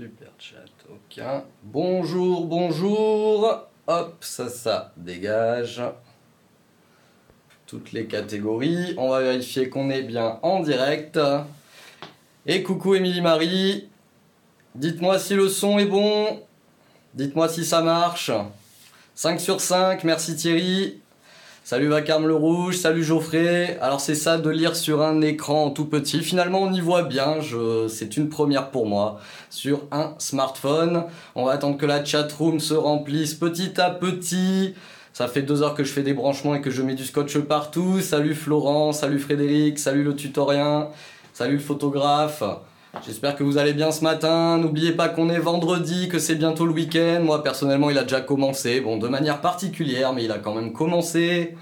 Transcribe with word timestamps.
Super 0.00 0.32
chat, 0.38 0.64
aucun. 0.88 1.44
Bonjour, 1.62 2.46
bonjour. 2.46 3.68
Hop, 3.86 4.16
ça, 4.22 4.48
ça 4.48 4.94
dégage. 4.96 5.82
Toutes 7.66 7.92
les 7.92 8.06
catégories. 8.06 8.94
On 8.96 9.10
va 9.10 9.20
vérifier 9.20 9.68
qu'on 9.68 9.90
est 9.90 10.00
bien 10.00 10.38
en 10.40 10.60
direct. 10.60 11.20
Et 12.46 12.62
coucou 12.62 12.94
Émilie 12.94 13.20
Marie. 13.20 13.90
Dites-moi 14.74 15.18
si 15.18 15.34
le 15.34 15.50
son 15.50 15.78
est 15.78 15.84
bon. 15.84 16.44
Dites-moi 17.12 17.50
si 17.50 17.66
ça 17.66 17.82
marche. 17.82 18.30
5 19.14 19.38
sur 19.38 19.60
5, 19.60 20.02
merci 20.04 20.34
Thierry. 20.34 20.99
Salut 21.70 21.86
Vacarme 21.86 22.26
le 22.26 22.34
Rouge, 22.34 22.78
salut 22.78 23.04
Geoffrey. 23.04 23.78
Alors 23.80 24.00
c'est 24.00 24.16
ça 24.16 24.38
de 24.38 24.50
lire 24.50 24.74
sur 24.74 25.02
un 25.02 25.20
écran 25.20 25.70
tout 25.70 25.84
petit. 25.84 26.18
Finalement 26.18 26.62
on 26.62 26.72
y 26.72 26.80
voit 26.80 27.04
bien, 27.04 27.36
c'est 27.88 28.16
une 28.16 28.28
première 28.28 28.72
pour 28.72 28.86
moi 28.86 29.20
sur 29.50 29.82
un 29.92 30.14
smartphone. 30.18 31.04
On 31.36 31.44
va 31.44 31.52
attendre 31.52 31.78
que 31.78 31.86
la 31.86 32.04
chatroom 32.04 32.58
se 32.58 32.74
remplisse 32.74 33.34
petit 33.34 33.80
à 33.80 33.90
petit. 33.90 34.74
Ça 35.12 35.28
fait 35.28 35.42
deux 35.42 35.62
heures 35.62 35.74
que 35.74 35.84
je 35.84 35.92
fais 35.92 36.02
des 36.02 36.12
branchements 36.12 36.56
et 36.56 36.60
que 36.60 36.72
je 36.72 36.82
mets 36.82 36.96
du 36.96 37.04
scotch 37.04 37.38
partout. 37.38 38.00
Salut 38.00 38.34
Florent, 38.34 38.92
salut 38.92 39.20
Frédéric, 39.20 39.78
salut 39.78 40.02
le 40.02 40.16
tutorien, 40.16 40.88
salut 41.32 41.54
le 41.54 41.60
photographe. 41.60 42.42
J'espère 43.06 43.36
que 43.36 43.44
vous 43.44 43.56
allez 43.56 43.72
bien 43.72 43.92
ce 43.92 44.02
matin. 44.02 44.58
N'oubliez 44.58 44.92
pas 44.92 45.08
qu'on 45.08 45.30
est 45.30 45.38
vendredi, 45.38 46.08
que 46.08 46.18
c'est 46.18 46.34
bientôt 46.34 46.66
le 46.66 46.72
week-end. 46.72 47.20
Moi, 47.22 47.42
personnellement, 47.42 47.88
il 47.88 47.96
a 47.96 48.02
déjà 48.02 48.20
commencé. 48.20 48.80
Bon, 48.80 48.98
de 48.98 49.06
manière 49.06 49.40
particulière, 49.40 50.12
mais 50.12 50.24
il 50.24 50.32
a 50.32 50.38
quand 50.38 50.54
même 50.54 50.72
commencé. 50.72 51.54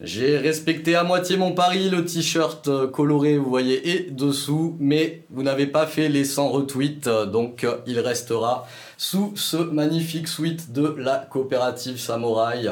J'ai 0.00 0.38
respecté 0.38 0.94
à 0.94 1.04
moitié 1.04 1.36
mon 1.36 1.52
pari, 1.52 1.88
le 1.88 2.04
t-shirt 2.04 2.66
euh, 2.66 2.88
coloré, 2.88 3.38
vous 3.38 3.48
voyez, 3.48 3.88
et 3.88 4.10
dessous, 4.10 4.76
mais 4.80 5.24
vous 5.30 5.44
n'avez 5.44 5.68
pas 5.68 5.86
fait 5.86 6.08
les 6.08 6.24
100 6.24 6.48
retweets, 6.48 7.06
euh, 7.06 7.24
donc 7.24 7.62
euh, 7.62 7.76
il 7.86 8.00
restera 8.00 8.66
sous 8.96 9.32
ce 9.36 9.56
magnifique 9.58 10.26
suite 10.26 10.72
de 10.72 10.96
la 10.98 11.18
coopérative 11.18 12.00
Samouraï. 12.00 12.68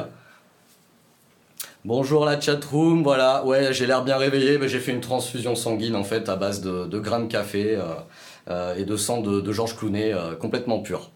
Bonjour 1.87 2.27
la 2.27 2.39
chatroom, 2.39 3.03
voilà, 3.03 3.43
ouais, 3.47 3.73
j'ai 3.73 3.87
l'air 3.87 4.05
bien 4.05 4.19
réveillé, 4.19 4.59
mais 4.59 4.69
j'ai 4.69 4.81
fait 4.81 4.93
une 4.93 5.01
transfusion 5.01 5.55
sanguine 5.55 5.97
en 5.97 6.05
fait 6.05 6.29
à 6.29 6.37
base 6.37 6.61
de, 6.61 6.99
grains 6.99 7.21
de 7.21 7.27
café 7.27 7.75
euh, 7.75 7.85
euh, 8.51 8.75
et 8.75 8.85
de 8.85 8.97
sang 8.99 9.23
de, 9.23 9.51
Georges 9.51 9.77
Clounet 9.77 10.13
euh, 10.13 10.37
complètement 10.37 10.81
pur. 10.81 11.11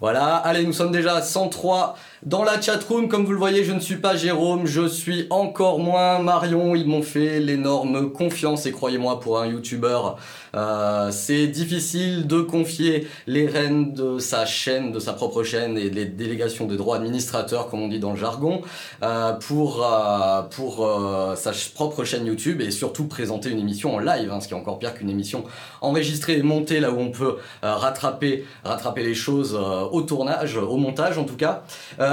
Voilà, 0.00 0.36
allez, 0.36 0.64
nous 0.64 0.72
sommes 0.72 0.92
déjà 0.92 1.16
à 1.16 1.22
103 1.22 1.96
dans 2.26 2.42
la 2.42 2.60
chatroom, 2.60 3.06
comme 3.06 3.24
vous 3.24 3.30
le 3.30 3.38
voyez, 3.38 3.62
je 3.62 3.72
ne 3.72 3.78
suis 3.78 3.98
pas 3.98 4.16
Jérôme, 4.16 4.66
je 4.66 4.88
suis 4.88 5.28
encore 5.30 5.78
moins 5.78 6.18
Marion. 6.18 6.74
Ils 6.74 6.84
m'ont 6.84 7.02
fait 7.02 7.38
l'énorme 7.38 8.10
confiance 8.10 8.66
et 8.66 8.72
croyez-moi, 8.72 9.20
pour 9.20 9.38
un 9.38 9.46
youtubeur, 9.46 10.18
euh, 10.56 11.12
c'est 11.12 11.46
difficile 11.46 12.26
de 12.26 12.40
confier 12.40 13.06
les 13.28 13.46
rênes 13.46 13.92
de 13.92 14.18
sa 14.18 14.44
chaîne, 14.44 14.90
de 14.90 14.98
sa 14.98 15.12
propre 15.12 15.44
chaîne 15.44 15.78
et 15.78 15.88
les 15.88 16.04
délégations 16.04 16.66
des 16.66 16.76
droits 16.76 16.96
administrateurs, 16.96 17.68
comme 17.68 17.82
on 17.82 17.88
dit 17.88 18.00
dans 18.00 18.10
le 18.10 18.18
jargon, 18.18 18.62
euh, 19.04 19.32
pour, 19.34 19.86
euh, 19.86 20.42
pour 20.42 20.90
sa 21.36 21.52
propre 21.74 22.02
chaîne 22.02 22.26
YouTube 22.26 22.60
et 22.60 22.72
surtout 22.72 23.04
présenter 23.04 23.50
une 23.50 23.60
émission 23.60 23.94
en 23.94 23.98
live, 24.00 24.32
hein, 24.32 24.40
ce 24.40 24.48
qui 24.48 24.54
est 24.54 24.56
encore 24.56 24.80
pire 24.80 24.94
qu'une 24.94 25.10
émission 25.10 25.44
enregistrée 25.80 26.38
et 26.38 26.42
montée 26.42 26.80
là 26.80 26.90
où 26.90 26.98
on 26.98 27.10
peut 27.10 27.36
rattraper, 27.62 28.44
rattraper 28.64 29.04
les 29.04 29.14
choses 29.14 29.56
au 29.92 30.02
tournage, 30.02 30.56
au 30.56 30.76
montage 30.76 31.18
en 31.18 31.24
tout 31.24 31.36
cas. 31.36 31.62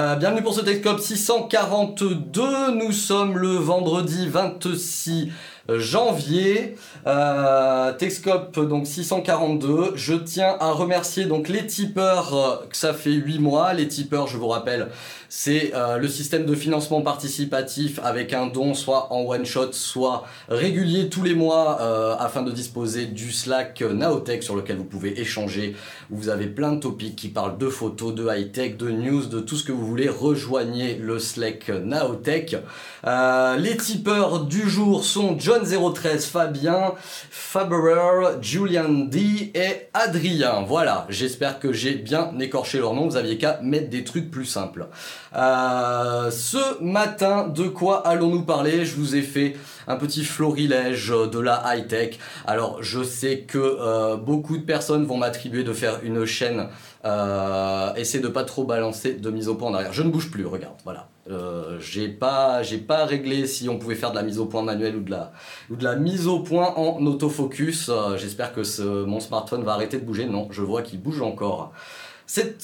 Euh, 0.03 0.15
bienvenue 0.17 0.41
pour 0.41 0.53
ce 0.53 0.59
Techcop 0.59 0.99
642. 0.99 2.71
Nous 2.75 2.91
sommes 2.91 3.37
le 3.37 3.55
vendredi 3.55 4.27
26 4.27 5.29
janvier. 5.69 6.75
Euh, 7.07 7.91
donc 8.55 8.87
642. 8.87 9.93
Je 9.95 10.13
tiens 10.13 10.55
à 10.59 10.71
remercier 10.71 11.25
donc 11.25 11.49
les 11.49 11.65
tipeurs 11.65 12.35
euh, 12.35 12.67
que 12.69 12.77
ça 12.77 12.93
fait 12.93 13.11
8 13.11 13.39
mois. 13.39 13.73
Les 13.73 13.87
tipeurs, 13.87 14.27
je 14.27 14.37
vous 14.37 14.47
rappelle, 14.47 14.89
c'est 15.35 15.71
euh, 15.73 15.97
le 15.97 16.07
système 16.07 16.45
de 16.45 16.53
financement 16.53 17.01
participatif 17.01 17.99
avec 18.03 18.33
un 18.33 18.45
don 18.45 18.75
soit 18.75 19.11
en 19.11 19.21
one 19.25 19.47
shot, 19.47 19.71
soit 19.71 20.25
régulier 20.47 21.09
tous 21.09 21.23
les 21.23 21.33
mois 21.33 21.81
euh, 21.81 22.15
afin 22.19 22.43
de 22.43 22.51
disposer 22.51 23.07
du 23.07 23.31
Slack 23.31 23.81
Naotech 23.81 24.43
sur 24.43 24.55
lequel 24.55 24.77
vous 24.77 24.83
pouvez 24.83 25.19
échanger. 25.19 25.75
Vous 26.11 26.29
avez 26.29 26.45
plein 26.45 26.73
de 26.73 26.79
topics 26.79 27.15
qui 27.15 27.29
parlent 27.29 27.57
de 27.57 27.67
photos, 27.67 28.13
de 28.13 28.27
high 28.29 28.51
tech, 28.51 28.77
de 28.77 28.91
news, 28.91 29.25
de 29.25 29.39
tout 29.39 29.55
ce 29.55 29.63
que 29.63 29.71
vous 29.71 29.87
voulez. 29.87 30.07
Rejoignez 30.07 30.97
le 30.97 31.17
Slack 31.17 31.69
Naotech. 31.69 32.55
Euh, 33.07 33.57
les 33.57 33.75
tipeurs 33.75 34.45
du 34.45 34.69
jour 34.69 35.03
sont 35.03 35.39
John013, 35.53 36.25
Fabien, 36.25 36.93
Faberer, 37.29 38.41
Julian 38.41 38.89
D 38.89 39.51
et 39.53 39.87
Adrien. 39.93 40.63
Voilà, 40.67 41.05
j'espère 41.09 41.59
que 41.59 41.71
j'ai 41.71 41.93
bien 41.93 42.31
écorché 42.39 42.79
leur 42.79 42.93
nom. 42.93 43.07
Vous 43.07 43.17
aviez 43.17 43.37
qu'à 43.37 43.59
mettre 43.61 43.89
des 43.89 44.03
trucs 44.03 44.31
plus 44.31 44.45
simples. 44.45 44.87
Euh, 45.35 46.31
ce 46.31 46.81
matin, 46.81 47.47
de 47.47 47.67
quoi 47.67 48.07
allons-nous 48.07 48.43
parler? 48.43 48.85
Je 48.85 48.95
vous 48.95 49.15
ai 49.15 49.21
fait 49.21 49.55
un 49.87 49.95
petit 49.95 50.23
florilège 50.23 51.09
de 51.09 51.39
la 51.39 51.63
high-tech. 51.65 52.17
Alors, 52.47 52.81
je 52.81 53.03
sais 53.03 53.41
que 53.41 53.57
euh, 53.59 54.15
beaucoup 54.15 54.57
de 54.57 54.63
personnes 54.63 55.05
vont 55.05 55.17
m'attribuer 55.17 55.63
de 55.63 55.73
faire 55.73 55.99
une 56.03 56.25
chaîne 56.25 56.67
euh, 57.05 57.93
essayer 57.95 58.23
de 58.23 58.29
pas 58.29 58.43
trop 58.43 58.63
balancer 58.63 59.13
de 59.13 59.29
mise 59.29 59.49
au 59.49 59.55
point 59.55 59.69
en 59.69 59.73
arrière. 59.73 59.91
Je 59.93 60.03
ne 60.03 60.09
bouge 60.09 60.31
plus, 60.31 60.45
regarde, 60.45 60.75
voilà. 60.85 61.09
Euh, 61.29 61.79
j'ai 61.79 62.09
pas, 62.09 62.63
j'ai 62.63 62.77
pas 62.77 63.05
réglé 63.05 63.47
si 63.47 63.69
on 63.69 63.77
pouvait 63.77 63.95
faire 63.95 64.11
de 64.11 64.15
la 64.15 64.23
mise 64.23 64.39
au 64.39 64.45
point 64.45 64.61
manuelle 64.61 64.97
ou 64.97 65.01
de 65.01 65.11
la, 65.11 65.31
ou 65.69 65.75
de 65.75 65.83
la 65.83 65.95
mise 65.95 66.27
au 66.27 66.39
point 66.39 66.73
en 66.75 67.05
autofocus. 67.05 67.89
Euh, 67.89 68.17
j'espère 68.17 68.53
que 68.53 68.63
ce, 68.63 69.03
mon 69.03 69.19
smartphone 69.19 69.63
va 69.63 69.73
arrêter 69.73 69.99
de 69.99 70.05
bouger. 70.05 70.25
Non, 70.25 70.47
je 70.51 70.61
vois 70.61 70.81
qu'il 70.81 71.01
bouge 71.01 71.21
encore. 71.21 71.73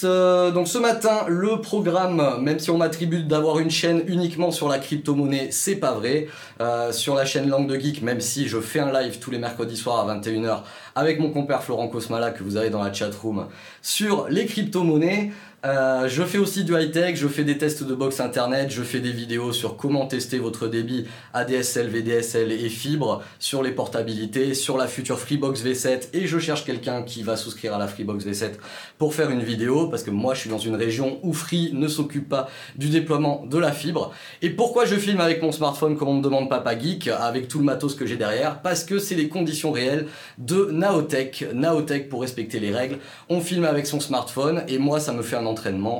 Euh, 0.03 0.51
donc 0.51 0.67
ce 0.67 0.77
matin, 0.77 1.25
le 1.27 1.61
programme, 1.61 2.41
même 2.41 2.59
si 2.59 2.71
on 2.71 2.77
m'attribue 2.77 3.23
d'avoir 3.23 3.59
une 3.59 3.69
chaîne 3.69 4.03
uniquement 4.07 4.51
sur 4.51 4.69
la 4.69 4.79
crypto-monnaie, 4.79 5.49
c'est 5.51 5.75
pas 5.75 5.91
vrai. 5.91 6.27
Euh, 6.61 6.91
sur 6.91 7.15
la 7.15 7.25
chaîne 7.25 7.49
Langue 7.49 7.67
de 7.67 7.77
Geek, 7.77 8.01
même 8.01 8.21
si 8.21 8.47
je 8.47 8.59
fais 8.59 8.79
un 8.79 8.91
live 8.91 9.19
tous 9.19 9.31
les 9.31 9.37
mercredis 9.37 9.77
soirs 9.77 10.07
à 10.07 10.15
21h 10.15 10.63
avec 10.95 11.19
mon 11.19 11.29
compère 11.29 11.63
Florent 11.63 11.87
Cosmala 11.87 12.31
que 12.31 12.43
vous 12.43 12.57
avez 12.57 12.69
dans 12.69 12.83
la 12.83 12.91
chatroom 12.91 13.47
sur 13.81 14.27
les 14.27 14.45
crypto-monnaies, 14.45 15.31
euh, 15.65 16.07
je 16.07 16.23
fais 16.23 16.37
aussi 16.37 16.63
du 16.63 16.73
high-tech, 16.73 17.17
je 17.17 17.27
fais 17.27 17.43
des 17.43 17.57
tests 17.57 17.83
de 17.83 17.93
box 17.93 18.21
internet, 18.21 18.71
je 18.71 18.81
fais 18.81 19.01
des 19.01 19.11
vidéos 19.11 19.51
sur 19.51 19.75
comment 19.75 20.05
tester 20.05 20.37
votre 20.37 20.67
débit 20.67 21.05
ADSL, 21.33 21.87
VDSL 21.87 22.53
et 22.53 22.69
fibre, 22.69 23.21
sur 23.39 23.61
les 23.61 23.71
portabilités, 23.71 24.53
sur 24.53 24.77
la 24.77 24.87
future 24.87 25.19
Freebox 25.19 25.63
V7 25.63 26.09
et 26.13 26.27
je 26.27 26.39
cherche 26.39 26.63
quelqu'un 26.63 27.03
qui 27.03 27.23
va 27.23 27.35
souscrire 27.35 27.73
à 27.73 27.77
la 27.77 27.87
Freebox 27.87 28.25
V7 28.25 28.51
pour 28.97 29.13
faire 29.13 29.31
une 29.31 29.43
vidéo 29.43 29.87
parce 29.87 30.03
que 30.03 30.11
moi 30.11 30.33
je 30.33 30.41
suis 30.41 30.49
dans 30.49 30.59
une 30.59 30.75
région 30.75 31.19
où 31.23 31.33
Free 31.33 31.71
ne 31.73 31.89
s'occupe 31.89 32.29
pas 32.29 32.49
du 32.77 32.87
déploiement 32.87 33.45
de 33.45 33.57
la 33.57 33.73
fibre. 33.73 34.13
Et 34.41 34.51
pourquoi 34.51 34.85
je 34.85 34.95
filme 34.95 35.19
avec 35.19 35.41
mon 35.41 35.51
smartphone 35.51 35.97
comme 35.97 36.07
on 36.07 36.15
me 36.15 36.23
demande 36.23 36.49
Papa 36.49 36.79
Geek 36.79 37.09
avec 37.09 37.49
tout 37.49 37.59
le 37.59 37.65
matos 37.65 37.95
que 37.95 38.05
j'ai 38.05 38.15
derrière? 38.15 38.61
Parce 38.61 38.85
que 38.85 38.97
c'est 38.97 39.15
les 39.15 39.27
conditions 39.27 39.71
réelles 39.71 40.07
de 40.37 40.69
Naotech. 40.71 41.45
Naotech 41.53 42.07
pour 42.07 42.21
respecter 42.21 42.61
les 42.61 42.71
règles, 42.71 42.99
on 43.27 43.41
filme 43.41 43.65
avec 43.65 43.87
son 43.87 43.99
smartphone 43.99 44.63
et 44.69 44.77
moi 44.77 45.01
ça 45.01 45.11
me 45.11 45.21
fait 45.21 45.35
un 45.35 45.48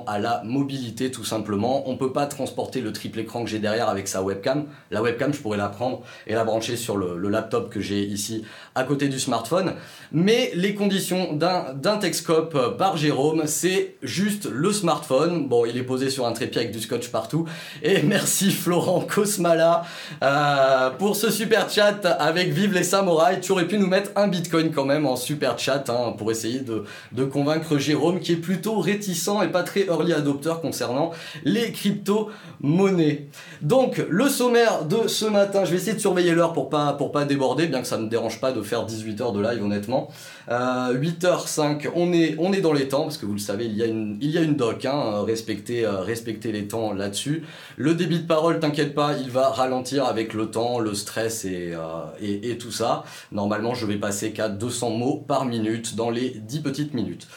à 0.08 0.20
la 0.20 0.42
mobilité 0.44 1.12
tout 1.12 1.24
simplement. 1.24 1.90
On 1.90 1.98
peut 1.98 2.12
pas 2.12 2.26
transporter 2.26 2.82
le 2.82 2.94
triple 2.94 3.20
écran 3.20 3.44
que 3.44 3.50
j'ai 3.50 3.60
derrière 3.60 3.90
avec 3.90 4.08
sa 4.08 4.22
webcam. 4.22 4.66
La 4.92 5.02
webcam, 5.02 5.34
je 5.34 5.40
pourrais 5.40 5.58
la 5.58 5.70
prendre 5.70 6.02
et 6.28 6.34
la 6.34 6.44
brancher 6.44 6.76
sur 6.76 6.98
le, 6.98 7.30
laptop 7.30 7.70
que 7.70 7.80
j'ai 7.80 8.02
ici 8.04 8.44
à 8.74 8.84
côté 8.84 9.08
du 9.08 9.20
smartphone. 9.20 9.74
Mais 10.12 10.52
les 10.56 10.74
conditions 10.74 11.34
d'un 11.34 11.98
Texcope 11.98 12.78
par 12.78 12.98
Jérôme, 12.98 13.44
c'est 13.46 13.96
juste 14.02 14.50
le 14.52 14.72
smartphone. 14.72 15.48
Bon, 15.48 15.66
il 15.66 15.78
est 15.78 15.84
posé 15.84 16.10
sur 16.10 16.26
un 16.26 16.31
trépied 16.31 16.62
avec 16.62 16.72
du 16.72 16.80
scotch 16.80 17.10
partout. 17.10 17.48
Et 17.84 18.02
merci 18.04 18.52
Florent 18.52 19.02
Cosmala 19.02 19.84
euh, 20.24 20.90
pour 20.92 21.16
ce 21.16 21.30
super 21.30 21.69
chat 21.69 22.06
avec 22.06 22.51
Vive 22.51 22.74
les 22.74 22.84
samouraïs. 22.84 23.40
Tu 23.42 23.51
aurais 23.51 23.68
pu 23.68 23.78
nous 23.78 23.88
mettre 23.88 24.12
un 24.16 24.28
bitcoin 24.28 24.72
quand 24.72 24.86
même 24.86 25.06
en 25.06 25.16
super 25.16 25.60
chat 25.60 25.90
hein, 25.90 26.13
pour 26.18 26.31
essayer 26.31 26.62
de 26.62 27.24
convaincre 27.25 27.78
Jérôme 27.78 28.19
qui 28.19 28.31
est 28.34 28.38
plutôt 28.38 28.80
réticent 28.80 29.38
et 29.41 29.47
pas 29.47 29.63
très 29.63 29.86
early 29.86 30.13
adopter 30.13 30.53
concernant 30.62 31.12
les 31.44 31.71
crypto-monnaies. 31.71 33.27
Donc, 33.62 34.03
le 34.09 34.30
sommaire 34.30 34.86
de 34.86 35.07
ce 35.07 35.25
matin, 35.25 35.65
je 35.65 35.71
vais 35.71 35.77
essayer 35.77 35.94
de 35.94 36.00
surveiller 36.00 36.31
l'heure 36.31 36.53
pour 36.53 36.69
pas, 36.69 36.94
pour 36.94 37.12
pas 37.12 37.25
déborder, 37.25 37.68
bien 37.68 37.81
que 37.81 37.88
ça 37.88 37.97
ne 37.97 38.03
me 38.03 38.09
dérange 38.09 38.39
pas 38.39 38.51
de 38.51 38.62
faire 38.62 38.86
18 38.86 39.21
heures 39.21 39.31
de 39.33 39.41
live, 39.41 39.63
honnêtement. 39.63 40.09
8h05, 40.50 41.88
euh, 41.88 41.91
on 41.95 42.12
est, 42.12 42.36
on 42.39 42.53
est 42.53 42.62
dans 42.62 42.74
les 42.74 42.88
temps, 42.88 43.03
parce 43.03 43.18
que 43.18 43.25
vous 43.25 43.33
le 43.33 43.39
savez, 43.39 43.65
il 43.65 43.75
y 43.75 43.83
a 43.83 43.86
une, 43.86 44.18
il 44.21 44.31
y 44.31 44.38
a 44.38 44.41
une 44.41 44.56
doc, 44.56 44.86
hein, 44.86 45.24
respectez, 45.25 45.86
euh, 45.86 46.03
les 46.45 46.68
temps 46.68 46.94
là-dessus. 46.94 47.44
Le 47.77 47.94
débit 47.94 48.19
de 48.19 48.27
parole, 48.27 48.59
t'inquiète 48.59 48.95
pas, 48.95 49.13
il 49.13 49.30
va 49.30 49.50
ralentir 49.50 50.06
avec 50.06 50.33
le 50.33 50.50
temps, 50.50 50.80
le 50.80 50.94
stress 50.94 51.45
et, 51.45 51.74
euh, 51.74 51.80
et, 52.21 52.51
et 52.51 52.57
tout 52.57 52.71
ça. 52.71 53.03
Normalement, 53.31 53.75
je 53.75 53.86
vais 53.86 53.97
passer 53.97 54.31
qu'à 54.31 54.50
200 54.50 54.91
mots 54.91 55.24
par 55.27 55.45
minute 55.45 55.95
dans 55.95 56.09
les 56.09 56.30
10 56.30 56.62
petites 56.62 56.94
minutes. 56.94 57.27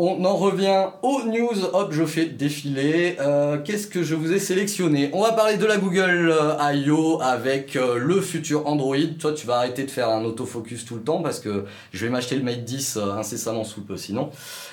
On 0.00 0.24
en 0.24 0.36
revient 0.36 0.90
aux 1.02 1.24
news. 1.24 1.64
Hop, 1.72 1.88
je 1.90 2.04
fais 2.04 2.26
défiler. 2.26 3.16
Euh, 3.18 3.58
qu'est-ce 3.58 3.88
que 3.88 4.04
je 4.04 4.14
vous 4.14 4.32
ai 4.32 4.38
sélectionné? 4.38 5.10
On 5.12 5.22
va 5.22 5.32
parler 5.32 5.56
de 5.56 5.66
la 5.66 5.76
Google 5.76 6.30
euh, 6.30 6.54
I.O. 6.72 7.20
avec 7.20 7.74
euh, 7.74 7.98
le 7.98 8.20
futur 8.20 8.68
Android. 8.68 8.94
Toi, 9.18 9.32
tu 9.32 9.44
vas 9.44 9.56
arrêter 9.56 9.82
de 9.82 9.90
faire 9.90 10.08
un 10.10 10.24
autofocus 10.24 10.84
tout 10.84 10.94
le 10.94 11.00
temps 11.00 11.20
parce 11.20 11.40
que 11.40 11.64
je 11.92 12.04
vais 12.06 12.12
m'acheter 12.12 12.36
le 12.36 12.44
Mate 12.44 12.62
10 12.62 12.96
incessamment 12.96 13.64
sous 13.64 13.80
peu 13.82 13.96
sinon. 13.96 14.30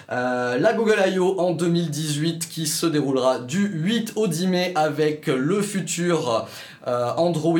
la 0.09 0.73
Google 0.73 0.97
I.O. 1.07 1.39
en 1.39 1.53
2018 1.53 2.47
qui 2.47 2.67
se 2.67 2.85
déroulera 2.85 3.39
du 3.39 3.65
8 3.65 4.13
au 4.17 4.27
10 4.27 4.45
mai 4.45 4.73
avec 4.75 5.25
le 5.25 5.63
futur 5.63 6.45
Android 6.85 7.59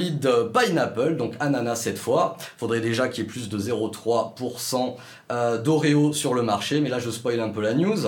Pineapple, 0.54 1.16
donc 1.18 1.34
ananas 1.40 1.76
cette 1.76 1.98
fois. 1.98 2.38
Faudrait 2.58 2.82
déjà 2.82 3.08
qu'il 3.08 3.24
y 3.24 3.28
ait 3.28 3.30
plus 3.30 3.50
de 3.50 3.58
0,3% 3.58 4.96
euh, 5.32 5.62
d'Oreo 5.62 6.14
sur 6.14 6.34
le 6.34 6.44
marché, 6.44 6.82
mais 6.82 6.90
là 6.90 7.00
je 7.00 7.10
spoil 7.10 7.40
un 7.40 7.50
peu 7.50 7.62
la 7.62 7.74
news. 7.74 8.06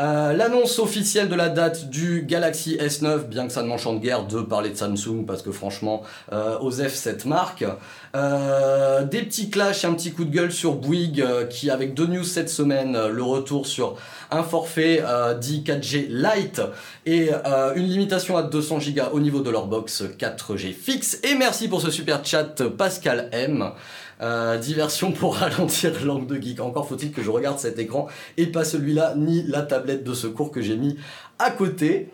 Euh, 0.00 0.32
l'annonce 0.32 0.80
officielle 0.80 1.28
de 1.28 1.36
la 1.36 1.48
date 1.48 1.88
du 1.88 2.22
Galaxy 2.22 2.76
S9, 2.76 3.28
bien 3.28 3.46
que 3.46 3.52
ça 3.52 3.62
ne 3.62 3.68
m'enchante 3.68 4.00
guère 4.00 4.26
de 4.26 4.40
parler 4.40 4.70
de 4.70 4.74
Samsung, 4.74 5.24
parce 5.24 5.42
que 5.42 5.52
franchement, 5.52 6.02
euh, 6.32 6.58
Osef 6.58 6.94
cette 6.94 7.26
marque. 7.26 7.64
Euh, 8.16 9.04
des 9.04 9.22
petits 9.22 9.50
clashs, 9.50 9.84
un 9.84 9.94
petit 9.94 10.12
coup 10.12 10.24
de 10.24 10.34
gueule 10.34 10.50
sur 10.50 10.74
Bouygues, 10.74 11.24
qui 11.48 11.70
avec 11.70 11.94
deux 11.94 12.06
news 12.06 12.24
cette 12.24 12.50
semaine, 12.50 12.98
le 13.08 13.22
retour 13.22 13.66
sur 13.66 13.96
un 14.30 14.42
forfait 14.42 15.02
dit 15.40 15.62
4G 15.64 16.06
Lite 16.08 16.60
et 17.06 17.30
une 17.76 17.86
limitation 17.86 18.36
à 18.36 18.42
200 18.42 18.78
Go 18.94 19.02
au 19.12 19.20
niveau 19.20 19.40
de 19.40 19.50
leur 19.50 19.66
box 19.66 20.04
4G 20.18 20.72
fixe. 20.72 21.18
Et 21.22 21.34
merci 21.34 21.68
pour 21.68 21.80
ce 21.80 21.90
super 21.90 22.24
chat 22.24 22.62
Pascal 22.68 23.28
M. 23.32 23.72
Euh, 24.24 24.56
diversion 24.56 25.12
pour 25.12 25.36
ralentir 25.36 25.92
l'angle 26.02 26.26
de 26.26 26.40
geek. 26.40 26.60
Encore 26.60 26.88
faut-il 26.88 27.12
que 27.12 27.22
je 27.22 27.28
regarde 27.28 27.58
cet 27.58 27.78
écran 27.78 28.08
et 28.38 28.46
pas 28.46 28.64
celui-là, 28.64 29.14
ni 29.16 29.42
la 29.42 29.60
tablette 29.60 30.02
de 30.02 30.14
secours 30.14 30.50
que 30.50 30.62
j'ai 30.62 30.76
mis 30.76 30.96
à 31.38 31.50
côté. 31.50 32.10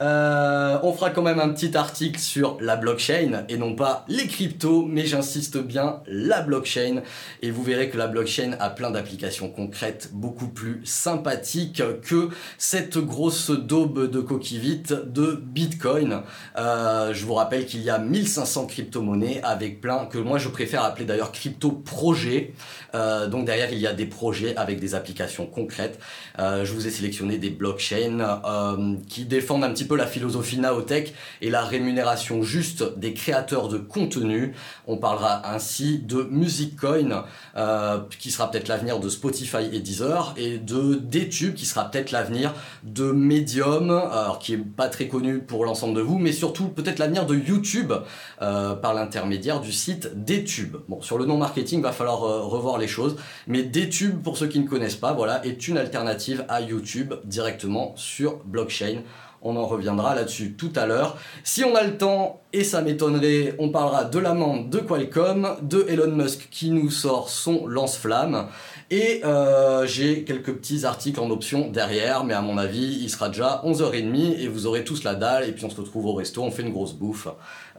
Euh, 0.00 0.78
on 0.82 0.92
fera 0.92 1.10
quand 1.10 1.22
même 1.22 1.38
un 1.38 1.50
petit 1.50 1.76
article 1.76 2.18
sur 2.18 2.56
la 2.60 2.76
blockchain 2.76 3.44
et 3.48 3.56
non 3.56 3.74
pas 3.74 4.04
les 4.08 4.26
cryptos, 4.26 4.86
mais 4.86 5.04
j'insiste 5.04 5.58
bien 5.58 6.00
la 6.06 6.40
blockchain. 6.40 7.02
Et 7.42 7.50
vous 7.50 7.62
verrez 7.62 7.90
que 7.90 7.98
la 7.98 8.08
blockchain 8.08 8.56
a 8.58 8.70
plein 8.70 8.90
d'applications 8.90 9.50
concrètes 9.50 10.10
beaucoup 10.12 10.48
plus 10.48 10.80
sympathiques 10.84 11.82
que 12.02 12.30
cette 12.58 12.98
grosse 12.98 13.50
daube 13.50 14.10
de 14.10 14.20
coquille 14.20 14.58
vide 14.58 15.04
de 15.06 15.40
Bitcoin. 15.40 16.22
Euh, 16.56 17.12
je 17.12 17.24
vous 17.24 17.34
rappelle 17.34 17.66
qu'il 17.66 17.82
y 17.82 17.90
a 17.90 17.98
1500 17.98 18.66
crypto-monnaies 18.66 19.40
avec 19.44 19.80
plein 19.80 20.06
que 20.06 20.18
moi 20.18 20.38
je 20.38 20.48
préfère 20.48 20.82
appeler 20.82 21.04
d'ailleurs 21.04 21.32
crypto-projets. 21.52 22.52
Euh, 22.94 23.26
donc 23.28 23.46
derrière 23.46 23.72
il 23.72 23.78
y 23.78 23.86
a 23.86 23.92
des 23.92 24.06
projets 24.06 24.56
avec 24.56 24.80
des 24.80 24.94
applications 24.94 25.46
concrètes. 25.46 25.98
je 26.38 26.70
vous 26.72 26.86
ai 26.86 26.90
sélectionné 26.90 27.38
des 27.38 27.50
blockchains 27.50 28.20
euh, 28.44 28.96
qui 29.08 29.24
défendent 29.24 29.64
un 29.64 29.70
petit 29.70 29.84
peu 29.84 29.96
la 29.96 30.06
philosophie 30.06 30.58
Naotech 30.58 31.14
et 31.40 31.50
la 31.50 31.62
rémunération 31.62 32.42
juste 32.42 32.98
des 32.98 33.14
créateurs 33.14 33.68
de 33.68 33.78
contenu. 33.78 34.54
On 34.86 34.96
parlera 34.96 35.52
ainsi 35.52 35.98
de 35.98 36.22
MusicCoin, 36.22 37.24
euh, 37.56 38.00
qui 38.18 38.30
sera 38.30 38.50
peut-être 38.50 38.68
l'avenir 38.68 39.00
de 39.00 39.08
Spotify 39.08 39.68
et 39.72 39.80
Deezer, 39.80 40.34
et 40.36 40.58
de 40.58 40.94
DTube, 40.94 41.54
qui 41.54 41.66
sera 41.66 41.90
peut-être 41.90 42.10
l'avenir 42.10 42.54
de 42.82 43.12
Medium, 43.12 44.02
qui 44.40 44.54
est 44.54 44.58
pas 44.58 44.88
très 44.88 45.08
connu 45.08 45.40
pour 45.40 45.64
l'ensemble 45.64 45.94
de 45.94 46.00
vous, 46.00 46.18
mais 46.18 46.32
surtout 46.32 46.68
peut-être 46.68 46.98
l'avenir 46.98 47.26
de 47.26 47.36
YouTube 47.36 47.92
euh, 48.40 48.74
par 48.74 48.94
l'intermédiaire 48.94 49.60
du 49.60 49.72
site 49.72 50.24
DTube. 50.24 50.76
Bon, 50.88 51.00
sur 51.00 51.18
le 51.18 51.24
nom 51.24 51.31
marketing, 51.36 51.82
va 51.82 51.92
falloir 51.92 52.20
revoir 52.20 52.78
les 52.78 52.88
choses, 52.88 53.16
mais 53.46 53.62
DTube, 53.62 54.22
pour 54.22 54.36
ceux 54.36 54.46
qui 54.46 54.60
ne 54.60 54.68
connaissent 54.68 54.96
pas, 54.96 55.12
voilà, 55.12 55.44
est 55.44 55.68
une 55.68 55.78
alternative 55.78 56.44
à 56.48 56.60
YouTube 56.60 57.14
directement 57.24 57.92
sur 57.96 58.38
blockchain. 58.44 59.02
On 59.44 59.56
en 59.56 59.66
reviendra 59.66 60.14
là-dessus 60.14 60.52
tout 60.52 60.70
à 60.76 60.86
l'heure. 60.86 61.16
Si 61.42 61.64
on 61.64 61.74
a 61.74 61.82
le 61.82 61.98
temps, 61.98 62.40
et 62.52 62.62
ça 62.62 62.80
m'étonnerait, 62.80 63.56
on 63.58 63.70
parlera 63.70 64.04
de 64.04 64.18
l'amende 64.20 64.70
de 64.70 64.78
Qualcomm, 64.78 65.56
de 65.62 65.84
Elon 65.88 66.12
Musk 66.12 66.48
qui 66.50 66.70
nous 66.70 66.90
sort 66.90 67.28
son 67.28 67.66
lance-flamme. 67.66 68.46
Et 68.90 69.20
euh, 69.24 69.84
j'ai 69.84 70.22
quelques 70.22 70.52
petits 70.52 70.84
articles 70.84 71.18
en 71.18 71.30
option 71.30 71.70
derrière, 71.70 72.24
mais 72.24 72.34
à 72.34 72.40
mon 72.40 72.56
avis, 72.56 73.00
il 73.02 73.10
sera 73.10 73.30
déjà 73.30 73.62
11h30 73.64 74.38
et 74.38 74.46
vous 74.46 74.66
aurez 74.66 74.84
tous 74.84 75.02
la 75.02 75.16
dalle. 75.16 75.48
Et 75.48 75.52
puis 75.52 75.64
on 75.64 75.70
se 75.70 75.80
retrouve 75.80 76.06
au 76.06 76.14
resto, 76.14 76.42
on 76.42 76.52
fait 76.52 76.62
une 76.62 76.72
grosse 76.72 76.92
bouffe 76.92 77.26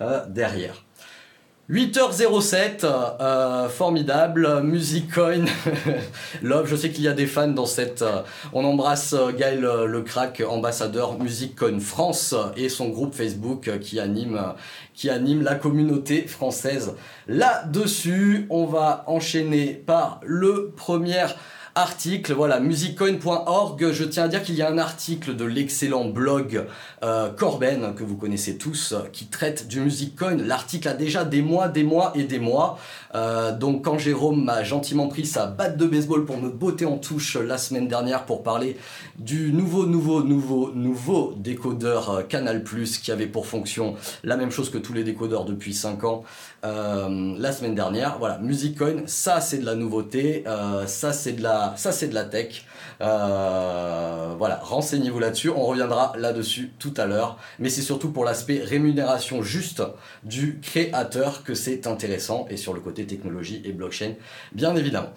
euh, 0.01 0.25
derrière. 0.27 0.83
8h07, 1.69 2.83
euh, 2.83 3.69
formidable, 3.69 4.61
Music 4.63 5.09
Coin, 5.13 5.45
Love, 6.41 6.67
je 6.67 6.75
sais 6.75 6.89
qu'il 6.89 7.05
y 7.05 7.07
a 7.07 7.13
des 7.13 7.25
fans 7.25 7.47
dans 7.47 7.65
cette... 7.65 8.01
Euh, 8.01 8.21
on 8.51 8.65
embrasse 8.65 9.13
euh, 9.13 9.31
Gaël 9.31 9.63
euh, 9.63 9.85
le 9.85 10.01
crack, 10.01 10.43
ambassadeur 10.45 11.17
Music 11.17 11.55
Coin 11.55 11.79
France 11.79 12.35
et 12.57 12.67
son 12.67 12.89
groupe 12.89 13.15
Facebook 13.15 13.79
qui 13.79 14.01
anime, 14.01 14.41
qui 14.93 15.09
anime 15.09 15.41
la 15.41 15.55
communauté 15.55 16.27
française. 16.27 16.95
Là-dessus, 17.29 18.45
on 18.49 18.65
va 18.65 19.05
enchaîner 19.07 19.67
par 19.67 20.19
le 20.25 20.73
premier 20.75 21.27
article, 21.75 22.33
voilà, 22.33 22.59
musiccoin.org. 22.59 23.91
Je 23.91 24.03
tiens 24.03 24.25
à 24.25 24.27
dire 24.27 24.43
qu'il 24.43 24.55
y 24.55 24.61
a 24.61 24.69
un 24.69 24.77
article 24.77 25.35
de 25.35 25.43
l'excellent 25.43 26.05
blog 26.05 26.65
euh, 27.03 27.29
Corben, 27.29 27.95
que 27.95 28.03
vous 28.03 28.15
connaissez 28.15 28.57
tous, 28.57 28.93
qui 29.11 29.25
traite 29.25 29.67
du 29.67 29.79
musiccoin. 29.79 30.35
L'article 30.37 30.87
a 30.87 30.93
déjà 30.93 31.25
des 31.25 31.41
mois, 31.41 31.67
des 31.67 31.83
mois 31.83 32.11
et 32.15 32.23
des 32.23 32.39
mois. 32.39 32.77
Euh, 33.15 33.55
donc 33.55 33.85
quand 33.85 33.97
Jérôme 33.97 34.43
m'a 34.43 34.63
gentiment 34.63 35.07
pris 35.07 35.25
sa 35.25 35.47
batte 35.47 35.77
de 35.77 35.85
baseball 35.85 36.25
pour 36.25 36.37
me 36.37 36.49
botter 36.49 36.85
en 36.85 36.97
touche 36.97 37.37
la 37.37 37.57
semaine 37.57 37.87
dernière 37.87 38.25
pour 38.25 38.43
parler 38.43 38.77
du 39.17 39.51
nouveau, 39.51 39.85
nouveau, 39.85 40.23
nouveau, 40.23 40.71
nouveau 40.73 41.33
décodeur 41.37 42.09
euh, 42.09 42.21
Canal+, 42.23 42.63
qui 42.63 43.11
avait 43.11 43.27
pour 43.27 43.47
fonction 43.47 43.95
la 44.23 44.37
même 44.37 44.51
chose 44.51 44.69
que 44.69 44.77
tous 44.77 44.93
les 44.93 45.03
décodeurs 45.03 45.45
depuis 45.45 45.73
5 45.73 46.03
ans, 46.03 46.23
la 46.63 47.51
semaine 47.51 47.75
dernière. 47.75 48.17
Voilà, 48.19 48.37
MusicCoin, 48.37 49.03
ça 49.05 49.41
c'est 49.41 49.57
de 49.57 49.65
la 49.65 49.75
nouveauté, 49.75 50.45
ça 50.85 51.11
c'est 51.11 51.33
de 51.33 51.43
la, 51.43 51.62
ça 51.75 51.91
c'est 51.91 52.07
de 52.07 52.15
la 52.15 52.25
tech. 52.25 52.65
Euh, 53.01 54.35
voilà, 54.37 54.59
renseignez-vous 54.63 55.19
là-dessus. 55.19 55.49
On 55.49 55.65
reviendra 55.65 56.13
là-dessus 56.17 56.71
tout 56.79 56.93
à 56.97 57.05
l'heure, 57.05 57.37
mais 57.59 57.69
c'est 57.69 57.81
surtout 57.81 58.11
pour 58.11 58.25
l'aspect 58.25 58.59
rémunération 58.63 59.41
juste 59.41 59.83
du 60.23 60.59
créateur 60.61 61.43
que 61.43 61.53
c'est 61.53 61.87
intéressant 61.87 62.45
et 62.49 62.57
sur 62.57 62.73
le 62.73 62.79
côté 62.79 63.05
technologie 63.05 63.61
et 63.65 63.71
blockchain, 63.71 64.13
bien 64.53 64.75
évidemment. 64.75 65.09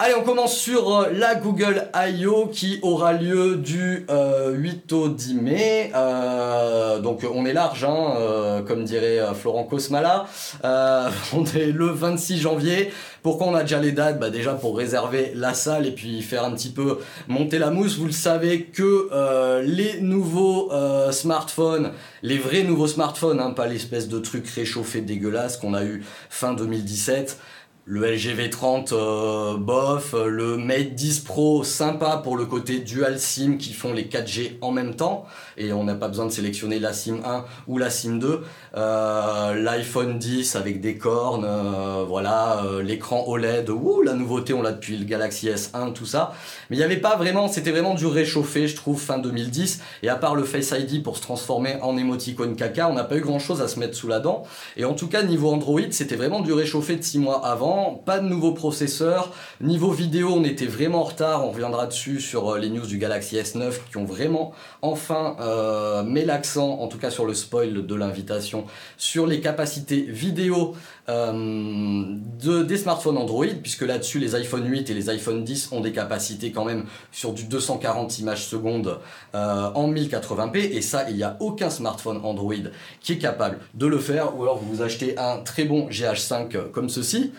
Allez, 0.00 0.14
on 0.20 0.24
commence 0.24 0.56
sur 0.56 0.92
euh, 0.92 1.10
la 1.12 1.36
Google 1.36 1.88
I.O. 1.94 2.48
qui 2.48 2.80
aura 2.82 3.12
lieu 3.12 3.54
du 3.54 4.04
8 4.08 4.08
euh, 4.10 4.96
au 4.96 5.08
10 5.08 5.34
mai. 5.34 5.92
Euh, 5.94 6.98
donc 6.98 7.24
on 7.32 7.46
est 7.46 7.52
large, 7.52 7.84
hein, 7.84 8.64
comme 8.66 8.82
dirait 8.82 9.20
Florent 9.34 9.62
Cosmala. 9.62 10.26
on 10.64 11.44
est 11.44 11.70
le 11.70 11.86
26 11.86 12.38
janvier. 12.40 12.90
Pourquoi 13.22 13.46
on 13.46 13.54
a 13.54 13.60
déjà 13.60 13.78
les 13.78 13.92
dates? 13.92 14.18
Bah 14.18 14.30
Déjà 14.30 14.54
pour 14.54 14.76
réserver 14.76 15.30
la 15.36 15.54
salle 15.54 15.86
et 15.86 15.92
puis 15.92 16.22
faire 16.22 16.44
un 16.44 16.50
petit 16.50 16.70
peu 16.70 16.98
monter 17.28 17.60
la 17.60 17.70
mousse. 17.70 17.96
Vous 17.96 18.06
le 18.06 18.12
savez 18.12 18.64
que 18.64 19.62
les 19.62 20.00
nouveaux 20.00 20.72
smartphones, 21.12 21.92
les 22.22 22.38
vrais 22.38 22.64
nouveaux 22.64 22.88
smartphones, 22.88 23.38
hein, 23.38 23.52
pas 23.52 23.68
l'espèce 23.68 24.08
de 24.08 24.18
truc 24.18 24.48
réchauffé 24.48 25.02
dégueulasse 25.02 25.56
qu'on 25.56 25.72
a 25.72 25.84
eu 25.84 26.04
fin 26.28 26.52
2017, 26.52 27.38
le 27.86 28.06
LG 28.06 28.34
V30 28.34 28.88
euh, 28.92 29.56
bof, 29.58 30.14
le 30.14 30.56
Mate 30.56 30.94
10 30.94 31.20
Pro 31.20 31.64
sympa 31.64 32.16
pour 32.22 32.36
le 32.36 32.46
côté 32.46 32.78
dual 32.78 33.18
SIM 33.18 33.58
qui 33.58 33.74
font 33.74 33.92
les 33.92 34.04
4G 34.04 34.58
en 34.62 34.72
même 34.72 34.96
temps 34.96 35.26
et 35.56 35.72
on 35.72 35.84
n'a 35.84 35.94
pas 35.94 36.08
besoin 36.08 36.26
de 36.26 36.32
sélectionner 36.32 36.78
la 36.78 36.92
SIM 36.92 37.18
1 37.24 37.44
ou 37.68 37.78
la 37.78 37.90
SIM 37.90 38.16
2. 38.16 38.42
Euh, 38.76 39.54
L'iPhone 39.54 40.18
10 40.18 40.56
avec 40.56 40.80
des 40.80 40.96
cornes, 40.96 41.46
euh, 41.46 42.04
voilà, 42.06 42.62
l'écran 42.82 43.24
OLED, 43.26 43.70
ouh, 43.70 44.02
la 44.02 44.14
nouveauté 44.14 44.52
on 44.52 44.62
l'a 44.62 44.72
depuis 44.72 44.96
le 44.96 45.04
Galaxy 45.04 45.48
S1, 45.48 45.92
tout 45.92 46.06
ça. 46.06 46.34
Mais 46.70 46.76
il 46.76 46.78
n'y 46.78 46.84
avait 46.84 46.96
pas 46.96 47.16
vraiment, 47.16 47.48
c'était 47.48 47.70
vraiment 47.70 47.94
du 47.94 48.06
réchauffé 48.06 48.64
je 48.66 48.76
trouve 48.76 49.00
fin 49.00 49.18
2010 49.18 49.80
et 50.02 50.08
à 50.08 50.16
part 50.16 50.34
le 50.34 50.44
Face 50.44 50.72
ID 50.72 51.02
pour 51.02 51.16
se 51.16 51.22
transformer 51.22 51.76
en 51.82 51.96
émoticône 51.96 52.56
caca, 52.56 52.88
on 52.88 52.94
n'a 52.94 53.04
pas 53.04 53.16
eu 53.16 53.20
grand 53.20 53.38
chose 53.38 53.60
à 53.60 53.68
se 53.68 53.78
mettre 53.78 53.96
sous 53.96 54.08
la 54.08 54.20
dent. 54.20 54.44
Et 54.76 54.84
en 54.84 54.94
tout 54.94 55.08
cas 55.08 55.22
niveau 55.22 55.50
Android 55.50 55.80
c'était 55.90 56.16
vraiment 56.16 56.40
du 56.40 56.52
réchauffé 56.52 56.96
de 56.96 57.02
6 57.02 57.18
mois 57.18 57.46
avant 57.46 57.94
pas 57.94 58.18
de 58.18 58.26
nouveau 58.26 58.52
processeur. 58.52 59.32
Niveau 59.60 59.90
vidéo, 59.90 60.30
on 60.34 60.44
était 60.44 60.66
vraiment 60.66 61.00
en 61.00 61.04
retard, 61.04 61.44
on 61.44 61.50
reviendra 61.50 61.86
dessus 61.86 62.20
sur 62.20 62.54
euh, 62.54 62.58
les 62.58 62.70
news 62.70 62.86
du 62.86 62.98
Galaxy 62.98 63.36
S9 63.36 63.72
qui 63.90 63.96
ont 63.96 64.04
vraiment 64.04 64.52
enfin 64.82 65.36
euh, 65.44 66.02
mis 66.02 66.24
l'accent, 66.24 66.80
en 66.80 66.88
tout 66.88 66.98
cas 66.98 67.10
sur 67.10 67.26
le 67.26 67.34
spoil 67.34 67.86
de 67.86 67.94
l'invitation, 67.94 68.64
sur 68.96 69.26
les 69.26 69.40
capacités 69.40 70.00
vidéo 70.00 70.74
de, 71.08 72.62
des 72.62 72.78
smartphones 72.78 73.18
Android, 73.18 73.46
puisque 73.62 73.82
là-dessus 73.82 74.18
les 74.18 74.34
iPhone 74.34 74.66
8 74.66 74.90
et 74.90 74.94
les 74.94 75.10
iPhone 75.10 75.44
10 75.44 75.72
ont 75.72 75.80
des 75.80 75.92
capacités 75.92 76.50
quand 76.50 76.64
même 76.64 76.84
sur 77.12 77.32
du 77.32 77.44
240 77.44 78.18
images 78.18 78.46
secondes 78.46 78.98
en 79.32 79.92
1080p, 79.92 80.56
et 80.56 80.80
ça, 80.80 81.08
il 81.10 81.16
n'y 81.16 81.22
a 81.22 81.36
aucun 81.40 81.70
smartphone 81.70 82.20
Android 82.24 82.54
qui 83.00 83.12
est 83.12 83.18
capable 83.18 83.58
de 83.74 83.86
le 83.86 83.98
faire, 83.98 84.38
ou 84.38 84.42
alors 84.42 84.58
vous 84.58 84.82
achetez 84.82 85.18
un 85.18 85.38
très 85.38 85.64
bon 85.64 85.88
GH5 85.88 86.70
comme 86.70 86.88
ceci, 86.88 87.32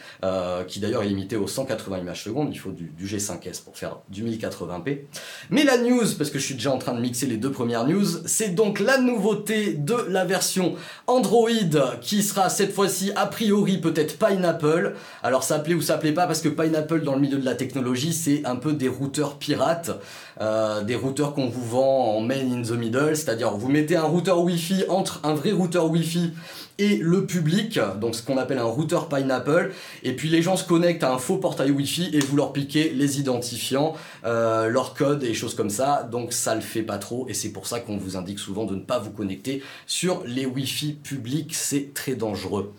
qui 0.67 0.79
d'ailleurs 0.79 1.03
est 1.03 1.07
limité 1.07 1.35
aux 1.35 1.47
180 1.47 1.99
images 1.99 2.23
secondes, 2.23 2.49
il 2.51 2.59
faut 2.59 2.71
du, 2.71 2.91
G5S 3.03 3.63
pour 3.63 3.77
faire 3.77 3.97
du 4.09 4.23
1080p. 4.23 4.99
Mais 5.49 5.63
la 5.63 5.77
news, 5.77 6.05
parce 6.17 6.29
que 6.29 6.39
je 6.39 6.45
suis 6.45 6.55
déjà 6.55 6.71
en 6.71 6.77
train 6.77 6.93
de 6.93 7.01
mixer 7.01 7.25
les 7.25 7.37
deux 7.37 7.51
premières 7.51 7.87
news, 7.87 8.05
c'est 8.25 8.53
donc 8.53 8.79
la 8.79 8.97
nouveauté 8.97 9.73
de 9.73 9.95
la 10.09 10.25
version 10.25 10.75
Android 11.07 11.49
qui 12.01 12.23
sera 12.23 12.49
cette 12.49 12.73
fois-ci 12.73 13.11
a 13.15 13.25
priori 13.25 13.54
peut-être 13.63 14.17
Pineapple. 14.17 14.95
Alors 15.23 15.43
ça 15.43 15.59
plaît 15.59 15.73
ou 15.73 15.81
ça 15.81 15.97
plaît 15.97 16.11
pas 16.11 16.27
parce 16.27 16.41
que 16.41 16.49
Pineapple 16.49 17.01
dans 17.01 17.15
le 17.15 17.21
milieu 17.21 17.37
de 17.37 17.45
la 17.45 17.55
technologie 17.55 18.13
c'est 18.13 18.45
un 18.45 18.55
peu 18.55 18.73
des 18.73 18.87
routeurs 18.87 19.37
pirates, 19.37 19.91
euh, 20.41 20.83
des 20.83 20.95
routeurs 20.95 21.33
qu'on 21.33 21.47
vous 21.47 21.65
vend 21.65 22.17
en 22.17 22.21
main 22.21 22.35
in 22.35 22.61
the 22.61 22.71
middle, 22.71 23.15
c'est-à-dire 23.15 23.51
vous 23.51 23.69
mettez 23.69 23.95
un 23.95 24.03
routeur 24.03 24.41
Wi-Fi 24.41 24.85
entre 24.89 25.21
un 25.23 25.33
vrai 25.33 25.51
routeur 25.51 25.89
Wi-Fi 25.89 26.33
et 26.77 26.97
le 26.97 27.25
public, 27.25 27.79
donc 27.99 28.15
ce 28.15 28.21
qu'on 28.21 28.37
appelle 28.37 28.57
un 28.57 28.63
routeur 28.63 29.07
Pineapple, 29.07 29.71
et 30.03 30.13
puis 30.13 30.29
les 30.29 30.41
gens 30.41 30.57
se 30.57 30.65
connectent 30.65 31.03
à 31.03 31.13
un 31.13 31.17
faux 31.17 31.37
portail 31.37 31.71
Wi-Fi 31.71 32.09
et 32.13 32.19
vous 32.19 32.35
leur 32.35 32.51
piquez 32.53 32.89
les 32.89 33.19
identifiants, 33.19 33.93
euh, 34.25 34.67
leur 34.67 34.93
code 34.93 35.23
et 35.23 35.33
choses 35.33 35.55
comme 35.55 35.69
ça, 35.69 36.03
donc 36.03 36.33
ça 36.33 36.53
le 36.53 36.61
fait 36.61 36.81
pas 36.81 36.97
trop. 36.97 37.27
Et 37.29 37.33
c'est 37.33 37.49
pour 37.49 37.67
ça 37.67 37.79
qu'on 37.79 37.97
vous 37.97 38.17
indique 38.17 38.39
souvent 38.39 38.65
de 38.65 38.75
ne 38.75 38.81
pas 38.81 38.99
vous 38.99 39.11
connecter 39.11 39.63
sur 39.87 40.23
les 40.25 40.45
Wi-Fi 40.45 40.93
publics, 40.93 41.53
c'est 41.55 41.93
très 41.93 42.15
dangereux. 42.15 42.73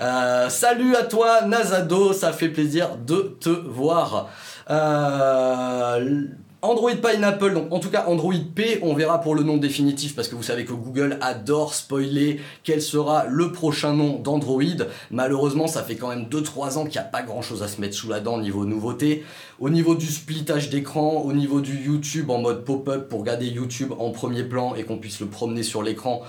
Euh, 0.00 0.48
salut 0.48 0.94
à 0.94 1.02
toi 1.02 1.42
Nazado, 1.42 2.12
ça 2.12 2.32
fait 2.32 2.50
plaisir 2.50 2.96
de 2.96 3.36
te 3.40 3.50
voir. 3.50 4.30
Euh, 4.70 6.24
Android 6.62 6.90
Pineapple, 6.90 7.54
donc 7.54 7.72
en 7.72 7.78
tout 7.78 7.88
cas 7.88 8.04
Android 8.06 8.34
P, 8.54 8.80
on 8.82 8.92
verra 8.92 9.22
pour 9.22 9.34
le 9.34 9.42
nom 9.42 9.56
définitif 9.56 10.14
parce 10.14 10.28
que 10.28 10.34
vous 10.34 10.42
savez 10.42 10.66
que 10.66 10.74
Google 10.74 11.16
adore 11.22 11.72
spoiler 11.72 12.38
quel 12.64 12.82
sera 12.82 13.24
le 13.26 13.50
prochain 13.50 13.94
nom 13.94 14.18
d'Android. 14.18 14.84
Malheureusement, 15.10 15.66
ça 15.66 15.82
fait 15.82 15.96
quand 15.96 16.08
même 16.08 16.24
2-3 16.24 16.76
ans 16.76 16.82
qu'il 16.84 16.92
n'y 16.92 16.98
a 16.98 17.08
pas 17.08 17.22
grand 17.22 17.40
chose 17.40 17.62
à 17.62 17.68
se 17.68 17.80
mettre 17.80 17.94
sous 17.94 18.10
la 18.10 18.20
dent 18.20 18.34
au 18.34 18.42
niveau 18.42 18.66
nouveauté. 18.66 19.24
Au 19.58 19.70
niveau 19.70 19.94
du 19.94 20.06
splittage 20.06 20.68
d'écran, 20.68 21.22
au 21.24 21.32
niveau 21.32 21.62
du 21.62 21.82
YouTube 21.82 22.28
en 22.28 22.38
mode 22.38 22.62
pop-up 22.66 23.08
pour 23.08 23.24
garder 23.24 23.46
YouTube 23.46 23.92
en 23.98 24.10
premier 24.10 24.42
plan 24.42 24.74
et 24.74 24.84
qu'on 24.84 24.98
puisse 24.98 25.20
le 25.20 25.28
promener 25.28 25.62
sur 25.62 25.82
l'écran. 25.82 26.20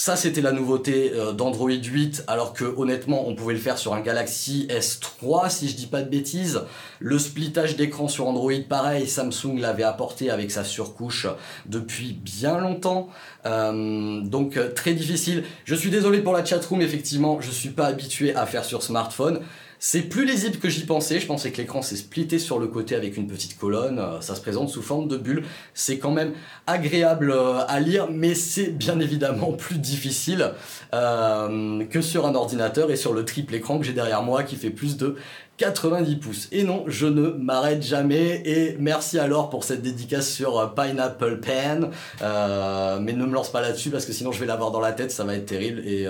Ça, 0.00 0.14
c'était 0.14 0.42
la 0.42 0.52
nouveauté 0.52 1.10
euh, 1.12 1.32
d'Android 1.32 1.72
8, 1.72 2.22
alors 2.28 2.52
que 2.52 2.64
honnêtement, 2.64 3.26
on 3.26 3.34
pouvait 3.34 3.54
le 3.54 3.58
faire 3.58 3.78
sur 3.78 3.94
un 3.94 4.00
Galaxy 4.00 4.68
S3, 4.70 5.50
si 5.50 5.68
je 5.68 5.74
dis 5.74 5.88
pas 5.88 6.02
de 6.02 6.08
bêtises. 6.08 6.60
Le 7.00 7.18
splittage 7.18 7.74
d'écran 7.74 8.06
sur 8.06 8.28
Android, 8.28 8.52
pareil, 8.68 9.08
Samsung 9.08 9.58
l'avait 9.58 9.82
apporté 9.82 10.30
avec 10.30 10.52
sa 10.52 10.62
surcouche 10.62 11.26
depuis 11.66 12.12
bien 12.12 12.60
longtemps. 12.60 13.08
Euh, 13.44 14.20
donc 14.20 14.56
euh, 14.56 14.72
très 14.72 14.94
difficile. 14.94 15.42
Je 15.64 15.74
suis 15.74 15.90
désolé 15.90 16.20
pour 16.20 16.32
la 16.32 16.44
chatroom, 16.44 16.80
effectivement, 16.80 17.40
je 17.40 17.50
suis 17.50 17.70
pas 17.70 17.86
habitué 17.86 18.36
à 18.36 18.46
faire 18.46 18.64
sur 18.64 18.84
smartphone. 18.84 19.40
C'est 19.80 20.02
plus 20.02 20.24
lisible 20.24 20.56
que 20.58 20.68
j'y 20.68 20.84
pensais, 20.84 21.20
je 21.20 21.26
pensais 21.26 21.52
que 21.52 21.58
l'écran 21.58 21.82
s'est 21.82 21.96
splitté 21.96 22.40
sur 22.40 22.58
le 22.58 22.66
côté 22.66 22.96
avec 22.96 23.16
une 23.16 23.28
petite 23.28 23.56
colonne, 23.56 24.00
euh, 24.00 24.20
ça 24.20 24.34
se 24.34 24.40
présente 24.40 24.70
sous 24.70 24.82
forme 24.82 25.06
de 25.06 25.16
bulle, 25.16 25.44
c'est 25.72 25.98
quand 25.98 26.10
même 26.10 26.32
agréable 26.66 27.30
euh, 27.30 27.64
à 27.68 27.78
lire, 27.78 28.08
mais 28.10 28.34
c'est 28.34 28.76
bien 28.76 28.98
évidemment 28.98 29.52
plus 29.58 29.78
difficile 29.78 30.50
euh, 30.94 31.84
que 31.86 32.00
sur 32.00 32.26
un 32.26 32.34
ordinateur 32.34 32.90
et 32.90 32.96
sur 32.96 33.12
le 33.12 33.24
triple 33.24 33.54
écran 33.54 33.78
que 33.78 33.84
j'ai 33.84 33.92
derrière 33.92 34.22
moi 34.22 34.42
qui 34.42 34.56
fait 34.56 34.70
plus 34.70 34.96
de 34.96 35.14
90 35.58 36.16
pouces. 36.16 36.48
Et 36.50 36.64
non, 36.64 36.84
je 36.88 37.06
ne 37.06 37.30
m'arrête 37.30 37.82
jamais. 37.82 38.42
Et 38.44 38.76
merci 38.78 39.18
alors 39.18 39.50
pour 39.50 39.64
cette 39.64 39.82
dédicace 39.82 40.28
sur 40.28 40.74
Pineapple 40.74 41.40
Pen. 41.40 41.90
mais 42.20 43.12
ne 43.12 43.26
me 43.26 43.32
lance 43.32 43.50
pas 43.50 43.60
là-dessus 43.60 43.90
parce 43.90 44.06
que 44.06 44.12
sinon 44.12 44.30
je 44.30 44.38
vais 44.38 44.46
l'avoir 44.46 44.70
dans 44.70 44.80
la 44.80 44.92
tête, 44.92 45.10
ça 45.10 45.24
va 45.24 45.34
être 45.34 45.46
terrible. 45.46 45.80
Et 45.84 46.06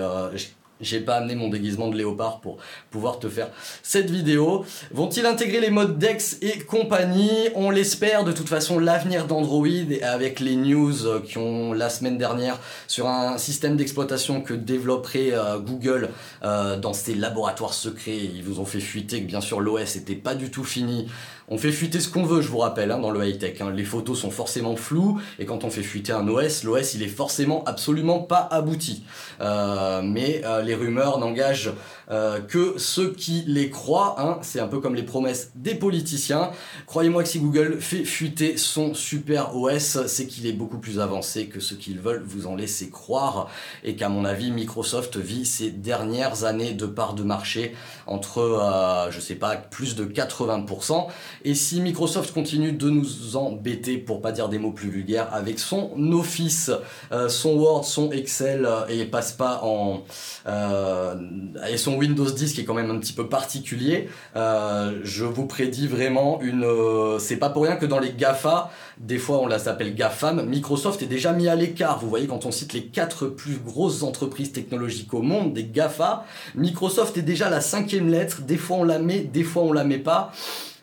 j'ai 0.81 0.99
pas 0.99 1.15
amené 1.15 1.35
mon 1.35 1.49
déguisement 1.49 1.89
de 1.89 1.97
léopard 1.97 2.39
pour 2.39 2.57
pouvoir 2.91 3.19
te 3.19 3.27
faire 3.27 3.49
cette 3.83 4.09
vidéo. 4.09 4.65
Vont-ils 4.91 5.25
intégrer 5.25 5.59
les 5.59 5.69
modes 5.69 5.97
Dex 5.97 6.37
et 6.41 6.59
compagnie? 6.59 7.49
On 7.55 7.69
l'espère. 7.69 8.23
De 8.23 8.31
toute 8.31 8.49
façon, 8.49 8.79
l'avenir 8.79 9.27
d'Android 9.27 9.67
avec 10.01 10.39
les 10.39 10.55
news 10.55 11.21
qui 11.25 11.37
ont 11.37 11.73
la 11.73 11.89
semaine 11.89 12.17
dernière 12.17 12.59
sur 12.87 13.07
un 13.07 13.37
système 13.37 13.75
d'exploitation 13.77 14.41
que 14.41 14.53
développerait 14.53 15.33
euh, 15.33 15.59
Google 15.59 16.09
euh, 16.43 16.77
dans 16.77 16.93
ses 16.93 17.15
laboratoires 17.15 17.73
secrets. 17.73 18.17
Ils 18.17 18.43
vous 18.43 18.59
ont 18.59 18.65
fait 18.65 18.79
fuiter 18.79 19.21
que 19.21 19.27
bien 19.27 19.41
sûr 19.41 19.59
l'OS 19.59 19.95
n'était 19.95 20.15
pas 20.15 20.35
du 20.35 20.49
tout 20.49 20.63
fini 20.63 21.07
on 21.49 21.57
fait 21.57 21.71
fuiter 21.71 21.99
ce 21.99 22.09
qu'on 22.09 22.23
veut, 22.23 22.41
je 22.41 22.47
vous 22.47 22.59
rappelle, 22.59 22.91
hein, 22.91 22.99
dans 22.99 23.11
le 23.11 23.27
high-tech. 23.27 23.59
Hein. 23.61 23.71
Les 23.71 23.83
photos 23.83 24.19
sont 24.19 24.29
forcément 24.29 24.75
floues, 24.75 25.19
et 25.39 25.45
quand 25.45 25.63
on 25.63 25.69
fait 25.69 25.83
fuiter 25.83 26.11
un 26.11 26.27
OS, 26.27 26.63
l'OS 26.63 26.93
il 26.93 27.03
est 27.03 27.07
forcément 27.07 27.63
absolument 27.65 28.19
pas 28.19 28.47
abouti. 28.51 29.03
Euh, 29.41 30.01
mais 30.03 30.41
euh, 30.45 30.61
les 30.61 30.75
rumeurs 30.75 31.19
n'engagent 31.19 31.71
euh, 32.11 32.39
que 32.39 32.75
ceux 32.77 33.11
qui 33.11 33.43
les 33.47 33.69
croient. 33.69 34.15
Hein, 34.19 34.39
c'est 34.41 34.59
un 34.59 34.67
peu 34.67 34.79
comme 34.79 34.95
les 34.95 35.03
promesses 35.03 35.51
des 35.55 35.75
politiciens. 35.75 36.51
Croyez-moi 36.85 37.23
que 37.23 37.29
si 37.29 37.39
Google 37.39 37.79
fait 37.79 38.03
fuiter 38.03 38.57
son 38.57 38.93
super 38.93 39.55
OS, 39.55 40.05
c'est 40.07 40.27
qu'il 40.27 40.45
est 40.45 40.53
beaucoup 40.53 40.77
plus 40.77 40.99
avancé 40.99 41.47
que 41.47 41.59
ce 41.59 41.73
qu'ils 41.73 41.99
veulent 41.99 42.23
vous 42.25 42.47
en 42.47 42.55
laisser 42.55 42.89
croire. 42.89 43.49
Et 43.83 43.95
qu'à 43.95 44.09
mon 44.09 44.25
avis, 44.25 44.51
Microsoft 44.51 45.17
vit 45.17 45.45
ses 45.45 45.71
dernières 45.71 46.43
années 46.43 46.73
de 46.73 46.85
part 46.85 47.13
de 47.13 47.23
marché 47.23 47.75
entre, 48.07 49.07
je 49.11 49.19
sais 49.19 49.35
pas, 49.35 49.55
plus 49.55 49.95
de 49.95 50.05
80%. 50.05 51.07
Et 51.45 51.53
si 51.55 51.81
Microsoft 51.81 52.33
continue 52.33 52.71
de 52.71 52.89
nous 52.89 53.35
embêter, 53.35 53.97
pour 53.97 54.21
pas 54.21 54.31
dire 54.31 54.49
des 54.49 54.59
mots 54.59 54.71
plus 54.71 54.89
vulgaires, 54.89 55.29
avec 55.33 55.59
son 55.59 55.91
Office, 56.11 56.71
euh, 57.11 57.29
son 57.29 57.55
Word, 57.55 57.85
son 57.85 58.11
Excel, 58.11 58.67
et 58.89 59.05
passe 59.05 59.31
pas 59.31 59.61
en... 59.63 60.03
et 60.47 61.77
son 61.77 61.95
Windows 61.95 62.29
10 62.29 62.53
qui 62.53 62.61
est 62.61 62.65
quand 62.65 62.73
même 62.73 62.91
un 62.91 62.99
petit 62.99 63.13
peu 63.13 63.27
particulier, 63.27 64.09
euh, 64.35 64.99
je 65.03 65.25
vous 65.25 65.45
prédis 65.45 65.87
vraiment 65.87 66.41
une... 66.41 66.63
Euh, 66.63 67.19
c'est 67.19 67.37
pas 67.37 67.49
pour 67.49 67.63
rien 67.63 67.75
que 67.75 67.85
dans 67.85 67.99
les 67.99 68.13
GAFA, 68.13 68.71
des 68.97 69.17
fois 69.17 69.39
on 69.39 69.47
la 69.47 69.59
s'appelle 69.59 69.95
GAFAM, 69.95 70.45
Microsoft 70.45 71.01
est 71.01 71.07
déjà 71.07 71.33
mis 71.33 71.47
à 71.47 71.55
l'écart. 71.55 71.99
Vous 71.99 72.09
voyez 72.09 72.27
quand 72.27 72.45
on 72.45 72.51
cite 72.51 72.73
les 72.73 72.85
quatre 72.85 73.27
plus 73.27 73.57
grosses 73.57 74.03
entreprises 74.03 74.51
technologiques 74.51 75.13
au 75.13 75.21
monde, 75.21 75.53
des 75.53 75.65
GAFA, 75.65 76.25
Microsoft 76.55 77.17
est 77.17 77.23
déjà 77.23 77.49
la 77.49 77.61
cinquième 77.61 78.09
lettre, 78.09 78.41
des 78.41 78.57
fois 78.57 78.77
on 78.77 78.83
la 78.83 78.99
met, 78.99 79.19
des 79.19 79.43
fois 79.43 79.63
on 79.63 79.73
la 79.73 79.83
met 79.83 79.99
pas. 79.99 80.31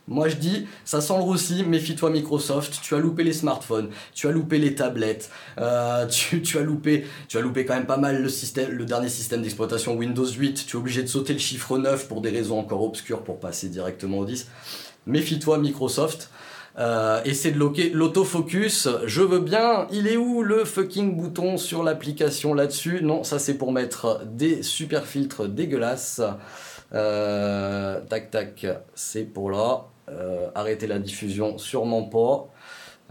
Moi 0.08 0.28
je 0.28 0.36
dis, 0.36 0.68
ça 0.84 1.00
sent 1.00 1.14
le 1.16 1.22
roussi, 1.22 1.64
méfie-toi 1.64 2.10
Microsoft, 2.10 2.78
tu 2.80 2.94
as 2.94 2.98
loupé 2.98 3.24
les 3.24 3.32
smartphones, 3.32 3.88
tu 4.14 4.28
as 4.28 4.30
loupé 4.30 4.58
les 4.58 4.76
tablettes, 4.76 5.30
euh, 5.58 6.06
tu, 6.06 6.58
as 6.58 6.60
loupé, 6.60 7.06
tu 7.28 7.38
as 7.38 7.40
loupé 7.40 7.64
quand 7.64 7.74
même 7.74 7.86
pas 7.86 7.96
mal 7.96 8.22
le, 8.22 8.84
dernier 8.84 9.08
système 9.08 9.42
d'exploitation 9.42 9.96
Windows 9.96 10.26
8, 10.26 10.66
tu 10.66 10.76
es 10.76 10.78
obligé 10.78 11.02
de 11.02 11.08
sauter 11.08 11.32
le 11.32 11.40
chiffre 11.40 11.76
9 11.76 12.06
pour 12.06 12.20
des 12.20 12.30
raisons 12.30 12.60
encore 12.60 12.84
obscures 12.84 13.22
pour 13.22 13.40
passer 13.40 13.68
directement 13.68 14.18
au 14.18 14.24
10. 14.24 14.48
Méfie-toi 15.06 15.58
Microsoft. 15.58 16.30
Euh, 16.78 17.22
essaie 17.24 17.52
de 17.52 17.58
loquer 17.58 17.88
l'autofocus. 17.88 18.88
Je 19.06 19.22
veux 19.22 19.38
bien. 19.38 19.86
Il 19.90 20.06
est 20.08 20.18
où 20.18 20.42
le 20.42 20.66
fucking 20.66 21.16
bouton 21.16 21.56
sur 21.56 21.82
l'application 21.82 22.52
là-dessus? 22.52 23.00
Non, 23.02 23.24
ça 23.24 23.38
c'est 23.38 23.54
pour 23.54 23.72
mettre 23.72 24.20
des 24.26 24.62
super 24.62 25.06
filtres 25.06 25.48
dégueulasses. 25.48 26.20
Euh, 26.92 28.00
tac 28.08 28.30
tac, 28.30 28.66
c'est 28.94 29.24
pour 29.24 29.50
là. 29.50 29.86
Euh, 30.08 30.50
arrêter 30.54 30.86
la 30.86 30.98
diffusion, 30.98 31.58
sûrement 31.58 32.04
pas. 32.04 32.48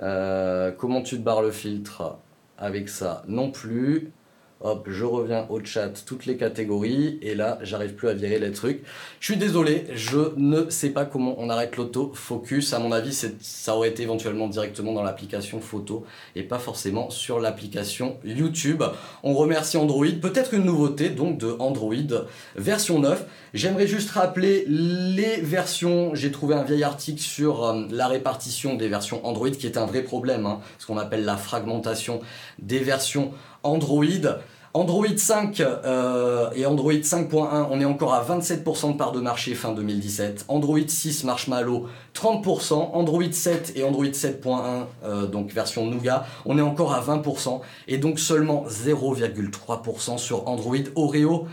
Euh, 0.01 0.71
comment 0.71 1.01
tu 1.01 1.17
te 1.17 1.21
barres 1.21 1.41
le 1.41 1.51
filtre 1.51 2.17
avec 2.57 2.89
ça 2.89 3.23
Non 3.27 3.51
plus? 3.51 4.11
Hop, 4.67 4.87
je 4.89 5.05
reviens 5.05 5.45
au 5.49 5.63
chat, 5.63 5.91
toutes 6.07 6.25
les 6.25 6.37
catégories, 6.37 7.19
et 7.21 7.35
là, 7.35 7.59
j'arrive 7.61 7.93
plus 7.93 8.09
à 8.09 8.15
virer 8.15 8.39
les 8.39 8.51
trucs. 8.51 8.81
Je 9.19 9.27
suis 9.27 9.37
désolé, 9.37 9.85
je 9.93 10.33
ne 10.37 10.71
sais 10.71 10.89
pas 10.89 11.05
comment 11.05 11.35
on 11.37 11.51
arrête 11.51 11.77
l'auto-focus. 11.77 12.73
À 12.73 12.79
mon 12.79 12.91
avis, 12.91 13.13
ça 13.41 13.75
aurait 13.75 13.89
été 13.89 14.01
éventuellement 14.01 14.47
directement 14.47 14.91
dans 14.91 15.03
l'application 15.03 15.59
photo 15.59 16.03
et 16.35 16.41
pas 16.41 16.57
forcément 16.57 17.11
sur 17.11 17.39
l'application 17.39 18.17
YouTube. 18.25 18.81
On 19.21 19.35
remercie 19.35 19.77
Android. 19.77 20.07
Peut-être 20.19 20.55
une 20.55 20.63
nouveauté 20.63 21.09
donc 21.11 21.37
de 21.37 21.55
Android 21.59 22.25
version 22.55 22.97
9. 22.97 23.23
J'aimerais 23.53 23.85
juste 23.85 24.09
rappeler 24.09 24.65
les 24.67 25.41
versions. 25.41 26.15
J'ai 26.15 26.31
trouvé 26.31 26.55
un 26.55 26.63
vieil 26.63 26.83
article 26.83 27.21
sur 27.21 27.63
euh, 27.63 27.85
la 27.91 28.07
répartition 28.07 28.73
des 28.73 28.87
versions 28.87 29.23
Android 29.27 29.51
qui 29.51 29.67
est 29.67 29.77
un 29.77 29.85
vrai 29.85 30.01
problème, 30.01 30.47
hein, 30.47 30.59
ce 30.79 30.87
qu'on 30.87 30.97
appelle 30.97 31.23
la 31.23 31.37
fragmentation 31.37 32.19
des 32.57 32.79
versions 32.79 33.31
Android. 33.61 34.03
Android 34.75 35.07
5 35.15 35.61
euh, 35.61 36.49
et 36.53 36.65
Android 36.65 36.91
5.1, 36.91 37.67
on 37.71 37.79
est 37.79 37.85
encore 37.85 38.13
à 38.13 38.21
27% 38.21 38.91
de 38.91 38.97
part 38.97 39.13
de 39.13 39.21
marché 39.21 39.55
fin 39.55 39.71
2017. 39.71 40.43
Android 40.49 40.85
6 40.85 41.23
Marshmallow, 41.23 41.87
30%. 42.13 42.73
Android 42.91 43.31
7 43.31 43.71
et 43.77 43.85
Android 43.85 44.03
7.1, 44.03 44.83
euh, 45.05 45.27
donc 45.27 45.53
version 45.53 45.85
Nougat, 45.85 46.25
on 46.43 46.57
est 46.57 46.61
encore 46.61 46.93
à 46.93 47.01
20%. 47.01 47.61
Et 47.87 47.97
donc 47.97 48.19
seulement 48.19 48.65
0,3% 48.67 50.17
sur 50.17 50.45
Android 50.49 50.75
Oreo 50.95 51.47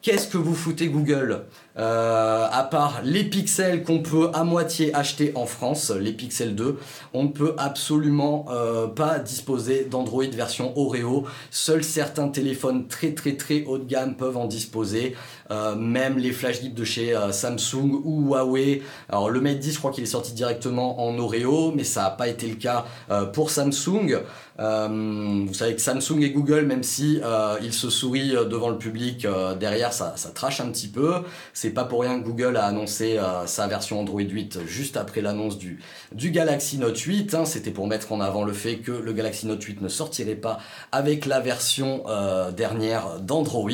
Qu'est-ce 0.00 0.28
que 0.28 0.38
vous 0.38 0.54
foutez 0.54 0.86
Google? 0.86 1.46
Euh, 1.78 2.46
À 2.50 2.64
part 2.64 3.00
les 3.04 3.24
pixels 3.24 3.84
qu'on 3.84 4.00
peut 4.00 4.30
à 4.34 4.44
moitié 4.44 4.94
acheter 4.94 5.32
en 5.34 5.46
France, 5.46 5.90
les 5.90 6.12
pixels 6.12 6.54
2, 6.54 6.78
on 7.14 7.24
ne 7.24 7.28
peut 7.28 7.54
absolument 7.58 8.46
euh, 8.50 8.86
pas 8.88 9.18
disposer 9.18 9.84
d'Android 9.84 10.24
version 10.24 10.76
Oreo. 10.76 11.24
Seuls 11.50 11.84
certains 11.84 12.28
téléphones 12.28 12.88
très 12.88 13.12
très 13.12 13.36
très 13.36 13.64
haut 13.64 13.78
de 13.78 13.84
gamme 13.84 14.16
peuvent 14.16 14.36
en 14.36 14.46
disposer. 14.46 15.16
Euh, 15.50 15.74
même 15.76 16.18
les 16.18 16.32
flash 16.32 16.62
de 16.62 16.84
chez 16.84 17.16
Samsung 17.32 18.02
ou 18.04 18.28
Huawei. 18.28 18.82
Alors 19.08 19.30
le 19.30 19.40
Mate 19.40 19.60
10, 19.60 19.74
je 19.74 19.78
crois 19.78 19.92
qu'il 19.92 20.04
est 20.04 20.08
sorti 20.08 20.32
directement 20.32 21.06
en 21.06 21.18
Oreo, 21.18 21.72
mais 21.74 21.84
ça 21.84 22.02
n'a 22.02 22.10
pas 22.10 22.28
été 22.28 22.46
le 22.46 22.56
cas 22.56 22.84
pour 23.32 23.50
Samsung. 23.50 24.20
vous 24.58 25.54
savez 25.54 25.74
que 25.74 25.80
Samsung 25.80 26.20
et 26.20 26.30
Google, 26.30 26.66
même 26.66 26.82
si 26.82 27.20
ils 27.62 27.72
se 27.72 27.88
sourient 27.88 28.36
devant 28.48 28.68
le 28.68 28.78
public 28.78 29.26
derrière 29.58 29.92
ça, 29.92 30.14
trache 30.34 30.60
un 30.60 30.68
petit 30.70 30.88
peu. 30.88 31.22
Pas 31.70 31.84
pour 31.84 32.02
rien 32.02 32.20
que 32.20 32.24
Google 32.24 32.56
a 32.56 32.64
annoncé 32.64 33.18
euh, 33.18 33.46
sa 33.46 33.66
version 33.66 34.00
Android 34.00 34.20
8 34.20 34.66
juste 34.66 34.96
après 34.96 35.20
l'annonce 35.20 35.58
du, 35.58 35.80
du 36.12 36.30
Galaxy 36.30 36.78
Note 36.78 36.98
8. 36.98 37.34
Hein. 37.34 37.44
C'était 37.44 37.70
pour 37.70 37.86
mettre 37.86 38.12
en 38.12 38.20
avant 38.20 38.44
le 38.44 38.52
fait 38.52 38.76
que 38.76 38.92
le 38.92 39.12
Galaxy 39.12 39.46
Note 39.46 39.62
8 39.62 39.80
ne 39.80 39.88
sortirait 39.88 40.34
pas 40.34 40.58
avec 40.92 41.26
la 41.26 41.40
version 41.40 42.02
euh, 42.08 42.50
dernière 42.50 43.20
d'Android. 43.20 43.70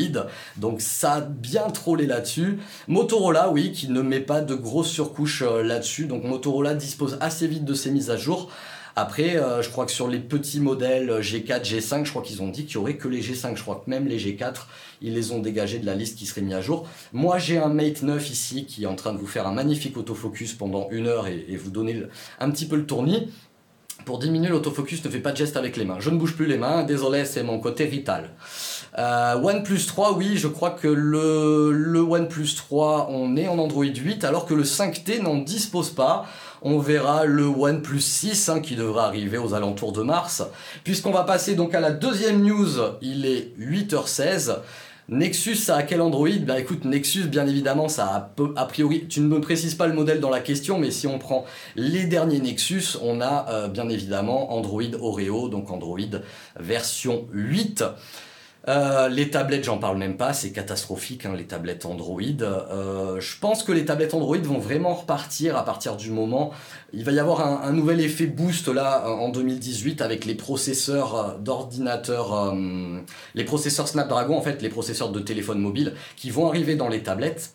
Donc 0.56 0.80
ça 0.80 1.14
a 1.14 1.20
bien 1.20 1.70
trollé 1.70 2.06
là-dessus. 2.06 2.58
Motorola, 2.88 3.50
oui, 3.50 3.72
qui 3.72 3.88
ne 3.88 4.02
met 4.02 4.20
pas 4.20 4.40
de 4.40 4.54
grosses 4.54 4.90
surcouches 4.90 5.42
euh, 5.42 5.62
là-dessus. 5.62 6.06
Donc 6.06 6.24
Motorola 6.24 6.74
dispose 6.74 7.18
assez 7.20 7.46
vite 7.46 7.64
de 7.64 7.74
ses 7.74 7.90
mises 7.90 8.10
à 8.10 8.16
jour. 8.16 8.50
Après, 8.96 9.36
je 9.60 9.68
crois 9.70 9.86
que 9.86 9.92
sur 9.92 10.06
les 10.08 10.20
petits 10.20 10.60
modèles 10.60 11.10
G4, 11.20 11.64
G5, 11.64 12.04
je 12.04 12.10
crois 12.10 12.22
qu'ils 12.22 12.42
ont 12.42 12.48
dit 12.48 12.64
qu'il 12.64 12.74
y 12.74 12.78
aurait 12.78 12.96
que 12.96 13.08
les 13.08 13.22
G5. 13.22 13.56
Je 13.56 13.62
crois 13.62 13.82
que 13.84 13.90
même 13.90 14.06
les 14.06 14.18
G4, 14.18 14.66
ils 15.02 15.14
les 15.14 15.32
ont 15.32 15.40
dégagés 15.40 15.78
de 15.78 15.86
la 15.86 15.94
liste 15.94 16.16
qui 16.16 16.26
serait 16.26 16.42
mise 16.42 16.54
à 16.54 16.60
jour. 16.60 16.88
Moi, 17.12 17.38
j'ai 17.38 17.58
un 17.58 17.68
Mate 17.68 18.02
9 18.02 18.30
ici 18.30 18.66
qui 18.66 18.84
est 18.84 18.86
en 18.86 18.94
train 18.94 19.12
de 19.12 19.18
vous 19.18 19.26
faire 19.26 19.46
un 19.46 19.52
magnifique 19.52 19.96
autofocus 19.96 20.52
pendant 20.54 20.88
une 20.90 21.06
heure 21.06 21.26
et, 21.26 21.56
vous 21.56 21.70
donner 21.70 22.02
un 22.38 22.50
petit 22.50 22.66
peu 22.66 22.76
le 22.76 22.86
tournis. 22.86 23.30
Pour 24.04 24.18
diminuer 24.18 24.48
l'autofocus, 24.48 25.04
ne 25.04 25.10
fais 25.10 25.20
pas 25.20 25.32
de 25.32 25.36
geste 25.38 25.56
avec 25.56 25.76
les 25.76 25.84
mains. 25.84 25.98
Je 25.98 26.10
ne 26.10 26.18
bouge 26.18 26.34
plus 26.34 26.46
les 26.46 26.58
mains, 26.58 26.82
désolé, 26.84 27.24
c'est 27.24 27.42
mon 27.42 27.58
côté 27.58 27.86
vital. 27.86 28.30
Euh, 28.96 29.34
OnePlus 29.40 29.86
3, 29.86 30.14
oui, 30.16 30.36
je 30.36 30.46
crois 30.46 30.70
que 30.70 30.86
le, 30.86 31.72
le 31.72 32.00
OnePlus 32.00 32.54
3, 32.56 33.08
on 33.10 33.36
est 33.36 33.48
en 33.48 33.58
Android 33.58 33.84
8, 33.84 34.24
alors 34.24 34.46
que 34.46 34.54
le 34.54 34.62
5T 34.62 35.22
n'en 35.22 35.36
dispose 35.36 35.90
pas. 35.90 36.26
On 36.62 36.78
verra 36.78 37.24
le 37.24 37.44
OnePlus 37.44 38.00
6 38.00 38.48
hein, 38.48 38.60
qui 38.60 38.76
devra 38.76 39.06
arriver 39.06 39.36
aux 39.36 39.52
alentours 39.52 39.92
de 39.92 40.02
mars. 40.02 40.44
Puisqu'on 40.84 41.10
va 41.10 41.24
passer 41.24 41.56
donc 41.56 41.74
à 41.74 41.80
la 41.80 41.90
deuxième 41.90 42.42
news, 42.42 42.78
il 43.02 43.26
est 43.26 43.52
8h16. 43.58 44.58
Nexus, 45.10 45.56
ça 45.56 45.76
a 45.76 45.82
quel 45.82 46.00
Android? 46.00 46.30
Ben 46.40 46.56
écoute, 46.56 46.86
Nexus, 46.86 47.24
bien 47.24 47.46
évidemment, 47.46 47.88
ça 47.88 48.06
a 48.06 48.30
a 48.56 48.64
priori, 48.64 49.06
tu 49.06 49.20
ne 49.20 49.26
me 49.26 49.38
précises 49.38 49.74
pas 49.74 49.86
le 49.86 49.92
modèle 49.92 50.18
dans 50.18 50.30
la 50.30 50.40
question, 50.40 50.78
mais 50.78 50.90
si 50.90 51.06
on 51.06 51.18
prend 51.18 51.44
les 51.76 52.04
derniers 52.04 52.40
Nexus, 52.40 52.96
on 53.02 53.20
a 53.20 53.46
euh, 53.50 53.68
bien 53.68 53.90
évidemment 53.90 54.54
Android 54.56 54.82
Oreo, 54.98 55.50
donc 55.50 55.70
Android 55.70 55.98
version 56.58 57.26
8. 57.32 57.84
Euh, 58.66 59.08
les 59.08 59.30
tablettes, 59.30 59.64
j'en 59.64 59.78
parle 59.78 59.98
même 59.98 60.16
pas, 60.16 60.32
c'est 60.32 60.50
catastrophique, 60.50 61.26
hein, 61.26 61.34
les 61.36 61.46
tablettes 61.46 61.84
Android. 61.84 62.22
Euh, 62.40 63.20
je 63.20 63.38
pense 63.38 63.62
que 63.62 63.72
les 63.72 63.84
tablettes 63.84 64.14
Android 64.14 64.38
vont 64.38 64.58
vraiment 64.58 64.94
repartir 64.94 65.56
à 65.56 65.64
partir 65.64 65.96
du 65.96 66.10
moment. 66.10 66.50
Il 66.92 67.04
va 67.04 67.12
y 67.12 67.18
avoir 67.18 67.64
un, 67.64 67.72
nouvel 67.72 68.00
effet 68.00 68.26
boost 68.26 68.68
là 68.68 69.06
en 69.08 69.28
2018 69.28 70.00
avec 70.00 70.24
les 70.24 70.34
processeurs 70.34 71.14
euh, 71.14 71.38
d'ordinateurs, 71.38 72.54
les 73.34 73.44
processeurs 73.44 73.88
Snapdragon 73.88 74.38
en 74.38 74.42
fait, 74.42 74.62
les 74.62 74.68
processeurs 74.68 75.10
de 75.10 75.20
téléphone 75.20 75.58
mobile 75.58 75.94
qui 76.16 76.30
vont 76.30 76.48
arriver 76.48 76.76
dans 76.76 76.88
les 76.88 77.02
tablettes. 77.02 77.54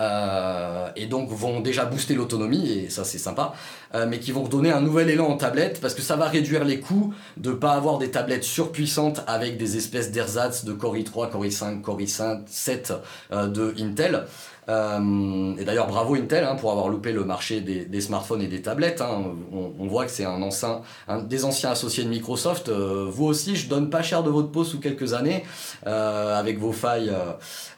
Euh, 0.00 0.88
et 0.96 1.06
donc 1.06 1.30
vont 1.30 1.60
déjà 1.60 1.84
booster 1.84 2.14
l'autonomie, 2.14 2.68
et 2.70 2.90
ça 2.90 3.04
c'est 3.04 3.18
sympa, 3.18 3.54
euh, 3.94 4.06
mais 4.08 4.18
qui 4.18 4.32
vont 4.32 4.42
donner 4.42 4.72
un 4.72 4.80
nouvel 4.80 5.08
élan 5.08 5.28
en 5.28 5.36
tablette 5.36 5.80
parce 5.80 5.94
que 5.94 6.02
ça 6.02 6.16
va 6.16 6.26
réduire 6.26 6.64
les 6.64 6.80
coûts 6.80 7.14
de 7.36 7.52
pas 7.52 7.72
avoir 7.72 7.98
des 7.98 8.10
tablettes 8.10 8.44
surpuissantes 8.44 9.22
avec 9.26 9.56
des 9.56 9.76
espèces 9.76 10.10
d'ersatz 10.10 10.64
de 10.64 10.72
Core 10.72 10.96
i3, 10.96 11.30
Core 11.30 11.44
i5, 11.44 11.80
Core 11.80 12.00
i5, 12.00 12.40
7 12.46 12.92
de 13.30 13.74
Intel. 13.78 14.24
Euh, 14.68 15.54
et 15.58 15.64
d'ailleurs, 15.64 15.86
bravo 15.86 16.14
Intel 16.14 16.44
hein, 16.44 16.56
pour 16.56 16.70
avoir 16.70 16.88
loupé 16.88 17.12
le 17.12 17.24
marché 17.24 17.60
des, 17.60 18.00
smartphones 18.00 18.42
et 18.42 18.46
des 18.46 18.62
tablettes. 18.62 19.00
Hein. 19.00 19.24
On, 19.52 19.86
voit 19.86 20.04
que 20.06 20.10
c'est 20.10 20.24
un, 20.24 20.42
ancien, 20.42 20.80
des 21.24 21.44
anciens 21.44 21.70
associés 21.70 22.04
de 22.04 22.08
Microsoft. 22.08 22.68
Euh, 22.68 23.06
vous 23.08 23.26
aussi, 23.26 23.56
je 23.56 23.68
donne 23.68 23.90
pas 23.90 24.02
cher 24.02 24.22
de 24.22 24.30
votre 24.30 24.50
peau 24.50 24.64
sous 24.64 24.80
quelques 24.80 25.12
années 25.14 25.44
euh, 25.86 26.38
avec 26.38 26.58
vos 26.58 26.72
failles, 26.72 27.12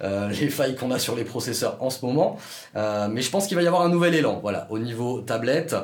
les 0.02 0.48
failles 0.48 0.76
qu'on 0.76 0.90
a 0.90 0.98
sur 0.98 1.16
les 1.16 1.24
processeurs 1.24 1.76
en 1.80 1.90
ce 1.90 2.04
moment. 2.04 2.38
mais 2.74 3.22
je 3.22 3.30
pense 3.30 3.46
qu'il 3.46 3.56
va 3.56 3.62
y 3.62 3.66
avoir 3.66 3.82
un 3.82 3.88
nouvel 3.88 4.14
élan. 4.14 4.38
Voilà, 4.42 4.66
au 4.70 4.78
niveau 4.78 5.20
tablette. 5.20 5.74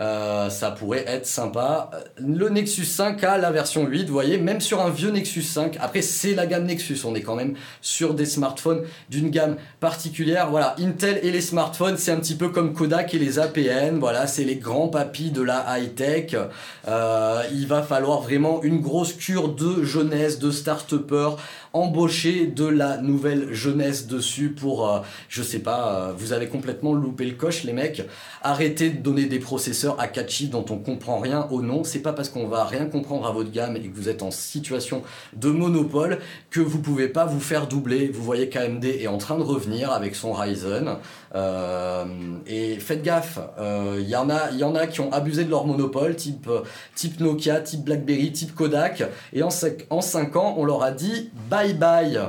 Euh, 0.00 0.48
ça 0.48 0.70
pourrait 0.70 1.04
être 1.08 1.26
sympa. 1.26 1.90
Le 2.18 2.48
Nexus 2.48 2.84
5 2.84 3.22
a 3.24 3.36
la 3.36 3.50
version 3.50 3.84
8, 3.84 4.06
vous 4.06 4.12
voyez, 4.12 4.38
même 4.38 4.60
sur 4.60 4.80
un 4.80 4.90
vieux 4.90 5.10
Nexus 5.10 5.42
5. 5.42 5.76
Après, 5.80 6.02
c'est 6.02 6.34
la 6.34 6.46
gamme 6.46 6.66
Nexus, 6.66 7.00
on 7.04 7.14
est 7.16 7.22
quand 7.22 7.34
même 7.34 7.54
sur 7.80 8.14
des 8.14 8.26
smartphones 8.26 8.84
d'une 9.10 9.30
gamme 9.30 9.56
particulière. 9.80 10.50
Voilà, 10.50 10.76
Intel 10.78 11.18
et 11.24 11.32
les 11.32 11.40
smartphones, 11.40 11.96
c'est 11.96 12.12
un 12.12 12.18
petit 12.18 12.36
peu 12.36 12.50
comme 12.50 12.74
Kodak 12.74 13.12
et 13.14 13.18
les 13.18 13.40
APN. 13.40 13.98
Voilà, 13.98 14.28
c'est 14.28 14.44
les 14.44 14.56
grands 14.56 14.88
papis 14.88 15.32
de 15.32 15.42
la 15.42 15.64
high-tech. 15.68 16.36
Euh, 16.86 17.42
il 17.52 17.66
va 17.66 17.82
falloir 17.82 18.20
vraiment 18.20 18.62
une 18.62 18.80
grosse 18.80 19.12
cure 19.12 19.48
de 19.48 19.82
jeunesse, 19.82 20.38
de 20.38 20.52
start-upper, 20.52 21.30
embaucher 21.72 22.46
de 22.46 22.64
la 22.64 22.98
nouvelle 22.98 23.52
jeunesse 23.52 24.06
dessus 24.06 24.50
pour, 24.50 24.88
euh, 24.88 25.00
je 25.28 25.42
sais 25.42 25.58
pas, 25.58 26.12
vous 26.16 26.32
avez 26.32 26.48
complètement 26.48 26.94
loupé 26.94 27.24
le 27.24 27.34
coche, 27.34 27.64
les 27.64 27.72
mecs. 27.72 28.02
Arrêtez 28.42 28.90
de 28.90 29.02
donner 29.02 29.26
des 29.26 29.38
processeurs 29.38 30.00
à 30.00 30.08
catchy 30.08 30.48
dont 30.48 30.64
on 30.70 30.78
comprend 30.78 31.18
rien 31.18 31.46
au 31.50 31.62
nom. 31.62 31.84
C'est 31.84 32.00
pas 32.00 32.12
parce 32.12 32.28
qu'on 32.28 32.46
va 32.46 32.64
rien 32.64 32.86
comprendre 32.86 33.26
à 33.26 33.32
votre 33.32 33.50
gamme 33.50 33.76
et 33.76 33.80
que 33.80 33.94
vous 33.94 34.08
êtes 34.08 34.22
en 34.22 34.30
situation 34.30 35.02
de 35.34 35.50
monopole 35.50 36.18
que 36.50 36.60
vous 36.60 36.80
pouvez 36.80 37.08
pas 37.08 37.26
vous 37.26 37.40
faire 37.40 37.66
doubler. 37.66 38.08
Vous 38.08 38.22
voyez 38.22 38.48
KMD 38.48 38.84
est 38.84 39.06
en 39.06 39.18
train 39.18 39.38
de 39.38 39.42
revenir 39.42 39.92
avec 39.92 40.14
son 40.14 40.32
Ryzen. 40.32 40.96
Euh, 41.34 42.04
et 42.46 42.76
faites 42.76 43.02
gaffe, 43.02 43.38
il 43.58 43.62
euh, 43.62 44.00
y, 44.00 44.16
en 44.16 44.30
a, 44.30 44.50
y 44.52 44.64
en 44.64 44.74
a 44.74 44.86
qui 44.86 45.00
ont 45.00 45.12
abusé 45.12 45.44
de 45.44 45.50
leur 45.50 45.66
monopole, 45.66 46.16
type, 46.16 46.48
type 46.94 47.20
Nokia, 47.20 47.60
type 47.60 47.84
BlackBerry, 47.84 48.32
type 48.32 48.54
Kodak. 48.54 49.04
Et 49.32 49.42
en, 49.42 49.50
en 49.90 50.00
5 50.00 50.36
ans, 50.36 50.54
on 50.56 50.64
leur 50.64 50.82
a 50.82 50.90
dit 50.90 51.30
bye 51.58 51.74
bye. 51.74 52.20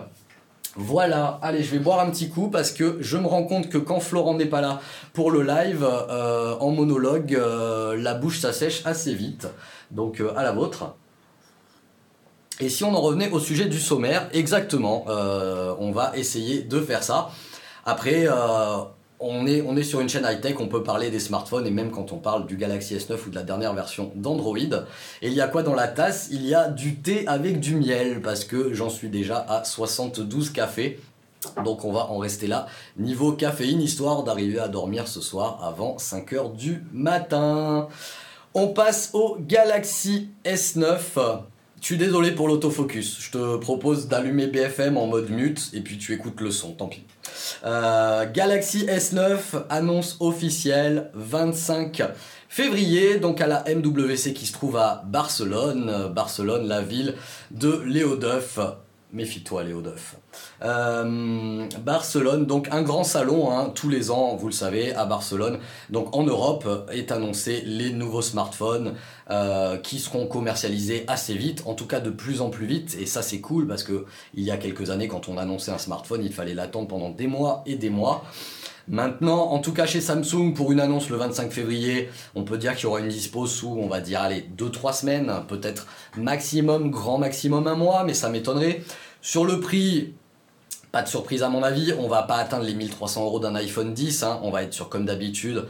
Voilà, 0.75 1.39
allez, 1.43 1.61
je 1.61 1.71
vais 1.71 1.79
boire 1.79 1.99
un 1.99 2.09
petit 2.09 2.29
coup 2.29 2.49
parce 2.49 2.71
que 2.71 2.97
je 2.99 3.17
me 3.17 3.27
rends 3.27 3.43
compte 3.43 3.69
que 3.69 3.77
quand 3.77 3.99
Florent 3.99 4.33
n'est 4.35 4.45
pas 4.45 4.61
là 4.61 4.79
pour 5.13 5.29
le 5.29 5.43
live, 5.43 5.85
euh, 5.85 6.55
en 6.59 6.71
monologue, 6.71 7.35
euh, 7.35 7.95
la 7.97 8.15
bouche 8.15 8.39
s'assèche 8.39 8.85
assez 8.85 9.13
vite. 9.13 9.47
Donc 9.91 10.19
euh, 10.19 10.31
à 10.35 10.41
la 10.41 10.51
vôtre. 10.51 10.95
Et 12.59 12.69
si 12.69 12.83
on 12.83 12.93
en 12.95 13.01
revenait 13.01 13.29
au 13.29 13.39
sujet 13.39 13.65
du 13.65 13.79
sommaire, 13.79 14.29
exactement, 14.33 15.05
on 15.07 15.91
va 15.91 16.11
essayer 16.17 16.61
de 16.61 16.81
faire 16.81 17.03
ça. 17.03 17.29
Après, 17.85 18.27
on 19.19 19.45
est, 19.45 19.83
sur 19.83 19.99
une 19.99 20.09
chaîne 20.09 20.25
high-tech, 20.25 20.55
on 20.59 20.67
peut 20.67 20.83
parler 20.83 21.09
des 21.09 21.19
smartphones 21.19 21.67
et 21.67 21.71
même 21.71 21.91
quand 21.91 22.11
on 22.11 22.17
parle 22.17 22.45
du 22.47 22.55
Galaxy 22.55 22.95
S9 22.95 23.27
ou 23.27 23.29
de 23.29 23.35
la 23.35 23.43
dernière 23.43 23.73
version 23.73 24.11
d'Android. 24.15 24.57
Et 25.21 25.27
il 25.27 25.33
y 25.33 25.41
a 25.41 25.47
quoi 25.47 25.63
dans 25.63 25.75
la 25.75 25.87
tasse? 25.87 26.29
Il 26.31 26.45
y 26.45 26.55
a 26.55 26.69
du 26.69 26.95
thé 26.95 27.27
avec 27.27 27.59
du 27.59 27.75
miel 27.75 28.21
parce 28.21 28.45
que 28.45 28.73
j'en 28.73 28.89
suis 28.89 29.09
déjà 29.09 29.45
à 29.49 29.63
72 29.63 30.51
cafés. 30.51 30.99
Donc 31.63 31.85
on 31.85 31.91
va 31.91 32.07
en 32.07 32.17
rester 32.17 32.47
là 32.47 32.67
niveau 32.97 33.31
caféine 33.31 33.81
histoire 33.81 34.23
d'arriver 34.23 34.59
à 34.59 34.67
dormir 34.67 35.07
ce 35.07 35.21
soir 35.21 35.63
avant 35.63 35.95
5h 35.97 36.55
du 36.55 36.83
matin. 36.91 37.87
On 38.53 38.67
passe 38.69 39.11
au 39.13 39.37
Galaxy 39.39 40.29
S9. 40.43 40.97
Je 41.81 41.85
suis 41.85 41.97
désolé 41.97 42.31
pour 42.31 42.49
l'autofocus. 42.49 43.19
Je 43.21 43.31
te 43.31 43.57
propose 43.57 44.07
d'allumer 44.07 44.47
BFM 44.47 44.97
en 44.97 45.07
mode 45.07 45.29
mute 45.29 45.69
et 45.73 45.79
puis 45.79 45.97
tu 45.97 46.13
écoutes 46.13 46.41
le 46.41 46.51
son, 46.51 46.73
tant 46.73 46.87
pis. 46.87 47.03
Euh, 47.65 48.25
Galaxy 48.31 48.85
S9, 48.85 49.65
annonce 49.69 50.17
officielle 50.19 51.11
25 51.13 52.01
février, 52.47 53.19
donc 53.19 53.41
à 53.41 53.47
la 53.47 53.63
MWC 53.67 54.33
qui 54.33 54.45
se 54.45 54.53
trouve 54.53 54.77
à 54.77 55.03
Barcelone. 55.05 56.11
Barcelone, 56.13 56.67
la 56.67 56.81
ville 56.81 57.15
de 57.51 57.81
Léo 57.85 58.15
Duff. 58.15 58.59
Méfie-toi, 59.11 59.63
Léo 59.63 59.81
Duff. 59.81 60.17
Euh, 60.61 61.65
Barcelone, 61.79 62.45
donc 62.45 62.67
un 62.71 62.83
grand 62.83 63.03
salon, 63.03 63.51
hein, 63.51 63.71
tous 63.73 63.89
les 63.89 64.11
ans, 64.11 64.35
vous 64.35 64.45
le 64.45 64.53
savez, 64.53 64.93
à 64.93 65.05
Barcelone. 65.05 65.57
Donc 65.89 66.15
en 66.15 66.23
Europe 66.23 66.67
est 66.91 67.11
annoncé 67.11 67.61
les 67.65 67.91
nouveaux 67.91 68.21
smartphones 68.21 68.93
euh, 69.31 69.77
qui 69.77 69.97
seront 69.97 70.27
commercialisés 70.27 71.05
assez 71.07 71.33
vite, 71.33 71.63
en 71.65 71.73
tout 71.73 71.87
cas 71.87 72.01
de 72.01 72.11
plus 72.11 72.41
en 72.41 72.51
plus 72.51 72.67
vite. 72.67 72.97
Et 72.99 73.07
ça 73.07 73.23
c'est 73.23 73.41
cool 73.41 73.65
parce 73.65 73.81
que 73.81 74.05
il 74.35 74.43
y 74.43 74.51
a 74.51 74.57
quelques 74.57 74.91
années, 74.91 75.07
quand 75.07 75.27
on 75.27 75.39
annonçait 75.39 75.71
un 75.71 75.79
smartphone, 75.79 76.23
il 76.23 76.31
fallait 76.31 76.53
l'attendre 76.53 76.87
pendant 76.87 77.09
des 77.09 77.27
mois 77.27 77.63
et 77.65 77.77
des 77.77 77.89
mois. 77.89 78.23
Maintenant, 78.89 79.51
en 79.51 79.59
tout 79.59 79.71
cas 79.71 79.85
chez 79.85 80.01
Samsung, 80.01 80.53
pour 80.55 80.71
une 80.71 80.79
annonce 80.79 81.09
le 81.09 81.17
25 81.17 81.51
février, 81.51 82.09
on 82.33 82.43
peut 82.43 82.57
dire 82.57 82.73
qu'il 82.75 82.85
y 82.85 82.87
aura 82.87 82.99
une 83.01 83.07
dispo 83.07 83.45
sous, 83.45 83.69
on 83.69 83.87
va 83.87 84.01
dire, 84.01 84.19
allez, 84.19 84.49
2-3 84.57 84.93
semaines, 84.93 85.31
peut-être 85.47 85.85
maximum, 86.17 86.89
grand 86.89 87.19
maximum 87.19 87.67
un 87.67 87.75
mois, 87.75 88.03
mais 88.03 88.15
ça 88.15 88.29
m'étonnerait. 88.29 88.81
Sur 89.21 89.45
le 89.45 89.59
prix, 89.59 90.13
Pas 90.91 91.03
de 91.03 91.07
surprise 91.07 91.43
à 91.43 91.49
mon 91.49 91.61
avis, 91.61 91.93
on 91.99 92.07
va 92.07 92.23
pas 92.23 92.37
atteindre 92.37 92.63
les 92.63 92.73
1300 92.73 93.23
euros 93.23 93.39
d'un 93.39 93.53
iPhone 93.53 93.93
10, 93.93 94.23
hein. 94.23 94.39
on 94.41 94.49
va 94.49 94.63
être 94.63 94.73
sur 94.73 94.89
comme 94.89 95.05
d'habitude 95.05 95.65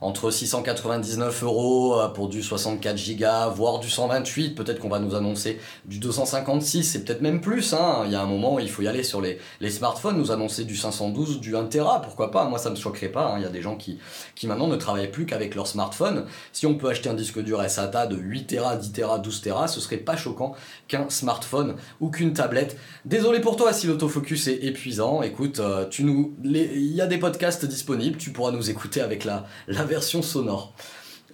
entre 0.00 0.30
699 0.30 1.42
euros 1.42 2.00
euh, 2.00 2.08
pour 2.08 2.28
du 2.28 2.42
64 2.42 3.16
Go, 3.16 3.52
voire 3.54 3.78
du 3.80 3.88
128. 3.88 4.54
Peut-être 4.54 4.78
qu'on 4.78 4.88
va 4.88 4.98
nous 4.98 5.14
annoncer 5.14 5.58
du 5.86 5.98
256, 5.98 6.84
c'est 6.84 7.04
peut-être 7.04 7.20
même 7.20 7.40
plus. 7.40 7.72
Hein. 7.74 8.02
Il 8.06 8.12
y 8.12 8.14
a 8.14 8.22
un 8.22 8.26
moment, 8.26 8.58
il 8.58 8.70
faut 8.70 8.82
y 8.82 8.88
aller 8.88 9.02
sur 9.02 9.20
les, 9.20 9.38
les 9.60 9.70
smartphones, 9.70 10.16
nous 10.16 10.30
annoncer 10.30 10.64
du 10.64 10.76
512, 10.76 11.40
du 11.40 11.56
1 11.56 11.64
Tera, 11.64 12.00
pourquoi 12.00 12.30
pas? 12.30 12.44
Moi, 12.48 12.58
ça 12.58 12.70
me 12.70 12.76
choquerait 12.76 13.08
pas. 13.08 13.26
Hein. 13.26 13.34
Il 13.38 13.42
y 13.42 13.46
a 13.46 13.50
des 13.50 13.62
gens 13.62 13.76
qui, 13.76 13.98
qui 14.34 14.46
maintenant 14.46 14.68
ne 14.68 14.76
travaillent 14.76 15.10
plus 15.10 15.26
qu'avec 15.26 15.54
leur 15.54 15.66
smartphone. 15.66 16.26
Si 16.52 16.66
on 16.66 16.74
peut 16.74 16.88
acheter 16.88 17.08
un 17.08 17.14
disque 17.14 17.42
dur 17.42 17.62
SATA 17.68 18.06
de 18.06 18.16
8 18.16 18.46
Tera, 18.46 18.76
10 18.76 18.92
Tera, 18.92 19.18
12 19.18 19.40
Tera, 19.40 19.68
ce 19.68 19.80
serait 19.80 19.96
pas 19.96 20.16
choquant 20.16 20.54
qu'un 20.86 21.10
smartphone 21.10 21.76
ou 22.00 22.10
qu'une 22.10 22.32
tablette. 22.32 22.76
Désolé 23.04 23.40
pour 23.40 23.56
toi 23.56 23.72
si 23.72 23.86
l'autofocus 23.86 24.48
est 24.48 24.64
épuisant. 24.64 25.22
Écoute, 25.22 25.58
euh, 25.58 25.86
tu 25.88 26.04
nous, 26.04 26.36
il 26.44 26.94
y 26.94 27.00
a 27.00 27.06
des 27.06 27.18
podcasts 27.18 27.64
disponibles, 27.64 28.16
tu 28.16 28.30
pourras 28.30 28.52
nous 28.52 28.70
écouter 28.70 29.00
avec 29.00 29.24
la, 29.24 29.46
la 29.66 29.87
version 29.88 30.22
sonore. 30.22 30.72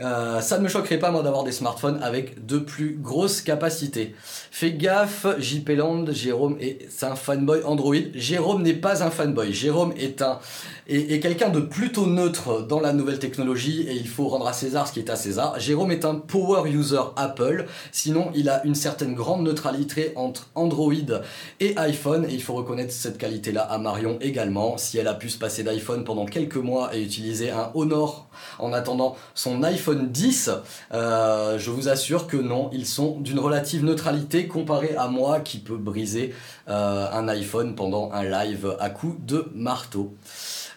Euh, 0.01 0.41
ça 0.41 0.59
ne 0.59 0.65
me 0.65 0.69
choquerait 0.69 0.99
pas 0.99 1.13
moi 1.13 1.23
d'avoir 1.23 1.45
des 1.45 1.53
smartphones 1.53 2.03
avec 2.03 2.45
de 2.45 2.59
plus 2.59 2.99
grosses 3.01 3.41
capacités. 3.41 4.15
Fais 4.51 4.73
gaffe, 4.73 5.27
JP 5.39 5.69
Land, 5.71 6.07
Jérôme 6.11 6.57
est 6.61 7.05
un 7.05 7.15
fanboy 7.15 7.63
Android. 7.65 7.95
Jérôme 8.15 8.63
n'est 8.63 8.75
pas 8.75 9.05
un 9.05 9.11
fanboy. 9.11 9.53
Jérôme 9.53 9.93
est 9.97 10.21
un 10.21 10.41
est, 10.87 11.21
quelqu'un 11.21 11.49
de 11.49 11.61
plutôt 11.61 12.07
neutre 12.07 12.63
dans 12.67 12.81
la 12.81 12.93
nouvelle 12.93 13.19
technologie 13.19 13.87
et 13.89 13.95
il 13.95 14.09
faut 14.09 14.29
rendre 14.29 14.47
à 14.47 14.53
César 14.53 14.87
ce 14.89 14.93
qui 14.93 14.99
est 14.99 15.11
à 15.11 15.17
César. 15.17 15.59
Jérôme 15.59 15.91
est 15.91 16.05
un 16.05 16.17
power 16.17 16.69
user 16.69 17.01
Apple. 17.17 17.67
Sinon, 17.93 18.31
il 18.35 18.49
a 18.49 18.65
une 18.65 18.75
certaine 18.75 19.15
grande 19.15 19.45
neutralité 19.45 20.13
entre 20.17 20.49
Android 20.55 20.93
et 21.61 21.77
iPhone 21.79 22.27
et 22.29 22.35
il 22.35 22.43
faut 22.43 22.55
reconnaître 22.55 22.93
cette 22.93 23.19
qualité-là 23.19 23.63
à 23.63 23.79
Marion 23.79 24.19
également. 24.21 24.77
Si 24.77 24.99
elle 24.99 25.09
a 25.09 25.15
pu 25.15 25.31
se 25.31 25.39
passer 25.39 25.63
d'iPhone 25.63 26.05
pendant 26.05 26.27
quelques 26.27 26.57
mois 26.57 26.95
et 26.95 27.03
utiliser 27.03 27.51
un 27.51 27.71
Honor 27.75 28.29
en 28.59 28.73
attendant 28.73 29.17
son 29.35 29.63
iPhone 29.63 29.84
iPhone 29.85 30.09
10, 30.11 30.51
euh, 30.95 31.59
je 31.59 31.71
vous 31.71 31.91
assure 31.91 32.27
que 32.27 32.39
non, 32.39 32.71
ils 32.73 32.87
sont 32.87 33.21
d'une 33.21 33.39
relative 33.39 33.85
neutralité 33.85 34.49
comparé 34.49 34.97
à 34.97 35.09
moi 35.09 35.41
qui 35.41 35.59
peut 35.59 35.77
briser 35.77 36.33
euh, 36.71 37.07
un 37.13 37.29
iPhone 37.29 37.75
pendant 37.75 38.11
un 38.13 38.25
live 38.25 38.75
à 38.81 38.89
coup 38.89 39.15
de 39.27 39.45
marteau. 39.55 40.15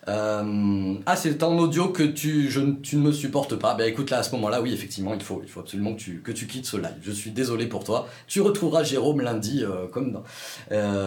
Euh, 0.09 0.95
ah, 1.05 1.15
c'est 1.15 1.41
en 1.41 1.57
audio 1.57 1.87
que 1.87 2.03
tu, 2.03 2.51
je, 2.51 2.59
tu 2.83 2.97
ne 2.97 3.01
me 3.01 3.13
supportes 3.13 3.55
pas. 3.55 3.75
Ben 3.75 3.87
écoute, 3.87 4.09
là, 4.09 4.17
à 4.17 4.23
ce 4.23 4.31
moment-là, 4.35 4.61
oui, 4.61 4.73
effectivement, 4.73 5.13
il 5.13 5.23
faut, 5.23 5.39
il 5.41 5.49
faut 5.49 5.61
absolument 5.61 5.93
que 5.93 5.99
tu, 5.99 6.21
que 6.21 6.33
tu 6.33 6.45
quittes 6.45 6.65
ce 6.65 6.75
live. 6.75 6.97
Je 7.01 7.11
suis 7.13 7.31
désolé 7.31 7.67
pour 7.67 7.85
toi. 7.85 8.09
Tu 8.27 8.41
retrouveras 8.41 8.83
Jérôme 8.83 9.21
lundi, 9.21 9.63
comme 9.93 10.11
dans, 10.11 10.23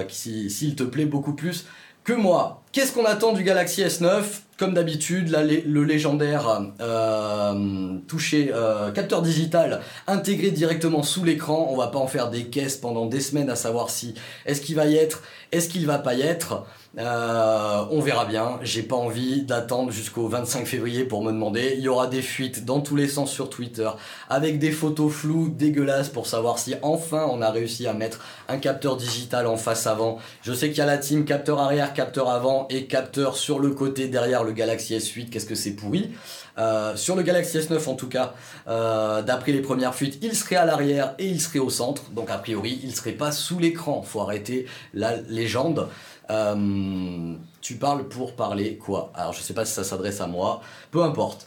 s'il 0.09 0.75
te 0.75 0.85
plaît 0.85 1.05
beaucoup 1.05 1.35
plus 1.35 1.67
que 2.05 2.13
moi. 2.13 2.63
Qu'est-ce 2.73 2.93
qu'on 2.93 3.05
attend 3.05 3.33
du 3.33 3.43
Galaxy 3.43 3.83
S9 3.83 4.23
Comme 4.57 4.75
d'habitude, 4.75 5.29
le 5.29 5.83
légendaire 5.83 6.63
euh, 6.81 7.99
toucher 8.07 8.53
euh, 8.55 8.93
capteur 8.93 9.23
digital 9.23 9.81
intégré 10.07 10.53
directement 10.53 11.03
sous 11.03 11.25
l'écran. 11.25 11.69
On 11.71 11.77
va 11.77 11.89
pas 11.89 11.99
en 11.99 12.07
faire 12.07 12.31
des 12.31 12.45
caisses 12.45 12.77
pendant 12.77 13.07
des 13.07 13.21
semaines 13.21 13.51
à 13.51 13.57
savoir 13.57 13.91
si 13.91 14.15
est-ce 14.47 14.61
qu'il 14.61 14.77
va 14.77 14.87
y 14.87 14.97
être, 14.97 15.23
est-ce 15.51 15.69
qu'il 15.69 15.85
va 15.87 15.99
pas 15.99 16.15
y 16.15 16.23
être. 16.23 16.65
Euh, 16.99 17.85
on 17.91 18.01
verra 18.01 18.25
bien. 18.25 18.59
J'ai 18.63 18.83
pas 18.83 18.97
envie 18.97 19.43
d'attendre 19.43 19.93
jusqu'au 19.93 20.27
25 20.27 20.67
février 20.67 21.05
pour 21.05 21.23
me 21.23 21.31
demander. 21.31 21.75
Il 21.77 21.83
y 21.83 21.89
aura 21.89 22.09
des 22.09 22.21
fuites 22.21 22.65
dans 22.65 22.81
tous 22.81 22.97
les 22.97 23.07
sens 23.07 23.31
sur 23.31 23.49
Twitter 23.49 23.89
avec 24.29 24.59
des 24.59 24.73
photos 24.73 25.13
floues 25.13 25.49
dégueulasses 25.49 26.09
pour 26.09 26.27
savoir 26.27 26.59
si 26.59 26.75
enfin 26.83 27.27
on 27.31 27.43
a 27.43 27.51
réussi 27.51 27.87
à 27.87 27.93
mettre 27.93 28.21
un 28.49 28.59
capteur 28.59 28.97
digital 28.97 29.47
en 29.47 29.57
face 29.57 29.87
avant. 29.87 30.19
Je 30.43 30.53
sais 30.53 30.69
qu'il 30.69 30.79
y 30.79 30.83
a 30.83 30.87
la 30.87 30.99
team 30.99 31.25
capteur 31.25 31.61
arrière, 31.61 31.95
capteur 31.95 32.29
avant 32.29 32.67
et 32.71 32.87
capteur 32.87 33.37
sur 33.37 33.61
le 33.61 33.71
côté 33.71 34.09
derrière 34.09 34.43
le 34.43 34.53
Galaxy 34.53 34.97
S8. 34.97 35.31
Qu'est-ce 35.31 35.47
que 35.47 35.55
c'est 35.55 35.73
pourri? 35.73 36.11
Euh, 36.59 36.97
sur 36.97 37.17
le 37.17 37.23
Galaxy 37.23 37.59
S9 37.59 37.89
en 37.89 37.95
tout 37.95 38.09
cas, 38.09 38.35
euh, 38.69 39.23
d'après 39.23 39.53
les 39.53 39.63
premières 39.63 39.95
fuites, 39.95 40.19
il 40.23 40.35
serait 40.35 40.57
à 40.57 40.65
l'arrière 40.65 41.15
et 41.19 41.27
il 41.27 41.41
serait 41.41 41.59
au 41.59 41.71
centre. 41.71 42.11
Donc 42.11 42.31
a 42.31 42.39
priori, 42.39 42.81
il 42.83 42.95
serait 42.95 43.13
pas 43.13 43.33
sous 43.33 43.59
l'écran. 43.59 44.03
Faut 44.03 44.21
arrêter 44.21 44.67
la 44.95 45.17
légende. 45.17 45.89
Euh, 46.31 47.35
tu 47.61 47.75
parles 47.75 48.09
pour 48.09 48.37
parler 48.37 48.77
quoi? 48.77 49.13
Alors 49.15 49.33
je 49.33 49.41
sais 49.41 49.55
pas 49.55 49.65
si 49.65 49.73
ça 49.73 49.85
s'adresse 49.85 50.21
à 50.21 50.27
moi, 50.27 50.61
peu 50.91 51.03
importe. 51.03 51.47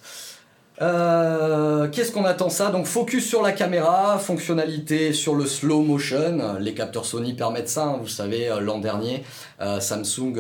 Euh, 0.84 1.88
qu'est-ce 1.88 2.12
qu'on 2.12 2.26
attend 2.26 2.50
ça? 2.50 2.70
Donc 2.70 2.88
focus 2.88 3.26
sur 3.26 3.42
la 3.42 3.54
caméra, 3.54 4.20
fonctionnalité 4.20 5.14
sur 5.14 5.34
le 5.34 5.46
slow 5.46 5.82
motion. 5.82 6.58
Les 6.60 6.74
capteurs 6.74 7.06
Sony 7.06 7.34
permettent 7.34 7.70
ça. 7.70 7.86
Hein. 7.86 8.00
vous 8.02 8.10
savez, 8.10 8.50
euh, 8.50 8.60
l'an 8.60 8.80
dernier, 8.80 9.24
Samsung, 9.80 10.36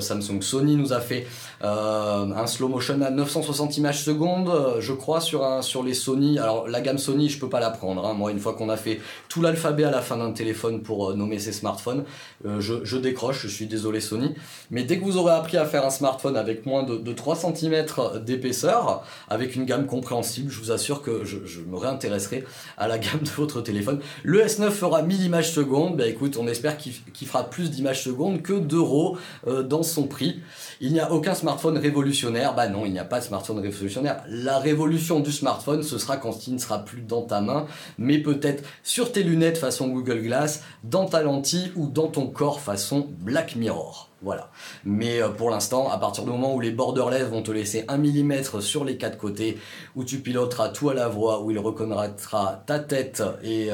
Samsung 0.00 0.42
Sony 0.42 0.76
nous 0.76 0.92
a 0.92 1.00
fait 1.00 1.26
un 1.62 2.46
slow 2.46 2.68
motion 2.68 3.00
à 3.00 3.08
960 3.08 3.78
images 3.78 4.04
secondes, 4.04 4.52
je 4.80 4.92
crois, 4.92 5.22
sur, 5.22 5.46
un, 5.46 5.62
sur 5.62 5.82
les 5.82 5.94
Sony. 5.94 6.38
Alors 6.38 6.68
la 6.68 6.82
gamme 6.82 6.98
Sony, 6.98 7.30
je 7.30 7.38
peux 7.38 7.48
pas 7.48 7.60
la 7.60 7.70
prendre. 7.70 8.04
Hein. 8.04 8.12
Moi, 8.12 8.32
une 8.32 8.38
fois 8.38 8.52
qu'on 8.52 8.68
a 8.68 8.76
fait 8.76 9.00
tout 9.30 9.40
l'alphabet 9.40 9.84
à 9.84 9.90
la 9.90 10.02
fin 10.02 10.18
d'un 10.18 10.32
téléphone 10.32 10.82
pour 10.82 11.16
nommer 11.16 11.38
ses 11.38 11.52
smartphones, 11.52 12.04
je, 12.44 12.84
je, 12.84 12.96
décroche. 12.98 13.40
Je 13.40 13.48
suis 13.48 13.66
désolé 13.66 14.02
Sony. 14.02 14.34
Mais 14.70 14.82
dès 14.82 14.98
que 14.98 15.04
vous 15.04 15.16
aurez 15.16 15.32
appris 15.32 15.56
à 15.56 15.64
faire 15.64 15.86
un 15.86 15.90
smartphone 15.90 16.36
avec 16.36 16.66
moins 16.66 16.82
de, 16.82 16.96
de 16.96 17.12
3 17.14 17.36
cm 17.36 17.86
d'épaisseur, 18.26 19.04
avec 19.30 19.56
une 19.56 19.64
gamme 19.70 19.86
compréhensible. 19.86 20.50
Je 20.50 20.58
vous 20.58 20.72
assure 20.72 21.00
que 21.00 21.24
je, 21.24 21.60
me 21.60 21.76
réintéresserai 21.76 22.44
à 22.76 22.88
la 22.88 22.98
gamme 22.98 23.20
de 23.22 23.30
votre 23.30 23.60
téléphone. 23.60 24.00
Le 24.24 24.40
S9 24.40 24.70
fera 24.70 25.02
1000 25.02 25.22
images 25.22 25.52
secondes. 25.52 25.96
Bah 25.96 26.08
écoute, 26.08 26.36
on 26.40 26.48
espère 26.48 26.76
qu'il 26.76 27.28
fera 27.28 27.48
plus 27.48 27.70
d'images 27.70 28.02
secondes 28.02 28.42
que 28.42 28.54
d'euros 28.54 29.16
euh, 29.46 29.62
dans 29.62 29.84
son 29.84 30.08
prix. 30.08 30.40
Il 30.80 30.92
n'y 30.92 30.98
a 30.98 31.12
aucun 31.12 31.34
smartphone 31.34 31.78
révolutionnaire. 31.78 32.56
Bah 32.56 32.68
non, 32.68 32.84
il 32.84 32.92
n'y 32.92 32.98
a 32.98 33.04
pas 33.04 33.20
de 33.20 33.24
smartphone 33.24 33.60
révolutionnaire. 33.60 34.24
La 34.28 34.58
révolution 34.58 35.20
du 35.20 35.30
smartphone, 35.30 35.84
ce 35.84 35.98
sera 35.98 36.16
quand 36.16 36.48
il 36.48 36.54
ne 36.54 36.58
sera 36.58 36.84
plus 36.84 37.02
dans 37.02 37.22
ta 37.22 37.40
main, 37.40 37.66
mais 37.96 38.18
peut-être 38.18 38.64
sur 38.82 39.12
tes 39.12 39.22
lunettes 39.22 39.58
façon 39.58 39.86
Google 39.88 40.22
Glass, 40.22 40.64
dans 40.82 41.06
ta 41.06 41.22
lentille 41.22 41.70
ou 41.76 41.86
dans 41.86 42.08
ton 42.08 42.26
corps 42.26 42.60
façon 42.60 43.06
Black 43.20 43.54
Mirror. 43.54 44.09
Voilà. 44.22 44.50
Mais 44.84 45.22
euh, 45.22 45.30
pour 45.30 45.48
l'instant, 45.48 45.90
à 45.90 45.96
partir 45.96 46.24
du 46.24 46.30
moment 46.30 46.54
où 46.54 46.60
les 46.60 46.70
borderless 46.70 47.28
vont 47.28 47.42
te 47.42 47.50
laisser 47.50 47.84
un 47.88 47.96
millimètre 47.96 48.62
sur 48.62 48.84
les 48.84 48.98
quatre 48.98 49.16
côtés, 49.16 49.56
où 49.96 50.04
tu 50.04 50.18
piloteras 50.18 50.68
tout 50.68 50.90
à 50.90 50.94
la 50.94 51.08
voix, 51.08 51.42
où 51.42 51.50
il 51.50 51.58
reconnaîtra 51.58 52.62
ta 52.66 52.78
tête, 52.78 53.22
et 53.42 53.68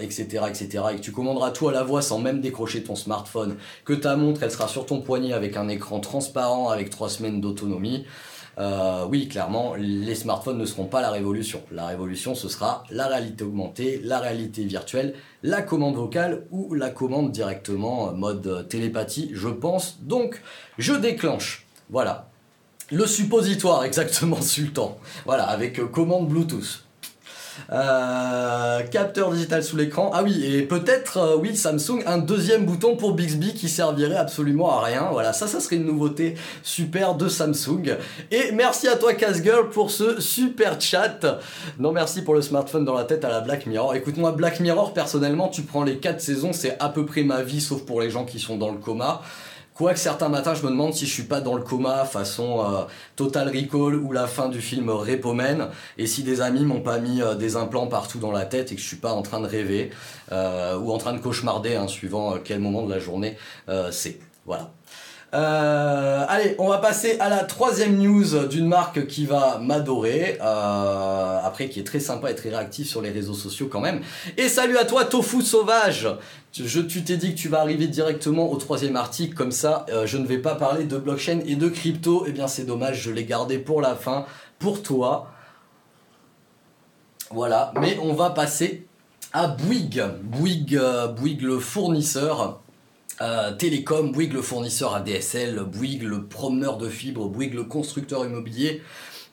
etc., 0.00 0.38
euh, 0.42 0.46
etc., 0.48 0.84
et 0.92 0.96
que 0.96 1.00
tu 1.00 1.12
commanderas 1.12 1.52
tout 1.52 1.68
à 1.68 1.72
la 1.72 1.84
voix 1.84 2.02
sans 2.02 2.18
même 2.18 2.40
décrocher 2.40 2.82
ton 2.82 2.96
smartphone, 2.96 3.56
que 3.84 3.92
ta 3.92 4.16
montre, 4.16 4.42
elle 4.42 4.50
sera 4.50 4.66
sur 4.66 4.86
ton 4.86 5.00
poignet 5.00 5.32
avec 5.32 5.56
un 5.56 5.68
écran 5.68 6.00
transparent 6.00 6.68
avec 6.68 6.90
trois 6.90 7.08
semaines 7.08 7.40
d'autonomie, 7.40 8.04
euh, 8.58 9.06
oui, 9.08 9.28
clairement, 9.28 9.74
les 9.76 10.14
smartphones 10.14 10.58
ne 10.58 10.66
seront 10.66 10.84
pas 10.84 11.00
la 11.00 11.10
révolution. 11.10 11.62
La 11.70 11.86
révolution, 11.86 12.34
ce 12.34 12.48
sera 12.48 12.84
la 12.90 13.06
réalité 13.06 13.44
augmentée, 13.44 14.00
la 14.04 14.20
réalité 14.20 14.64
virtuelle, 14.64 15.14
la 15.42 15.62
commande 15.62 15.96
vocale 15.96 16.46
ou 16.50 16.74
la 16.74 16.90
commande 16.90 17.32
directement 17.32 18.10
euh, 18.10 18.12
mode 18.12 18.46
euh, 18.46 18.62
télépathie, 18.62 19.30
je 19.32 19.48
pense. 19.48 19.98
Donc, 20.02 20.42
je 20.78 20.92
déclenche. 20.92 21.66
Voilà. 21.90 22.28
Le 22.90 23.06
suppositoire, 23.06 23.84
exactement, 23.84 24.40
Sultan. 24.42 24.98
Voilà, 25.24 25.44
avec 25.44 25.80
commande 25.90 26.28
Bluetooth. 26.28 26.81
Euh, 27.70 28.82
capteur 28.90 29.30
digital 29.30 29.62
sous 29.62 29.76
l'écran. 29.76 30.10
Ah 30.14 30.22
oui, 30.22 30.44
et 30.44 30.62
peut-être, 30.62 31.18
euh, 31.18 31.36
oui, 31.38 31.56
Samsung, 31.56 32.02
un 32.06 32.18
deuxième 32.18 32.66
bouton 32.66 32.96
pour 32.96 33.14
Bixby 33.14 33.54
qui 33.54 33.68
servirait 33.68 34.16
absolument 34.16 34.78
à 34.78 34.82
rien. 34.82 35.08
Voilà, 35.12 35.32
ça, 35.32 35.46
ça 35.46 35.60
serait 35.60 35.76
une 35.76 35.86
nouveauté 35.86 36.34
super 36.62 37.14
de 37.14 37.28
Samsung. 37.28 37.96
Et 38.30 38.52
merci 38.52 38.88
à 38.88 38.96
toi, 38.96 39.14
Casgirl, 39.14 39.70
pour 39.70 39.90
ce 39.90 40.20
super 40.20 40.80
chat. 40.80 41.40
Non, 41.78 41.92
merci 41.92 42.22
pour 42.22 42.34
le 42.34 42.42
smartphone 42.42 42.84
dans 42.84 42.94
la 42.94 43.04
tête 43.04 43.24
à 43.24 43.28
la 43.28 43.40
Black 43.40 43.66
Mirror. 43.66 43.94
Écoute-moi, 43.94 44.32
Black 44.32 44.60
Mirror, 44.60 44.92
personnellement, 44.92 45.48
tu 45.48 45.62
prends 45.62 45.84
les 45.84 45.98
4 45.98 46.20
saisons, 46.20 46.52
c'est 46.52 46.76
à 46.80 46.88
peu 46.88 47.06
près 47.06 47.22
ma 47.22 47.42
vie, 47.42 47.60
sauf 47.60 47.82
pour 47.82 48.00
les 48.00 48.10
gens 48.10 48.24
qui 48.24 48.38
sont 48.38 48.56
dans 48.56 48.70
le 48.70 48.78
coma. 48.78 49.22
Quoique 49.74 49.98
certains 49.98 50.28
matins, 50.28 50.54
je 50.54 50.62
me 50.64 50.70
demande 50.70 50.92
si 50.92 51.06
je 51.06 51.12
suis 51.12 51.22
pas 51.22 51.40
dans 51.40 51.54
le 51.54 51.62
coma 51.62 52.04
façon 52.04 52.60
euh, 52.60 52.84
Total 53.16 53.48
Recall 53.48 53.96
ou 53.96 54.12
la 54.12 54.26
fin 54.26 54.50
du 54.50 54.60
film 54.60 54.90
Repomen, 54.90 55.70
et 55.96 56.06
si 56.06 56.22
des 56.22 56.42
amis 56.42 56.66
m'ont 56.66 56.82
pas 56.82 56.98
mis 56.98 57.22
euh, 57.22 57.34
des 57.34 57.56
implants 57.56 57.86
partout 57.86 58.18
dans 58.18 58.32
la 58.32 58.44
tête 58.44 58.70
et 58.70 58.74
que 58.74 58.80
je 58.82 58.86
suis 58.86 58.98
pas 58.98 59.12
en 59.12 59.22
train 59.22 59.40
de 59.40 59.46
rêver 59.46 59.90
euh, 60.30 60.76
ou 60.78 60.92
en 60.92 60.98
train 60.98 61.14
de 61.14 61.20
cauchemarder, 61.20 61.74
hein, 61.74 61.88
suivant 61.88 62.34
quel 62.44 62.60
moment 62.60 62.82
de 62.82 62.90
la 62.90 62.98
journée 62.98 63.38
c'est. 63.90 64.18
Voilà. 64.44 64.70
Euh, 65.34 66.26
allez, 66.28 66.54
on 66.58 66.68
va 66.68 66.76
passer 66.76 67.16
à 67.18 67.30
la 67.30 67.44
troisième 67.44 67.96
news 67.96 68.46
d'une 68.48 68.66
marque 68.66 69.06
qui 69.06 69.24
va 69.24 69.56
m'adorer, 69.58 70.38
euh, 70.42 71.38
après 71.42 71.70
qui 71.70 71.80
est 71.80 71.84
très 71.84 72.00
sympa 72.00 72.30
et 72.30 72.34
très 72.34 72.50
réactif 72.50 72.86
sur 72.86 73.00
les 73.00 73.10
réseaux 73.10 73.34
sociaux 73.34 73.68
quand 73.70 73.80
même. 73.80 74.02
Et 74.36 74.48
salut 74.48 74.76
à 74.76 74.84
toi 74.84 75.06
Tofu 75.06 75.40
Sauvage 75.40 76.06
je, 76.52 76.80
Tu 76.80 77.02
t'es 77.02 77.16
dit 77.16 77.34
que 77.34 77.38
tu 77.38 77.48
vas 77.48 77.60
arriver 77.60 77.86
directement 77.86 78.52
au 78.52 78.56
troisième 78.56 78.96
article, 78.96 79.34
comme 79.34 79.52
ça 79.52 79.86
euh, 79.88 80.06
je 80.06 80.18
ne 80.18 80.26
vais 80.26 80.36
pas 80.36 80.54
parler 80.54 80.84
de 80.84 80.98
blockchain 80.98 81.40
et 81.46 81.56
de 81.56 81.68
crypto, 81.68 82.24
eh 82.26 82.32
bien 82.32 82.46
c'est 82.46 82.64
dommage, 82.64 83.00
je 83.00 83.10
l'ai 83.10 83.24
gardé 83.24 83.58
pour 83.58 83.80
la 83.80 83.94
fin, 83.94 84.26
pour 84.58 84.82
toi. 84.82 85.28
Voilà, 87.30 87.72
mais 87.80 87.96
on 88.02 88.12
va 88.12 88.28
passer 88.28 88.86
à 89.32 89.46
Bouygues, 89.46 90.04
Bouygues, 90.22 90.78
Bouygues 91.16 91.40
le 91.40 91.58
fournisseur 91.58 92.61
euh, 93.22 93.52
télécom, 93.52 94.10
Bouygues 94.10 94.32
le 94.32 94.42
fournisseur 94.42 94.96
ADSL, 94.96 95.60
Bouygues 95.60 96.02
le 96.02 96.26
promeneur 96.26 96.76
de 96.76 96.88
fibres, 96.88 97.28
Bouygues 97.28 97.54
le 97.54 97.62
constructeur 97.62 98.24
immobilier. 98.24 98.82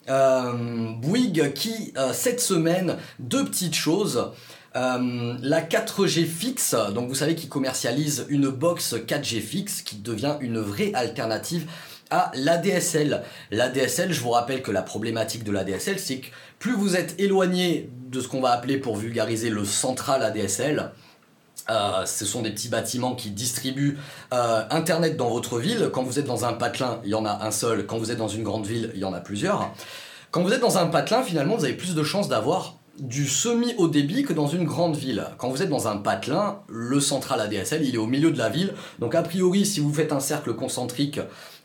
Euh, 0.10 0.94
Bouygues 0.94 1.54
qui, 1.54 1.92
euh, 1.98 2.14
cette 2.14 2.40
semaine, 2.40 2.98
deux 3.18 3.44
petites 3.44 3.76
choses. 3.76 4.32
la 4.76 5.62
4G 5.62 6.26
fixe, 6.26 6.76
donc 6.94 7.10
vous 7.10 7.16
savez 7.16 7.34
qu'ils 7.34 7.50
commercialise 7.50 8.28
une 8.30 8.50
box 8.50 8.94
4G 8.94 9.42
fixe 9.42 9.82
qui 9.82 9.96
devient 9.96 10.36
une 10.42 10.60
vraie 10.60 10.92
alternative 10.94 11.66
à 12.12 12.32
l'ADSL. 12.36 13.24
L'ADSL, 13.50 14.14
je 14.14 14.22
vous 14.22 14.30
rappelle 14.30 14.62
que 14.62 14.72
la 14.72 14.84
problématique 14.84 15.44
de 15.44 15.52
l'ADSL, 15.52 16.00
c'est 16.00 16.20
que 16.20 16.28
plus 16.60 16.74
vous 16.74 16.96
êtes 16.96 17.20
éloigné 17.20 17.90
de 18.08 18.22
ce 18.22 18.28
qu'on 18.28 18.42
va 18.42 18.52
appeler 18.52 18.78
pour 18.78 18.98
vulgariser 18.98 19.50
le 19.50 19.66
central 19.66 20.22
ADSL, 20.22 20.92
euh, 21.70 22.06
ce 22.06 22.26
sont 22.26 22.42
des 22.42 22.52
petits 22.52 22.70
bâtiments 22.70 23.16
qui 23.16 23.30
distribuent 23.32 23.98
euh, 24.34 24.64
Internet 24.70 25.18
dans 25.18 25.30
votre 25.30 25.60
ville. 25.60 25.90
Quand 25.94 26.04
vous 26.04 26.20
êtes 26.20 26.26
dans 26.26 26.46
un 26.46 26.54
patelin, 26.54 27.00
il 27.04 27.12
y 27.12 27.16
en 27.16 27.26
a 27.26 27.46
un 27.46 27.52
seul. 27.52 27.86
Quand 27.86 27.98
vous 27.98 28.12
êtes 28.12 28.18
dans 28.18 28.28
une 28.28 28.44
grande 28.44 28.66
ville, 28.66 28.92
il 28.94 29.00
y 29.00 29.06
en 29.06 29.14
a 29.14 29.20
plusieurs. 29.20 29.72
Quand 30.32 30.44
vous 30.44 30.54
êtes 30.54 30.62
dans 30.62 30.78
un 30.78 30.88
patelin, 30.88 31.24
finalement, 31.24 31.56
vous 31.56 31.66
avez 31.66 31.74
plus 31.74 31.96
de 31.96 32.04
chances 32.04 32.30
d'avoir 32.30 32.76
du 33.00 33.28
semi-haut 33.28 33.88
débit 33.88 34.24
que 34.24 34.34
dans 34.34 34.48
une 34.48 34.66
grande 34.66 34.96
ville. 34.96 35.26
Quand 35.38 35.50
vous 35.50 35.62
êtes 35.62 35.70
dans 35.70 35.88
un 35.88 35.98
patelin, 35.98 36.60
le 36.68 37.00
central 37.00 37.40
ADSL, 37.42 37.86
il 37.86 37.96
est 37.96 38.00
au 38.00 38.08
milieu 38.08 38.32
de 38.32 38.38
la 38.38 38.50
ville. 38.50 38.74
Donc 39.00 39.16
a 39.16 39.22
priori, 39.22 39.66
si 39.66 39.80
vous 39.80 39.94
faites 39.94 40.12
un 40.12 40.20
cercle 40.20 40.54
concentrique 40.54 41.20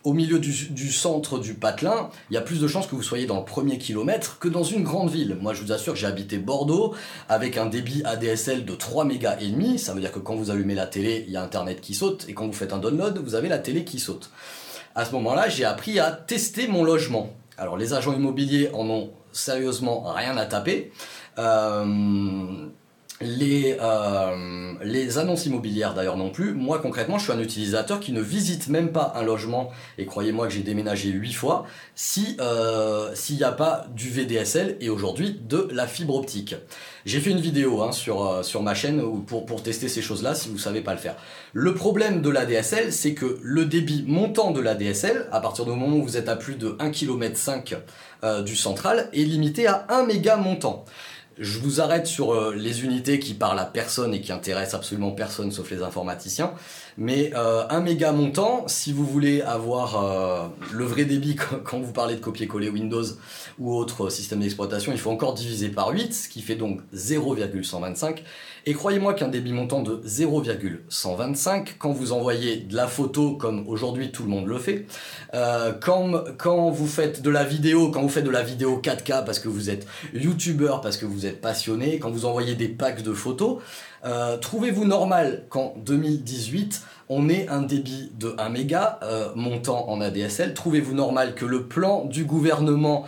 au 0.05 0.13
milieu 0.13 0.39
du, 0.39 0.93
centre 0.93 1.39
du 1.39 1.55
patelin, 1.55 2.11
il 2.31 2.35
y 2.35 2.37
a 2.37 2.43
plus 2.43 2.61
de 2.61 2.69
chances 2.69 2.87
que 2.87 2.95
vous 2.95 3.03
soyez 3.03 3.25
dans 3.25 3.39
le 3.39 3.45
premier 3.45 3.79
kilomètre 3.79 4.39
que 4.39 4.49
dans 4.49 4.63
une 4.63 4.85
grande 4.85 5.11
ville. 5.11 5.39
Moi, 5.41 5.55
je 5.55 5.63
vous 5.63 5.73
assure 5.73 5.95
que 5.95 5.99
j'ai 5.99 6.07
habité 6.07 6.37
Bordeaux 6.37 6.95
avec 7.31 7.57
un 7.57 7.65
débit 7.65 8.03
ADSL 8.05 8.67
de 8.67 8.75
3 8.75 9.07
mégas 9.07 9.39
et 9.41 9.49
demi. 9.49 9.79
Ça 9.79 9.95
veut 9.95 10.01
dire 10.01 10.13
que 10.13 10.19
quand 10.19 10.35
vous 10.35 10.51
allumez 10.51 10.75
la 10.75 10.87
télé, 10.87 11.25
il 11.27 11.33
y 11.33 11.39
a 11.39 11.43
Internet 11.43 11.81
qui 11.81 11.95
saute, 11.95 12.27
et 12.29 12.35
quand 12.35 12.47
vous 12.47 12.53
faites 12.53 12.75
un 12.75 12.79
download, 12.79 13.19
vous 13.19 13.35
avez 13.35 13.49
la 13.49 13.59
télé 13.59 13.85
qui 13.85 13.99
saute. 13.99 14.31
À 14.95 15.07
ce 15.07 15.13
moment-là, 15.13 15.49
j'ai 15.49 15.65
appris 15.65 15.99
à 15.99 16.13
tester 16.13 16.69
mon 16.69 16.85
logement. 16.85 17.33
Alors, 17.57 17.79
les 17.79 17.95
agents 17.95 18.13
immobiliers 18.13 18.71
en 18.75 18.89
ont 18.91 19.11
sérieusement 19.33 20.05
rien 20.13 20.37
à 20.37 20.45
taper. 20.45 20.93
Euh, 21.39 22.64
les, 23.25 23.77
euh, 23.81 24.75
les 24.83 25.19
annonces 25.19 25.47
immobilières 25.47 25.95
d'ailleurs 25.95 26.17
non 26.17 26.31
plus. 26.31 26.53
Moi 26.53 26.79
concrètement, 26.79 27.19
je 27.19 27.25
suis 27.25 27.33
un 27.33 27.41
utilisateur 27.41 27.99
qui 27.99 28.13
ne 28.13 28.21
visite 28.21 28.69
même 28.69 28.93
pas 28.93 29.13
un 29.17 29.23
logement, 29.23 29.71
et 29.99 30.07
croyez-moi 30.07 30.47
que 30.47 30.53
j'ai 30.53 30.63
déménagé 30.63 31.09
8 31.09 31.33
fois, 31.33 31.67
euh, 32.41 33.11
s'il 33.15 33.37
n'y 33.37 33.45
a 33.45 33.53
pas 33.53 33.87
du 33.95 34.11
VDSL 34.11 34.77
et 34.81 34.91
aujourd'hui 34.91 35.41
de 35.49 35.69
la 35.73 35.87
fibre 35.87 36.15
optique. 36.15 36.55
J'ai 37.07 37.21
fait 37.21 37.31
une 37.31 37.41
vidéo 37.41 37.83
hein, 37.83 37.93
sur, 37.93 38.27
euh, 38.27 38.43
sur 38.43 38.63
ma 38.63 38.75
chaîne 38.75 39.03
pour, 39.27 39.63
tester 39.63 39.89
ces 39.89 40.03
choses-là 40.03 40.35
si 40.35 40.49
vous 40.49 40.55
ne 40.55 40.61
savez 40.61 40.81
pas 40.81 40.93
le 40.93 40.99
faire. 40.99 41.17
Le 41.53 41.75
problème 41.75 42.23
de 42.23 42.31
l'ADSL, 42.31 42.93
c'est 42.93 43.15
que 43.15 43.39
le 43.43 43.65
débit 43.65 44.05
montant 44.07 44.51
de 44.51 44.61
l'ADSL, 44.61 45.27
à 45.33 45.41
partir 45.41 45.65
du 45.65 45.71
moment 45.71 45.97
où 45.97 46.03
vous 46.03 46.17
êtes 46.17 46.29
à 46.29 46.37
plus 46.37 46.57
de 46.57 46.77
1,5 46.81 46.93
km 46.93 48.43
du 48.43 48.57
central, 48.57 49.09
est 49.13 49.23
limité 49.23 49.67
à 49.67 49.87
1 49.89 50.07
méga 50.07 50.37
montant. 50.37 50.85
Je 51.39 51.59
vous 51.59 51.81
arrête 51.81 52.07
sur 52.07 52.33
euh, 52.33 52.55
les 52.55 52.85
unités 52.85 53.19
qui 53.19 53.35
parlent 53.35 53.59
à 53.59 53.65
personne 53.65 54.15
et 54.15 54.21
qui 54.21 54.31
intéressent 54.31 54.75
absolument 54.75 55.11
personne 55.11 55.51
sauf 55.51 55.71
les 55.71 55.83
informaticiens. 55.83 56.53
Mais 56.97 57.33
euh, 57.35 57.65
un 57.71 57.81
méga 57.81 58.13
montant, 58.13 58.69
si 58.69 58.93
vous 58.93 59.05
voulez 59.05 59.41
avoir 59.43 60.05
euh, 60.05 60.47
le 60.73 60.85
vrai 60.85 61.05
débit 61.05 61.35
quand 61.65 61.81
vous 61.81 61.93
parlez 61.93 62.15
de 62.15 62.21
copier-coller 62.21 62.69
Windows 62.69 63.05
ou 63.59 63.75
autre 63.75 64.11
système 64.11 64.41
d'exploitation, 64.41 64.93
il 64.93 64.99
faut 64.99 65.11
encore 65.11 65.35
diviser 65.35 65.71
par 65.71 65.89
8, 65.89 66.15
ce 66.15 66.29
qui 66.29 66.41
fait 66.41 66.55
donc 66.55 66.81
0,125. 66.93 68.23
Et 68.67 68.73
croyez-moi 68.73 69.13
qu'un 69.13 69.29
débit 69.29 69.53
montant 69.53 69.83
de 69.83 70.01
0,125, 70.07 71.77
quand 71.79 71.93
vous 71.93 72.13
envoyez 72.13 72.57
de 72.57 72.75
la 72.75 72.87
photo 72.87 73.37
comme 73.37 73.69
aujourd'hui 73.69 74.11
tout 74.11 74.23
le 74.23 74.31
monde 74.31 74.47
le 74.47 74.59
fait, 74.59 74.87
euh, 75.35 75.75
quand, 75.79 76.25
quand 76.39 76.71
vous 76.71 76.87
faites 76.87 77.21
de 77.21 77.29
la 77.29 77.45
vidéo, 77.45 77.91
quand 77.91 78.01
vous 78.01 78.09
faites 78.09 78.25
de 78.25 78.31
la 78.31 78.43
vidéo 78.43 78.81
4K 78.83 79.27
parce 79.27 79.39
que 79.39 79.49
vous 79.49 79.69
êtes 79.69 79.87
youtubeur, 80.15 80.81
parce 80.81 80.97
que 80.97 81.05
vous 81.05 81.27
êtes 81.27 81.43
passionné, 81.43 81.99
quand 81.99 82.11
vous 82.11 82.25
envoyez 82.25 82.55
des 82.55 82.69
packs 82.69 83.03
de 83.03 83.13
photos, 83.13 83.59
euh, 84.07 84.39
trouvez-vous 84.39 84.87
normal 84.87 85.45
qu'en 85.51 85.75
2018, 85.85 86.83
on 87.09 87.29
ait 87.29 87.49
un 87.49 87.63
débit 87.63 88.13
de 88.19 88.35
1 88.39 88.49
méga 88.49 88.99
euh, 89.03 89.29
montant 89.35 89.89
en 89.89 90.01
ADSL 90.01 90.55
Trouvez-vous 90.55 90.95
normal 90.95 91.35
que 91.35 91.45
le 91.45 91.65
plan 91.65 92.05
du 92.05 92.25
gouvernement 92.25 93.05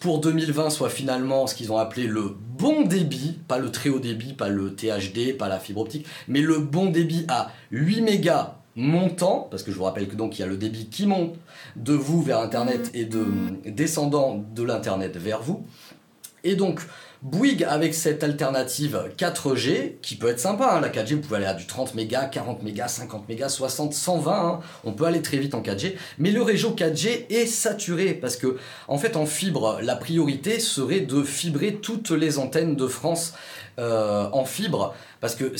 pour 0.00 0.20
2020 0.20 0.70
soit 0.70 0.90
finalement 0.90 1.46
ce 1.46 1.54
qu'ils 1.54 1.72
ont 1.72 1.78
appelé 1.78 2.06
le 2.06 2.34
bon 2.58 2.82
débit, 2.82 3.38
pas 3.46 3.58
le 3.58 3.70
très 3.70 3.90
haut 3.90 4.00
débit, 4.00 4.34
pas 4.34 4.48
le 4.48 4.74
THD, 4.74 5.36
pas 5.36 5.48
la 5.48 5.58
fibre 5.58 5.82
optique, 5.82 6.06
mais 6.26 6.40
le 6.40 6.58
bon 6.58 6.86
débit 6.86 7.24
à 7.28 7.52
8 7.70 8.02
mégas 8.02 8.54
montant, 8.74 9.48
parce 9.50 9.62
que 9.62 9.72
je 9.72 9.76
vous 9.76 9.84
rappelle 9.84 10.08
que 10.08 10.14
donc 10.14 10.38
il 10.38 10.42
y 10.42 10.44
a 10.44 10.46
le 10.46 10.56
débit 10.56 10.86
qui 10.86 11.06
monte 11.06 11.34
de 11.76 11.92
vous 11.92 12.22
vers 12.22 12.40
Internet 12.40 12.90
et 12.94 13.04
de 13.04 13.24
descendant 13.66 14.42
de 14.54 14.62
l'Internet 14.62 15.16
vers 15.16 15.42
vous. 15.42 15.64
Et 16.44 16.54
donc, 16.54 16.80
Bouygues 17.22 17.64
avec 17.64 17.94
cette 17.94 18.22
alternative 18.22 19.10
4G, 19.18 19.94
qui 20.02 20.14
peut 20.14 20.28
être 20.28 20.38
sympa, 20.38 20.74
hein. 20.76 20.80
la 20.80 20.88
4G 20.88 21.16
vous 21.16 21.20
pouvez 21.20 21.38
aller 21.38 21.46
à 21.46 21.54
du 21.54 21.66
30 21.66 21.94
mégas, 21.94 22.26
40 22.26 22.62
mégas, 22.62 22.86
50 22.86 23.28
mégas, 23.28 23.48
60, 23.48 23.92
120, 23.92 24.60
on 24.84 24.92
peut 24.92 25.04
aller 25.04 25.20
très 25.20 25.38
vite 25.38 25.54
en 25.54 25.60
4G, 25.60 25.94
mais 26.18 26.30
le 26.30 26.42
réseau 26.42 26.76
4G 26.76 27.26
est 27.28 27.46
saturé 27.46 28.14
parce 28.14 28.36
que 28.36 28.56
en 28.86 28.98
fait 28.98 29.16
en 29.16 29.26
fibre, 29.26 29.80
la 29.82 29.96
priorité 29.96 30.60
serait 30.60 31.00
de 31.00 31.24
fibrer 31.24 31.74
toutes 31.74 32.12
les 32.12 32.38
antennes 32.38 32.76
de 32.76 32.86
France 32.86 33.34
euh, 33.80 34.28
en 34.32 34.44
fibre 34.44 34.94
parce 35.20 35.34
que 35.34 35.52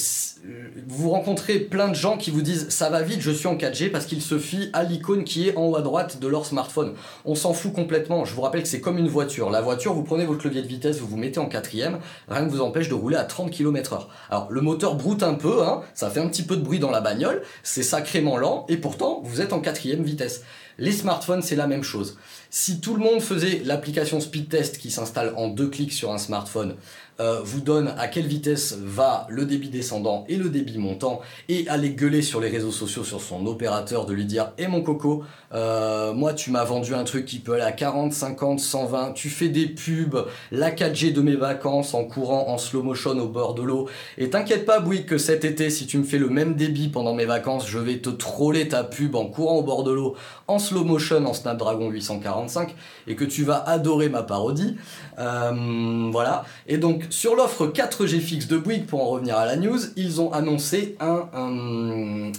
vous 0.87 1.11
rencontrez 1.11 1.59
plein 1.59 1.89
de 1.89 1.95
gens 1.95 2.17
qui 2.17 2.31
vous 2.31 2.43
disent 2.43 2.69
ça 2.69 2.91
va 2.91 3.03
vite, 3.03 3.21
je 3.21 3.31
suis 3.31 3.47
en 3.47 3.57
4G 3.57 3.91
parce 3.91 4.07
qu'ils 4.07 4.23
se 4.23 4.39
fient 4.39 4.71
à 4.73 4.85
l'icône 4.85 5.25
qui 5.25 5.49
est 5.49 5.57
en 5.57 5.67
haut 5.67 5.77
à 5.77 5.83
droite 5.83 6.21
de 6.21 6.29
leur 6.29 6.47
smartphone. 6.47 6.95
On 7.25 7.35
s'en 7.35 7.53
fout 7.53 7.73
complètement. 7.73 8.25
Je 8.25 8.35
vous 8.35 8.43
rappelle 8.43 8.63
que 8.63 8.69
c'est 8.69 8.81
comme 8.81 8.99
une 8.99 9.09
voiture. 9.09 9.51
La 9.51 9.61
voiture, 9.61 9.95
vous 9.95 10.05
prenez 10.05 10.27
votre 10.27 10.47
levier 10.47 10.63
de 10.63 10.69
vitesse, 10.69 10.99
vous 10.99 11.09
vous 11.09 11.17
mettez 11.17 11.41
en 11.41 11.47
quatrième, 11.47 11.99
rien 12.29 12.43
ne 12.43 12.51
vous 12.51 12.61
empêche 12.61 12.89
de 12.89 12.95
rouler 12.95 13.17
à 13.17 13.25
30 13.25 13.51
km/h. 13.51 14.07
Alors 14.31 14.49
le 14.51 14.61
moteur 14.61 14.95
broute 14.95 15.23
un 15.23 15.35
peu, 15.35 15.63
hein, 15.63 15.83
ça 15.95 16.11
fait 16.11 16.21
un 16.21 16.29
petit 16.29 16.43
peu 16.43 16.57
de 16.57 16.63
bruit 16.63 16.79
dans 16.79 16.91
la 16.91 17.01
bagnole, 17.01 17.43
c'est 17.63 17.83
sacrément 17.83 18.37
lent 18.37 18.67
et 18.69 18.77
pourtant 18.77 19.21
vous 19.25 19.41
êtes 19.41 19.53
en 19.53 19.61
quatrième 19.61 20.03
vitesse. 20.03 20.43
Les 20.81 20.93
smartphones, 20.93 21.43
c'est 21.43 21.57
la 21.57 21.67
même 21.67 21.83
chose. 21.83 22.17
Si 22.51 22.81
tout 22.81 22.95
le 22.95 23.01
monde 23.01 23.21
faisait 23.21 23.63
l'application 23.65 24.21
Speed 24.21 24.49
Test 24.49 24.79
qui 24.79 24.93
s'installe 24.93 25.35
en 25.37 25.49
deux 25.49 25.69
clics 25.69 25.93
sur 25.93 26.13
un 26.13 26.19
smartphone, 26.19 26.77
euh, 27.19 27.41
vous 27.43 27.61
donne 27.61 27.89
à 27.99 28.07
quelle 28.07 28.29
vitesse 28.29 28.79
va 28.81 29.27
le 29.29 29.45
débit 29.45 29.71
descendant 29.71 30.25
et 30.29 30.37
le 30.37 30.51
débit 30.51 30.79
montant 30.79 31.21
et 31.49 31.69
aller 31.69 31.91
gueuler 31.91 32.23
sur 32.23 32.41
les 32.41 32.49
réseaux 32.49 32.71
sociaux 32.71 33.03
sur 33.03 33.21
son 33.21 33.45
opérateur 33.47 34.07
de 34.07 34.15
lui 34.15 34.25
dire 34.25 34.53
Eh 34.57 34.69
mon 34.69 34.83
coco, 34.83 35.25
euh, 35.55 36.13
moi 36.13 36.35
tu 36.35 36.51
m'as 36.51 36.65
vendu 36.65 36.95
un 36.95 37.05
truc 37.05 37.25
qui 37.25 37.39
peut 37.39 37.55
aller 37.55 37.63
à 37.63 37.73
40, 37.73 38.13
50, 38.13 38.61
120, 38.61 39.13
tu 39.13 39.29
fais 39.29 39.49
des 39.49 39.67
pubs, 39.67 40.27
la 40.53 40.71
4G 40.71 41.13
de 41.13 41.21
mes 41.21 41.37
vacances 41.37 41.95
en 41.95 42.05
courant 42.05 42.49
en 42.49 42.59
slow 42.59 42.83
motion 42.83 43.19
au 43.19 43.29
bord 43.29 43.55
de 43.55 43.63
l'eau 43.63 43.89
et 44.19 44.31
t'inquiète 44.31 44.67
pas 44.67 44.81
Bouygues 44.81 45.07
que 45.07 45.19
cet 45.19 45.45
été 45.45 45.71
si 45.71 45.87
tu 45.87 45.99
me 45.99 46.05
fais 46.05 46.19
le 46.19 46.29
même 46.29 46.55
débit 46.55 46.89
pendant 46.89 47.15
mes 47.15 47.25
vacances 47.25 47.69
je 47.69 47.79
vais 47.79 47.99
te 47.99 48.11
troller 48.11 48.69
ta 48.69 48.85
pub 48.85 49.15
en 49.15 49.27
courant 49.27 49.57
au 49.57 49.63
bord 49.63 49.85
de 49.85 49.93
l'eau 49.93 50.17
en 50.49 50.59
slow 50.59 50.85
motion 50.85 51.25
en 51.27 51.35
Snapdragon 51.35 51.91
845 51.91 52.75
et 53.07 53.15
que 53.15 53.25
tu 53.25 53.45
vas 53.45 53.63
adorer 53.67 54.09
ma 54.09 54.23
parodie. 54.23 54.77
Euh, 55.19 56.09
voilà. 56.11 56.45
Et 56.67 56.79
donc 56.79 57.07
sur 57.11 57.35
l'offre 57.35 57.67
4G 57.67 58.21
fixe 58.21 58.47
de 58.47 58.57
Bouygues, 58.57 58.87
pour 58.87 59.03
en 59.03 59.07
revenir 59.07 59.37
à 59.37 59.47
la 59.47 59.57
news, 59.57 59.79
ils 59.97 60.21
ont 60.21 60.33
annoncé 60.33 60.97
un, 61.01 61.29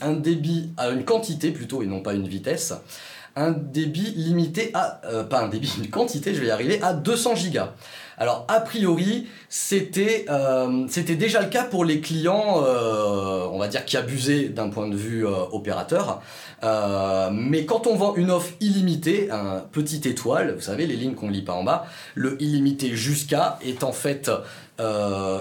un, 0.01 0.13
débit, 0.13 0.69
à 0.77 0.89
une 0.89 1.05
quantité 1.05 1.51
plutôt, 1.51 1.81
et 1.81 1.85
non 1.85 2.01
pas 2.01 2.13
une 2.13 2.27
vitesse, 2.27 2.73
un 3.39 3.51
débit 3.51 4.13
limité 4.15 4.71
à, 4.73 5.01
euh, 5.05 5.23
pas 5.23 5.41
un 5.41 5.47
débit, 5.47 5.71
une 5.77 5.89
quantité, 5.89 6.35
je 6.35 6.41
vais 6.41 6.47
y 6.47 6.51
arriver, 6.51 6.79
à 6.81 6.93
200 6.93 7.35
gigas. 7.35 7.73
Alors 8.17 8.45
a 8.49 8.59
priori, 8.59 9.27
c'était 9.47 10.25
euh, 10.29 10.85
c'était 10.89 11.15
déjà 11.15 11.41
le 11.41 11.47
cas 11.47 11.63
pour 11.63 11.85
les 11.85 12.01
clients, 12.01 12.61
euh, 12.65 13.47
on 13.49 13.57
va 13.57 13.69
dire 13.69 13.85
qui 13.85 13.95
abusaient 13.95 14.49
d'un 14.49 14.67
point 14.67 14.89
de 14.89 14.95
vue 14.97 15.25
opérateur. 15.25 16.21
mais 17.31 17.65
quand 17.65 17.87
on 17.87 17.95
vend 17.95 18.15
une 18.15 18.29
offre 18.29 18.51
illimitée, 18.59 19.31
un 19.31 19.63
petit 19.71 20.01
étoile, 20.05 20.53
vous 20.53 20.61
savez 20.61 20.85
les 20.85 20.97
lignes 20.97 21.15
qu'on 21.15 21.29
lit 21.29 21.43
pas 21.43 21.53
en 21.53 21.63
bas, 21.63 21.85
le 22.13 22.35
illimité 22.43 22.93
jusqu'à 22.93 23.57
est 23.65 23.85
en 23.85 23.93
fait 23.93 24.29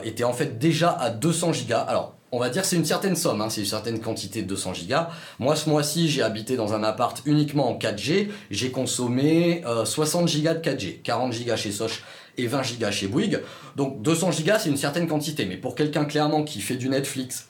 était 0.04 0.24
en 0.24 0.32
fait 0.32 0.60
déjà 0.60 0.90
à 0.92 1.10
200 1.10 1.52
gigas. 1.54 1.80
Alors 1.80 2.17
on 2.32 2.38
va 2.38 2.50
dire 2.50 2.64
c'est 2.64 2.76
une 2.76 2.84
certaine 2.84 3.16
somme, 3.16 3.40
hein, 3.40 3.48
c'est 3.50 3.60
une 3.60 3.66
certaine 3.66 4.00
quantité 4.00 4.42
de 4.42 4.48
200 4.48 4.74
gigas. 4.74 5.10
Moi 5.38 5.56
ce 5.56 5.68
mois-ci 5.68 6.08
j'ai 6.08 6.22
habité 6.22 6.56
dans 6.56 6.74
un 6.74 6.82
appart 6.82 7.20
uniquement 7.24 7.70
en 7.70 7.78
4G, 7.78 8.28
j'ai 8.50 8.70
consommé 8.70 9.62
60 9.84 10.24
euh, 10.24 10.26
gigas 10.26 10.54
de 10.54 10.60
4G, 10.60 11.02
40 11.02 11.32
gigas 11.32 11.56
chez 11.56 11.72
Soch 11.72 12.02
et 12.36 12.46
20 12.46 12.62
gigas 12.62 12.90
chez 12.90 13.08
Bouygues. 13.08 13.40
Donc 13.76 14.02
200 14.02 14.32
gigas 14.32 14.60
c'est 14.60 14.70
une 14.70 14.76
certaine 14.76 15.08
quantité, 15.08 15.46
mais 15.46 15.56
pour 15.56 15.74
quelqu'un 15.74 16.04
clairement 16.04 16.44
qui 16.44 16.60
fait 16.60 16.76
du 16.76 16.88
Netflix, 16.88 17.48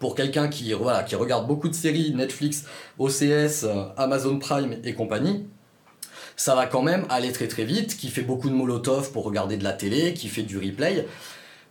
pour 0.00 0.14
quelqu'un 0.14 0.48
qui, 0.48 0.72
regarde 0.74 1.46
beaucoup 1.46 1.68
de 1.68 1.74
séries, 1.74 2.12
Netflix, 2.14 2.64
OCS, 2.98 3.64
euh, 3.64 3.84
Amazon 3.96 4.38
Prime 4.38 4.76
et 4.84 4.94
compagnie, 4.94 5.46
ça 6.36 6.54
va 6.54 6.66
quand 6.66 6.82
même 6.82 7.04
aller 7.10 7.32
très 7.32 7.48
très 7.48 7.64
vite, 7.64 7.96
qui 7.96 8.08
fait 8.08 8.22
beaucoup 8.22 8.48
de 8.48 8.54
molotov 8.54 9.10
pour 9.10 9.24
regarder 9.24 9.56
de 9.56 9.64
la 9.64 9.72
télé, 9.72 10.14
qui 10.14 10.28
fait 10.28 10.42
du 10.42 10.56
replay. 10.56 11.04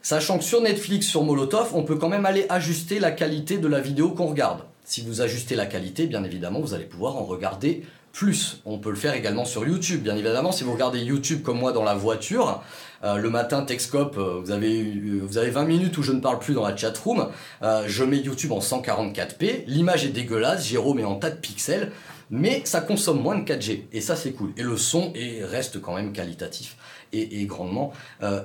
Sachant 0.01 0.37
que 0.37 0.43
sur 0.43 0.61
Netflix, 0.61 1.07
sur 1.07 1.23
Molotov, 1.23 1.71
on 1.73 1.83
peut 1.83 1.95
quand 1.95 2.09
même 2.09 2.25
aller 2.25 2.45
ajuster 2.49 2.99
la 2.99 3.11
qualité 3.11 3.57
de 3.57 3.67
la 3.67 3.81
vidéo 3.81 4.11
qu'on 4.11 4.27
regarde. 4.27 4.61
Si 4.83 5.01
vous 5.01 5.21
ajustez 5.21 5.55
la 5.55 5.65
qualité, 5.65 6.07
bien 6.07 6.23
évidemment, 6.23 6.61
vous 6.61 6.73
allez 6.73 6.85
pouvoir 6.85 7.17
en 7.17 7.25
regarder 7.25 7.83
plus. 8.17 8.61
On 8.65 8.79
peut 8.79 8.89
le 8.89 8.95
faire 8.95 9.13
également 9.13 9.45
sur 9.45 9.67
YouTube, 9.67 10.01
bien 10.01 10.15
évidemment. 10.15 10.51
Si 10.51 10.63
vous 10.63 10.73
regardez 10.73 10.99
YouTube 10.99 11.43
comme 11.43 11.59
moi 11.59 11.71
dans 11.71 11.83
la 11.83 11.93
voiture, 11.93 12.63
euh, 13.03 13.17
le 13.17 13.29
matin, 13.29 13.61
Texcope, 13.61 14.17
euh, 14.17 14.39
vous, 14.41 14.51
avez, 14.51 14.81
vous 15.21 15.37
avez 15.37 15.51
20 15.51 15.65
minutes 15.65 15.97
où 15.97 16.03
je 16.03 16.13
ne 16.13 16.19
parle 16.19 16.39
plus 16.39 16.55
dans 16.55 16.67
la 16.67 16.75
chatroom. 16.75 17.27
Euh, 17.61 17.83
je 17.85 18.03
mets 18.03 18.17
YouTube 18.17 18.53
en 18.53 18.59
144p. 18.59 19.65
L'image 19.67 20.05
est 20.05 20.09
dégueulasse, 20.09 20.65
Jérôme 20.65 20.99
est 20.99 21.05
en 21.05 21.15
tas 21.15 21.29
de 21.29 21.35
pixels, 21.35 21.91
mais 22.31 22.61
ça 22.65 22.81
consomme 22.81 23.21
moins 23.21 23.37
de 23.37 23.43
4G. 23.43 23.83
Et 23.93 24.01
ça, 24.01 24.15
c'est 24.15 24.31
cool. 24.31 24.51
Et 24.57 24.63
le 24.63 24.77
son 24.77 25.11
est, 25.13 25.43
reste 25.43 25.79
quand 25.79 25.95
même 25.95 26.11
qualitatif 26.11 26.75
et, 27.13 27.45
grandement 27.45 27.93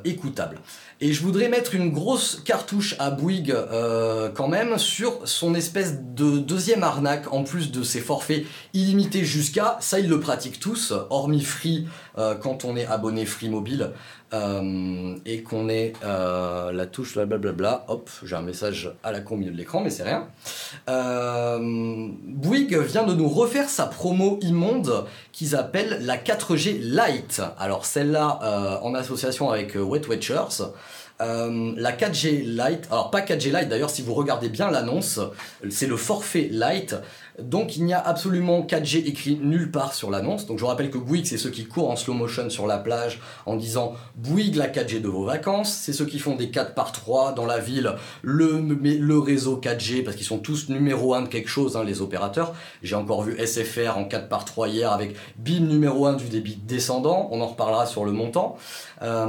écoutable. 0.05 0.59
Et 1.03 1.13
je 1.13 1.21
voudrais 1.21 1.49
mettre 1.49 1.75
une 1.75 1.91
grosse 1.91 2.41
cartouche 2.45 2.95
à 3.01 3.11
Bouygues 3.11 3.51
euh, 3.51 4.31
quand 4.33 4.47
même 4.47 4.79
sur 4.79 5.27
son 5.27 5.53
espèce 5.57 5.99
de 6.01 6.39
deuxième 6.39 6.85
arnaque 6.85 7.33
en 7.33 7.43
plus 7.43 7.73
de 7.73 7.83
ses 7.83 8.01
forfaits 8.01 8.45
illimités 8.73 9.25
jusqu'à, 9.25 9.79
ça 9.81 9.99
ils 9.99 10.09
le 10.09 10.21
pratiquent 10.21 10.61
tous, 10.61 10.93
hormis 11.11 11.43
Free 11.43 11.89
euh, 12.19 12.37
quand 12.37 12.65
on 12.65 12.77
est 12.77 12.87
abonné 12.87 13.27
Free 13.27 13.49
Mobile 13.49 13.91
euh, 14.33 15.15
et 15.27 15.43
qu'on 15.43 15.69
est 15.69 15.93
la 16.03 16.87
touche 16.87 17.15
blablabla, 17.17 17.85
hop, 17.89 18.11
j'ai 18.25 18.37
un 18.37 18.43
message 18.43 18.93
à 19.03 19.13
la 19.13 19.21
con 19.21 19.35
au 19.35 19.39
milieu 19.39 19.53
de 19.53 19.57
l'écran 19.57 19.81
mais 19.81 19.91
c'est 19.91 20.05
rien. 20.05 20.29
Bouygues 21.59 22.79
vient 22.79 23.05
de 23.05 23.15
nous 23.15 23.29
refaire 23.29 23.69
sa 23.69 23.87
promo 23.87 24.39
immonde 24.43 25.05
qu'ils 25.33 25.57
appellent 25.57 25.99
la 26.03 26.17
4G 26.17 26.79
Lite. 26.81 27.43
Alors 27.59 27.87
celle-là 27.87 28.81
en 28.83 28.95
association 28.95 29.51
avec 29.51 29.75
Wet 29.75 30.07
Watchers. 30.09 30.65
Euh, 31.23 31.73
la 31.77 31.93
4G 31.93 32.43
Lite, 32.43 32.89
alors 32.91 33.11
pas 33.11 33.21
4G 33.21 33.57
Lite 33.57 33.69
d'ailleurs, 33.69 33.91
si 33.91 34.03
vous 34.03 34.15
regardez 34.15 34.49
bien 34.49 34.71
l'annonce, 34.71 35.21
c'est 35.71 35.87
le 35.87 35.97
forfait 35.97 36.49
Lite. 36.51 36.97
Donc 37.39 37.77
il 37.77 37.85
n'y 37.85 37.95
a 37.95 38.01
absolument 38.01 38.61
4G 38.61 39.07
écrit 39.07 39.39
nulle 39.43 39.71
part 39.71 39.95
sur 39.95 40.11
l'annonce. 40.11 40.47
Donc 40.47 40.59
je 40.59 40.63
vous 40.63 40.69
rappelle 40.69 40.91
que 40.91 40.99
Bouygues, 40.99 41.27
c'est 41.27 41.39
ceux 41.39 41.51
qui 41.51 41.65
courent 41.65 41.91
en 41.91 41.97
slow 41.97 42.15
motion 42.15 42.51
sur 42.51 42.67
la 42.67 42.79
plage 42.79 43.21
en 43.47 43.57
disant 43.57 43.95
Bouygues 44.17 44.57
la 44.57 44.69
4G 44.69 45.01
de 45.01 45.09
vos 45.09 45.25
vacances. 45.25 45.73
C'est 45.73 45.93
ceux 45.93 46.05
qui 46.05 46.19
font 46.19 46.37
des 46.37 46.51
4 46.51 46.75
par 46.75 46.93
3 46.93 47.33
dans 47.33 47.47
la 47.47 47.59
ville, 47.59 47.95
le, 48.23 48.61
le 48.61 49.19
réseau 49.19 49.61
4G, 49.63 50.05
parce 50.05 50.17
qu'ils 50.17 50.27
sont 50.27 50.39
tous 50.39 50.69
numéro 50.69 51.15
1 51.15 51.23
de 51.23 51.29
quelque 51.29 51.49
chose, 51.49 51.77
hein, 51.77 51.85
les 51.85 52.01
opérateurs. 52.01 52.55
J'ai 52.83 52.97
encore 52.97 53.23
vu 53.23 53.37
SFR 53.45 53.97
en 53.97 54.05
4 54.05 54.29
par 54.29 54.45
3 54.45 54.69
hier 54.69 54.93
avec 54.93 55.17
BIM 55.39 55.67
numéro 55.67 56.07
1 56.07 56.15
du 56.15 56.27
débit 56.27 56.57
descendant. 56.57 57.29
On 57.33 57.41
en 57.41 57.47
reparlera 57.47 57.87
sur 57.87 58.05
le 58.05 58.13
montant. 58.13 58.57
Euh, 59.03 59.27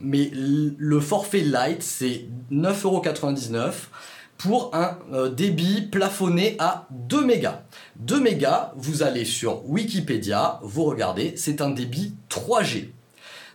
mais 0.00 0.30
le 0.32 1.00
forfait 1.00 1.40
light, 1.40 1.82
c'est 1.82 2.26
9,99€ 2.52 3.72
pour 4.38 4.74
un 4.74 4.98
euh, 5.12 5.28
débit 5.28 5.82
plafonné 5.82 6.56
à 6.58 6.86
2 6.90 7.24
mégas. 7.24 7.62
2 7.96 8.20
mégas, 8.20 8.72
vous 8.76 9.02
allez 9.02 9.24
sur 9.24 9.68
Wikipédia, 9.68 10.60
vous 10.62 10.84
regardez, 10.84 11.34
c'est 11.36 11.60
un 11.60 11.70
débit 11.70 12.14
3G. 12.30 12.90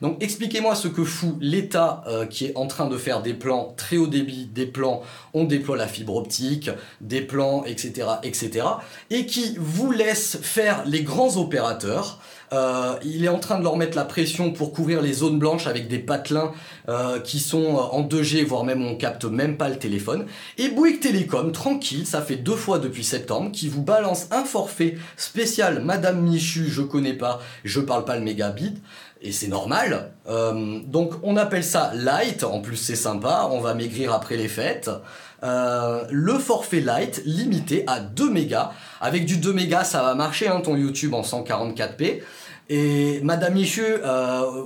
Donc 0.02 0.22
expliquez-moi 0.22 0.74
ce 0.74 0.88
que 0.88 1.04
fout 1.04 1.36
l'État 1.40 2.04
euh, 2.08 2.26
qui 2.26 2.46
est 2.46 2.58
en 2.58 2.66
train 2.66 2.88
de 2.88 2.98
faire 2.98 3.22
des 3.22 3.36
plans 3.36 3.74
très 3.78 3.98
haut 3.98 4.08
débit, 4.08 4.48
des 4.48 4.66
plans 4.66 5.04
on 5.34 5.44
déploie 5.44 5.78
la 5.78 5.88
fibre 5.88 6.16
optique, 6.16 6.72
des 7.02 7.22
plans 7.22 7.64
etc. 7.66 8.08
etc. 8.24 8.66
et 9.12 9.28
qui 9.28 9.56
vous 9.60 9.92
laisse 9.92 10.40
faire 10.42 10.84
les 10.88 11.04
grands 11.04 11.38
opérateurs 11.38 12.20
euh, 12.54 12.96
il 13.06 13.24
est 13.24 13.30
en 13.30 13.40
train 13.40 13.58
de 13.58 13.64
leur 13.64 13.78
mettre 13.78 13.96
la 13.96 14.04
pression 14.04 14.52
pour 14.52 14.74
couvrir 14.74 15.02
les 15.02 15.14
zones 15.14 15.40
blanches 15.40 15.68
avec 15.68 15.88
des 15.88 16.00
patelins 16.00 16.52
euh, 16.90 17.22
qui 17.22 17.40
sont 17.40 17.78
euh, 17.78 17.80
en 17.80 18.02
2G, 18.04 18.44
voire 18.44 18.66
même 18.66 18.86
on 18.86 18.96
capte 18.96 19.24
même 19.24 19.56
pas 19.56 19.70
le 19.70 19.78
téléphone. 19.78 20.26
Et 20.58 20.68
Bouygues 20.68 21.00
Télécom, 21.00 21.54
tranquille, 21.54 22.06
ça 22.06 22.22
fait 22.22 22.36
deux 22.36 22.58
fois 22.58 22.80
depuis 22.80 23.06
septembre, 23.06 23.52
qui 23.54 23.70
vous 23.70 23.82
balance 23.82 24.28
un 24.32 24.44
forfait 24.44 24.98
spécial 25.16 25.82
Madame 25.82 26.22
Michu, 26.22 26.68
je 26.68 26.82
connais 26.82 27.14
pas, 27.14 27.40
je 27.64 27.80
parle 27.80 28.04
pas 28.04 28.18
le 28.18 28.24
mégabit 28.24 28.74
et 29.22 29.32
c'est 29.32 29.48
normal. 29.48 30.12
donc 30.88 31.14
on 31.22 31.38
appelle 31.38 31.64
ça 31.64 31.92
light, 31.94 32.44
en 32.44 32.60
plus 32.60 32.76
c'est 32.76 32.96
sympa, 32.96 33.48
on 33.52 33.62
va 33.62 33.76
maigrir 33.76 34.14
après 34.14 34.36
les 34.36 34.48
fêtes. 34.48 34.90
le 35.44 36.40
forfait 36.40 36.82
light 36.82 37.22
limité 37.26 37.84
à 37.86 38.00
2 38.00 38.32
mégas. 38.32 38.72
Avec 39.00 39.26
du 39.26 39.38
2 39.38 39.54
mégas 39.54 39.84
ça 39.84 40.02
va 40.02 40.16
marcher 40.16 40.48
hein, 40.48 40.60
ton 40.62 40.76
YouTube 40.76 41.14
en 41.14 41.22
144p. 41.22 42.22
Et 42.74 43.20
Madame 43.22 43.56
Micheux, 43.56 44.02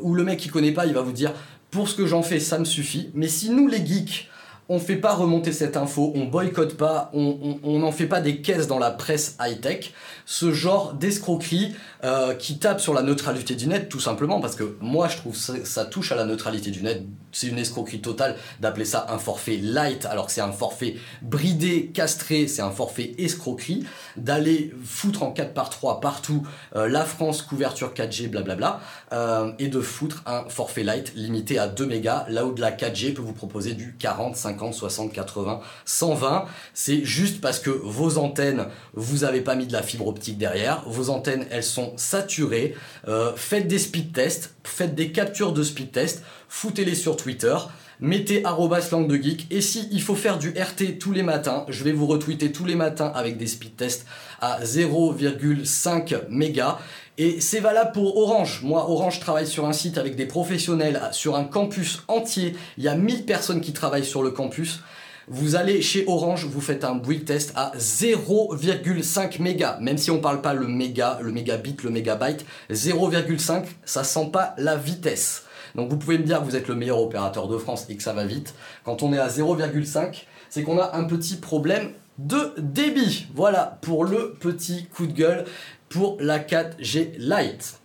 ou 0.04 0.14
le 0.14 0.24
mec 0.24 0.40
qui 0.40 0.50
connaît 0.50 0.72
pas, 0.72 0.86
il 0.86 0.94
va 0.94 1.02
vous 1.02 1.12
dire 1.12 1.34
pour 1.72 1.90
ce 1.90 1.96
que 1.96 2.06
j'en 2.06 2.22
fais, 2.22 2.40
ça 2.40 2.60
me 2.60 2.66
suffit. 2.66 3.10
Mais 3.16 3.28
si 3.28 3.50
nous, 3.50 3.68
les 3.68 3.84
geeks, 3.84 4.30
on 4.70 4.80
fait 4.80 4.96
pas 4.96 5.14
remonter 5.14 5.52
cette 5.52 5.76
info, 5.76 6.14
on 6.16 6.26
boycotte 6.26 6.78
pas, 6.78 7.10
on 7.14 7.80
n'en 7.80 7.92
fait 7.92 8.06
pas 8.06 8.22
des 8.22 8.42
caisses 8.42 8.68
dans 8.68 8.80
la 8.80 8.92
presse 8.92 9.36
high-tech, 9.42 9.92
ce 10.26 10.52
genre 10.52 10.94
d'escroquerie 10.94 11.76
euh, 12.04 12.34
qui 12.36 12.60
tape 12.60 12.80
sur 12.80 12.94
la 12.94 13.02
neutralité 13.02 13.56
du 13.56 13.68
net, 13.68 13.90
tout 13.90 14.00
simplement, 14.00 14.40
parce 14.40 14.56
que 14.56 14.78
moi 14.82 15.08
je 15.08 15.18
trouve 15.18 15.36
ça 15.36 15.86
touche 15.86 16.12
à 16.12 16.16
la 16.16 16.26
neutralité 16.26 16.72
du 16.72 16.82
net. 16.82 17.04
C'est 17.36 17.48
une 17.48 17.60
escroquerie 17.60 18.00
totale 18.00 18.38
d'appeler 18.62 18.86
ça 18.86 19.08
un 19.10 19.18
forfait 19.18 19.58
light, 19.58 20.06
alors 20.06 20.28
que 20.28 20.32
c'est 20.32 20.42
un 20.42 20.54
forfait 20.54 20.96
bridé, 21.22 21.88
castré, 21.94 22.48
c'est 22.48 22.62
un 22.62 22.72
forfait 22.72 23.14
escroquerie, 23.18 23.86
d'aller 24.16 24.74
foutre 24.86 25.22
en 25.22 25.32
4 25.32 25.54
par 25.54 25.70
3 25.70 26.00
partout 26.00 26.48
euh, 26.78 26.88
la 26.88 27.04
France, 27.04 27.42
couverture 27.42 27.94
4G, 27.94 28.30
blablabla, 28.30 28.80
euh, 29.12 29.52
et 29.60 29.68
de 29.68 29.82
foutre 29.82 30.24
un 30.26 30.48
forfait 30.48 30.84
light 30.84 31.12
limité 31.14 31.60
à 31.60 31.68
2 31.68 31.86
mégas, 31.86 32.26
là 32.30 32.46
où 32.46 32.54
de 32.54 32.62
la 32.62 32.72
4G 32.72 33.14
peut 33.14 33.22
vous 33.22 33.34
proposer 33.34 33.74
du 33.74 33.98
40, 34.00 34.38
50, 34.38 34.74
60, 34.74 35.12
80, 35.12 35.60
120. 35.84 36.46
C'est 36.74 37.04
juste 37.04 37.42
parce 37.42 37.60
que 37.60 37.70
vos 37.70 38.18
antennes, 38.18 38.68
vous 38.94 39.26
avez 39.26 39.42
pas 39.42 39.56
mis 39.56 39.68
de 39.68 39.74
la 39.74 39.84
fibre 39.84 40.08
optique 40.08 40.38
derrière, 40.38 40.84
vos 40.88 41.10
antennes, 41.10 41.46
elles 41.52 41.64
sont 41.66 41.92
saturées. 41.98 42.76
Euh, 43.10 43.34
faites 43.36 43.68
des 43.68 43.80
speed 43.80 44.14
tests, 44.14 44.56
faites 44.64 44.96
des 44.96 45.12
captures 45.12 45.52
de 45.52 45.64
speed 45.64 45.92
tests, 45.92 46.24
foutez-les 46.50 46.96
sur 46.96 47.18
Twitter 47.18 47.56
mettez 48.00 48.44
langue 48.92 49.08
de 49.08 49.16
geek 49.16 49.48
et 49.52 49.62
si 49.62 49.88
il 49.92 50.02
faut 50.02 50.16
faire 50.16 50.38
du 50.38 50.50
RT 50.50 50.98
tous 51.00 51.12
les 51.12 51.24
matins, 51.24 51.66
je 51.70 51.84
vais 51.84 51.92
vous 51.92 52.08
retweeter 52.08 52.52
tous 52.52 52.66
les 52.66 52.76
matins 52.76 53.12
avec 53.16 53.38
des 53.38 53.48
speed 53.48 53.76
tests 53.76 54.06
à 54.42 54.62
0,5 54.64 56.28
mégas 56.30 56.78
et 57.18 57.40
c'est 57.40 57.62
valable 57.62 57.94
pour 57.94 58.18
Orange. 58.18 58.62
Moi, 58.64 58.90
Orange 58.90 59.22
travaille 59.22 59.48
sur 59.48 59.66
un 59.66 59.74
site 59.74 59.98
avec 59.98 60.18
des 60.18 60.26
professionnels, 60.26 61.02
sur 61.14 61.38
un 61.38 61.46
campus 61.46 62.04
entier. 62.10 62.56
Il 62.78 62.84
y 62.84 62.90
a 62.90 62.96
1000 62.96 63.26
personnes 63.26 63.62
qui 63.62 63.72
travaillent 63.72 64.06
sur 64.06 64.22
le 64.22 64.32
campus. 64.32 64.82
Vous 65.30 65.56
allez 65.56 65.82
chez 65.82 66.04
Orange, 66.08 66.46
vous 66.46 66.62
faites 66.62 66.84
un 66.84 66.94
Bouygues 66.94 67.26
test 67.26 67.54
à 67.56 67.72
0,5 67.78 69.42
mégas. 69.42 69.78
Même 69.80 69.98
si 69.98 70.12
on 70.12 70.20
parle 70.20 70.42
pas 70.42 70.54
le 70.54 70.68
méga, 70.68 71.18
le 71.22 71.32
mégabit, 71.32 71.78
le 71.84 71.90
mégabyte, 71.90 72.46
0,5, 72.70 73.64
ça 73.86 74.04
sent 74.04 74.30
pas 74.32 74.54
la 74.58 74.76
vitesse. 74.76 75.46
Donc 75.76 75.90
vous 75.90 75.98
pouvez 75.98 76.18
me 76.18 76.24
dire 76.24 76.40
que 76.40 76.46
vous 76.46 76.56
êtes 76.56 76.68
le 76.68 76.76
meilleur 76.76 77.00
opérateur 77.00 77.48
de 77.48 77.58
France 77.58 77.86
et 77.90 77.98
que 77.98 78.04
ça 78.04 78.14
va 78.14 78.26
vite. 78.26 78.56
Quand 78.84 79.04
on 79.04 79.14
est 79.14 79.20
à 79.20 79.28
0,5, 79.28 80.24
c'est 80.50 80.64
qu'on 80.64 80.80
a 80.80 80.96
un 80.96 81.04
petit 81.04 81.36
problème 81.36 81.92
de 82.18 82.54
débit. 82.58 83.28
Voilà 83.34 83.78
pour 83.82 84.06
le 84.06 84.36
petit 84.40 84.86
coup 84.86 85.06
de 85.06 85.14
gueule 85.14 85.46
pour 85.90 86.18
la 86.20 86.40
4G 86.40 87.18
Lite. 87.18 87.80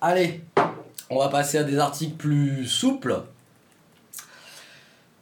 Allez, 0.00 0.42
on 1.08 1.18
va 1.18 1.28
passer 1.28 1.58
à 1.58 1.64
des 1.64 1.78
articles 1.78 2.16
plus 2.16 2.66
souples. 2.66 3.22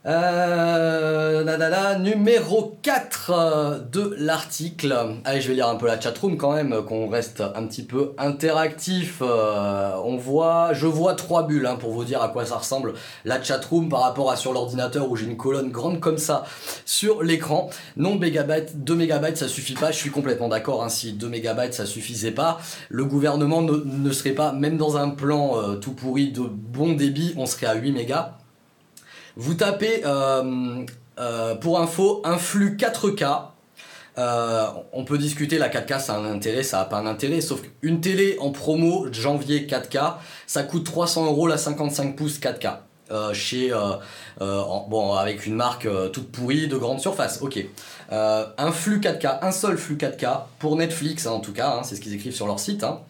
Euh, 0.06 1.98
numéro 1.98 2.78
4 2.82 3.30
euh, 3.30 3.78
de 3.78 4.14
l'article. 4.18 4.94
Allez, 5.24 5.40
je 5.40 5.48
vais 5.48 5.54
lire 5.54 5.68
un 5.68 5.76
peu 5.76 5.86
la 5.86 5.98
chatroom 5.98 6.36
quand 6.36 6.52
même, 6.52 6.82
qu'on 6.84 7.08
reste 7.08 7.40
un 7.40 7.66
petit 7.66 7.84
peu 7.84 8.12
interactif. 8.18 9.22
Euh, 9.22 9.92
on 10.04 10.16
voit, 10.16 10.74
je 10.74 10.86
vois 10.86 11.14
trois 11.14 11.46
bulles 11.46 11.66
hein, 11.66 11.76
pour 11.76 11.92
vous 11.92 12.04
dire 12.04 12.20
à 12.20 12.28
quoi 12.28 12.44
ça 12.44 12.58
ressemble 12.58 12.92
la 13.24 13.42
chatroom 13.42 13.88
par 13.88 14.02
rapport 14.02 14.30
à 14.30 14.36
sur 14.36 14.52
l'ordinateur 14.52 15.10
où 15.10 15.16
j'ai 15.16 15.24
une 15.24 15.38
colonne 15.38 15.70
grande 15.70 16.00
comme 16.00 16.18
ça 16.18 16.44
sur 16.84 17.22
l'écran. 17.22 17.70
Non, 17.96 18.16
mégabytes, 18.16 18.84
2 18.84 18.94
mégabytes 18.94 19.38
ça 19.38 19.48
suffit 19.48 19.74
pas. 19.74 19.90
Je 19.90 19.96
suis 19.96 20.10
complètement 20.10 20.48
d'accord. 20.48 20.84
Hein, 20.84 20.90
si 20.90 21.12
2 21.12 21.28
mégabytes 21.30 21.72
ça 21.72 21.86
suffisait 21.86 22.32
pas, 22.32 22.58
le 22.90 23.06
gouvernement 23.06 23.62
ne, 23.62 24.12
serait 24.12 24.32
pas, 24.32 24.52
même 24.52 24.76
dans 24.76 24.98
un 24.98 25.08
plan 25.08 25.56
euh, 25.56 25.76
tout 25.76 25.92
pourri 25.92 26.30
de 26.30 26.42
bon 26.42 26.92
débit, 26.92 27.32
on 27.38 27.46
serait 27.46 27.66
à 27.66 27.74
8 27.74 27.92
mégas. 27.92 28.36
Vous 29.36 29.54
tapez 29.54 30.02
euh, 30.04 30.84
euh, 31.18 31.54
pour 31.56 31.80
info 31.80 32.22
un 32.24 32.38
flux 32.38 32.76
4K. 32.76 33.46
Euh, 34.16 34.66
on 34.92 35.04
peut 35.04 35.18
discuter 35.18 35.58
la 35.58 35.68
4K, 35.68 35.98
ça 35.98 36.14
a 36.14 36.18
un 36.18 36.24
intérêt, 36.24 36.62
ça 36.62 36.80
a 36.80 36.84
pas 36.84 36.98
un 36.98 37.06
intérêt, 37.06 37.40
sauf 37.40 37.62
qu'une 37.62 38.00
télé 38.00 38.36
en 38.38 38.50
promo 38.50 39.08
janvier 39.10 39.66
4K, 39.66 40.14
ça 40.46 40.62
coûte 40.62 40.84
300 40.84 41.26
euros 41.26 41.48
la 41.48 41.58
55 41.58 42.14
pouces 42.14 42.38
4K. 42.38 43.34
chez 43.34 43.72
bon 44.38 45.14
avec 45.14 45.46
une 45.46 45.56
marque 45.56 45.88
toute 46.12 46.30
pourrie 46.30 46.68
de 46.68 46.76
grande 46.76 47.00
surface 47.00 47.42
ok 47.42 47.66
un 48.10 48.72
flux 48.72 48.98
4K 48.98 49.40
un 49.42 49.52
seul 49.52 49.76
flux 49.76 49.96
4K 49.96 50.42
pour 50.58 50.76
Netflix 50.76 51.26
hein, 51.26 51.32
en 51.32 51.40
tout 51.40 51.52
cas 51.52 51.70
hein, 51.70 51.82
c'est 51.82 51.96
ce 51.96 52.00
qu'ils 52.00 52.14
écrivent 52.14 52.34
sur 52.34 52.46
leur 52.46 52.58
site 52.58 52.82
hein. 52.82 53.00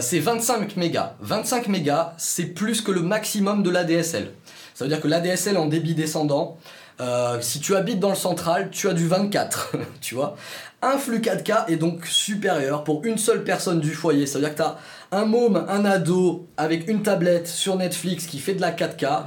c'est 0.00 0.18
25 0.18 0.76
mégas 0.76 1.14
25 1.20 1.68
mégas 1.68 2.14
c'est 2.18 2.46
plus 2.46 2.80
que 2.80 2.90
le 2.90 3.02
maximum 3.02 3.62
de 3.62 3.70
l'ADSL 3.70 4.32
ça 4.78 4.84
veut 4.84 4.90
dire 4.90 5.00
que 5.00 5.08
l'ADSL 5.08 5.58
en 5.58 5.66
débit 5.66 5.94
descendant, 5.94 6.56
Euh, 7.00 7.38
si 7.40 7.60
tu 7.60 7.76
habites 7.76 8.00
dans 8.00 8.08
le 8.08 8.16
central, 8.16 8.70
tu 8.72 8.88
as 8.88 8.92
du 8.92 9.06
24, 9.06 9.76
tu 10.00 10.16
vois. 10.16 10.36
Un 10.82 10.98
flux 10.98 11.20
4K 11.20 11.68
est 11.68 11.76
donc 11.76 12.04
supérieur 12.06 12.82
pour 12.82 13.04
une 13.04 13.18
seule 13.18 13.44
personne 13.44 13.78
du 13.78 13.92
foyer. 13.92 14.26
Ça 14.26 14.40
veut 14.40 14.44
dire 14.44 14.54
que 14.54 14.62
tu 14.62 14.62
as 14.62 14.76
un 15.12 15.24
môme, 15.24 15.64
un 15.68 15.84
ado 15.84 16.48
avec 16.56 16.88
une 16.88 17.02
tablette 17.02 17.46
sur 17.46 17.76
Netflix 17.76 18.26
qui 18.26 18.40
fait 18.40 18.54
de 18.54 18.60
la 18.60 18.72
4K. 18.72 19.22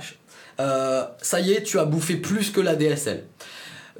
Euh, 0.60 1.06
ça 1.22 1.39
y 1.39 1.54
est, 1.54 1.64
tu 1.64 1.80
as 1.80 1.86
bouffé 1.86 2.18
plus 2.18 2.52
que 2.52 2.60
la 2.60 2.76
DSL. 2.76 3.24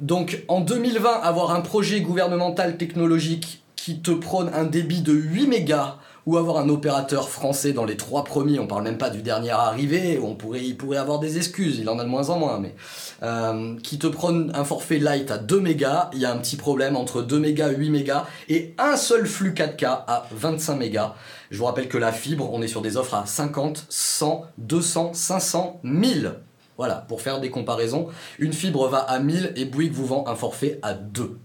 Donc 0.02 0.44
en 0.48 0.60
2020, 0.60 1.22
avoir 1.22 1.52
un 1.52 1.62
projet 1.62 2.02
gouvernemental 2.02 2.76
technologique 2.76 3.62
qui 3.76 4.00
te 4.00 4.10
prône 4.10 4.50
un 4.52 4.64
débit 4.64 5.00
de 5.00 5.14
8 5.14 5.46
mégas 5.46 5.96
ou 6.26 6.36
avoir 6.36 6.58
un 6.58 6.68
opérateur 6.68 7.28
français 7.28 7.72
dans 7.72 7.84
les 7.84 7.96
trois 7.96 8.24
premiers, 8.24 8.58
on 8.58 8.66
parle 8.66 8.84
même 8.84 8.98
pas 8.98 9.10
du 9.10 9.22
dernier 9.22 9.50
arrivé, 9.50 10.20
on 10.22 10.34
pourrait, 10.34 10.64
il 10.64 10.76
pourrait 10.76 10.98
avoir 10.98 11.18
des 11.18 11.36
excuses, 11.36 11.78
il 11.78 11.88
en 11.88 11.98
a 11.98 12.04
de 12.04 12.08
moins 12.08 12.30
en 12.30 12.38
moins, 12.38 12.58
mais 12.58 12.74
euh, 13.22 13.76
qui 13.82 13.98
te 13.98 14.06
prône 14.06 14.52
un 14.54 14.64
forfait 14.64 14.98
light 14.98 15.30
à 15.30 15.38
2 15.38 15.60
mégas, 15.60 16.10
il 16.12 16.20
y 16.20 16.24
a 16.24 16.32
un 16.32 16.38
petit 16.38 16.56
problème 16.56 16.96
entre 16.96 17.22
2 17.22 17.38
mégas 17.38 17.72
et 17.72 17.76
8 17.76 17.90
mégas, 17.90 18.26
et 18.48 18.74
un 18.78 18.96
seul 18.96 19.26
flux 19.26 19.52
4K 19.52 19.86
à 19.86 20.26
25 20.32 20.76
mégas. 20.76 21.14
Je 21.50 21.58
vous 21.58 21.64
rappelle 21.64 21.88
que 21.88 21.98
la 21.98 22.12
fibre, 22.12 22.50
on 22.52 22.62
est 22.62 22.68
sur 22.68 22.82
des 22.82 22.96
offres 22.96 23.14
à 23.14 23.26
50, 23.26 23.86
100, 23.88 24.44
200, 24.58 25.14
500, 25.14 25.80
1000 25.82 26.34
voilà, 26.78 26.96
pour 26.96 27.20
faire 27.20 27.40
des 27.40 27.50
comparaisons, 27.50 28.08
une 28.38 28.52
fibre 28.52 28.88
va 28.88 28.98
à 28.98 29.18
1000 29.18 29.52
et 29.56 29.66
Bouygues 29.66 29.92
vous 29.92 30.06
vend 30.06 30.24
un 30.26 30.34
forfait 30.34 30.80
à 30.82 30.94
2. 30.94 31.38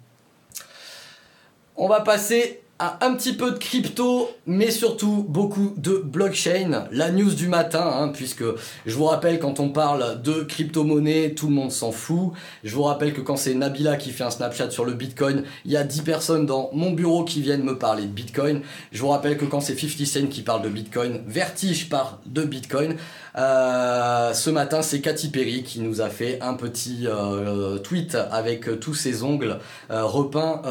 On 1.76 1.88
va 1.88 2.02
passer 2.02 2.64
un 2.80 3.16
petit 3.16 3.34
peu 3.34 3.52
de 3.52 3.58
crypto, 3.58 4.30
mais 4.46 4.70
surtout 4.70 5.26
beaucoup 5.28 5.74
de 5.78 5.98
blockchain. 5.98 6.88
La 6.92 7.12
news 7.12 7.34
du 7.34 7.48
matin, 7.48 7.84
hein, 7.84 8.10
puisque 8.10 8.44
je 8.86 8.96
vous 8.96 9.06
rappelle 9.06 9.40
quand 9.40 9.60
on 9.60 9.70
parle 9.70 10.22
de 10.22 10.44
crypto-monnaie, 10.44 11.34
tout 11.36 11.48
le 11.48 11.54
monde 11.54 11.72
s'en 11.72 11.92
fout. 11.92 12.34
Je 12.64 12.76
vous 12.76 12.84
rappelle 12.84 13.14
que 13.14 13.22
quand 13.22 13.36
c'est 13.36 13.56
Nabila 13.56 13.98
qui 13.98 14.12
fait 14.12 14.24
un 14.24 14.30
Snapchat 14.30 14.70
sur 14.70 14.86
le 14.86 14.94
Bitcoin, 14.94 15.44
il 15.66 15.72
y 15.72 15.78
a 15.78 15.84
10 15.84 16.02
personnes 16.02 16.46
dans 16.46 16.70
mon 16.74 16.92
bureau 16.92 17.24
qui 17.24 17.42
viennent 17.42 17.64
me 17.64 17.78
parler 17.78 18.04
de 18.04 18.12
Bitcoin. 18.12 18.62
Je 18.92 19.02
vous 19.02 19.10
rappelle 19.10 19.38
que 19.38 19.46
quand 19.46 19.62
c'est 19.62 19.78
50 19.78 20.06
Cent 20.06 20.28
qui 20.28 20.42
parle 20.44 20.62
de 20.62 20.70
Bitcoin, 20.70 21.22
Vertige 21.28 21.90
parle 21.90 22.18
de 22.26 22.44
Bitcoin. 22.44 22.96
Euh, 23.38 24.34
ce 24.34 24.50
matin, 24.50 24.82
c'est 24.82 25.00
Katy 25.02 25.30
Perry 25.30 25.64
qui 25.64 25.80
nous 25.80 26.02
a 26.02 26.10
fait 26.10 26.40
un 26.42 26.56
petit 26.56 27.06
euh, 27.06 27.78
tweet 27.78 28.18
avec 28.32 28.80
tous 28.80 28.96
ses 28.96 29.24
ongles 29.24 29.60
euh, 29.92 30.04
repeints 30.04 30.62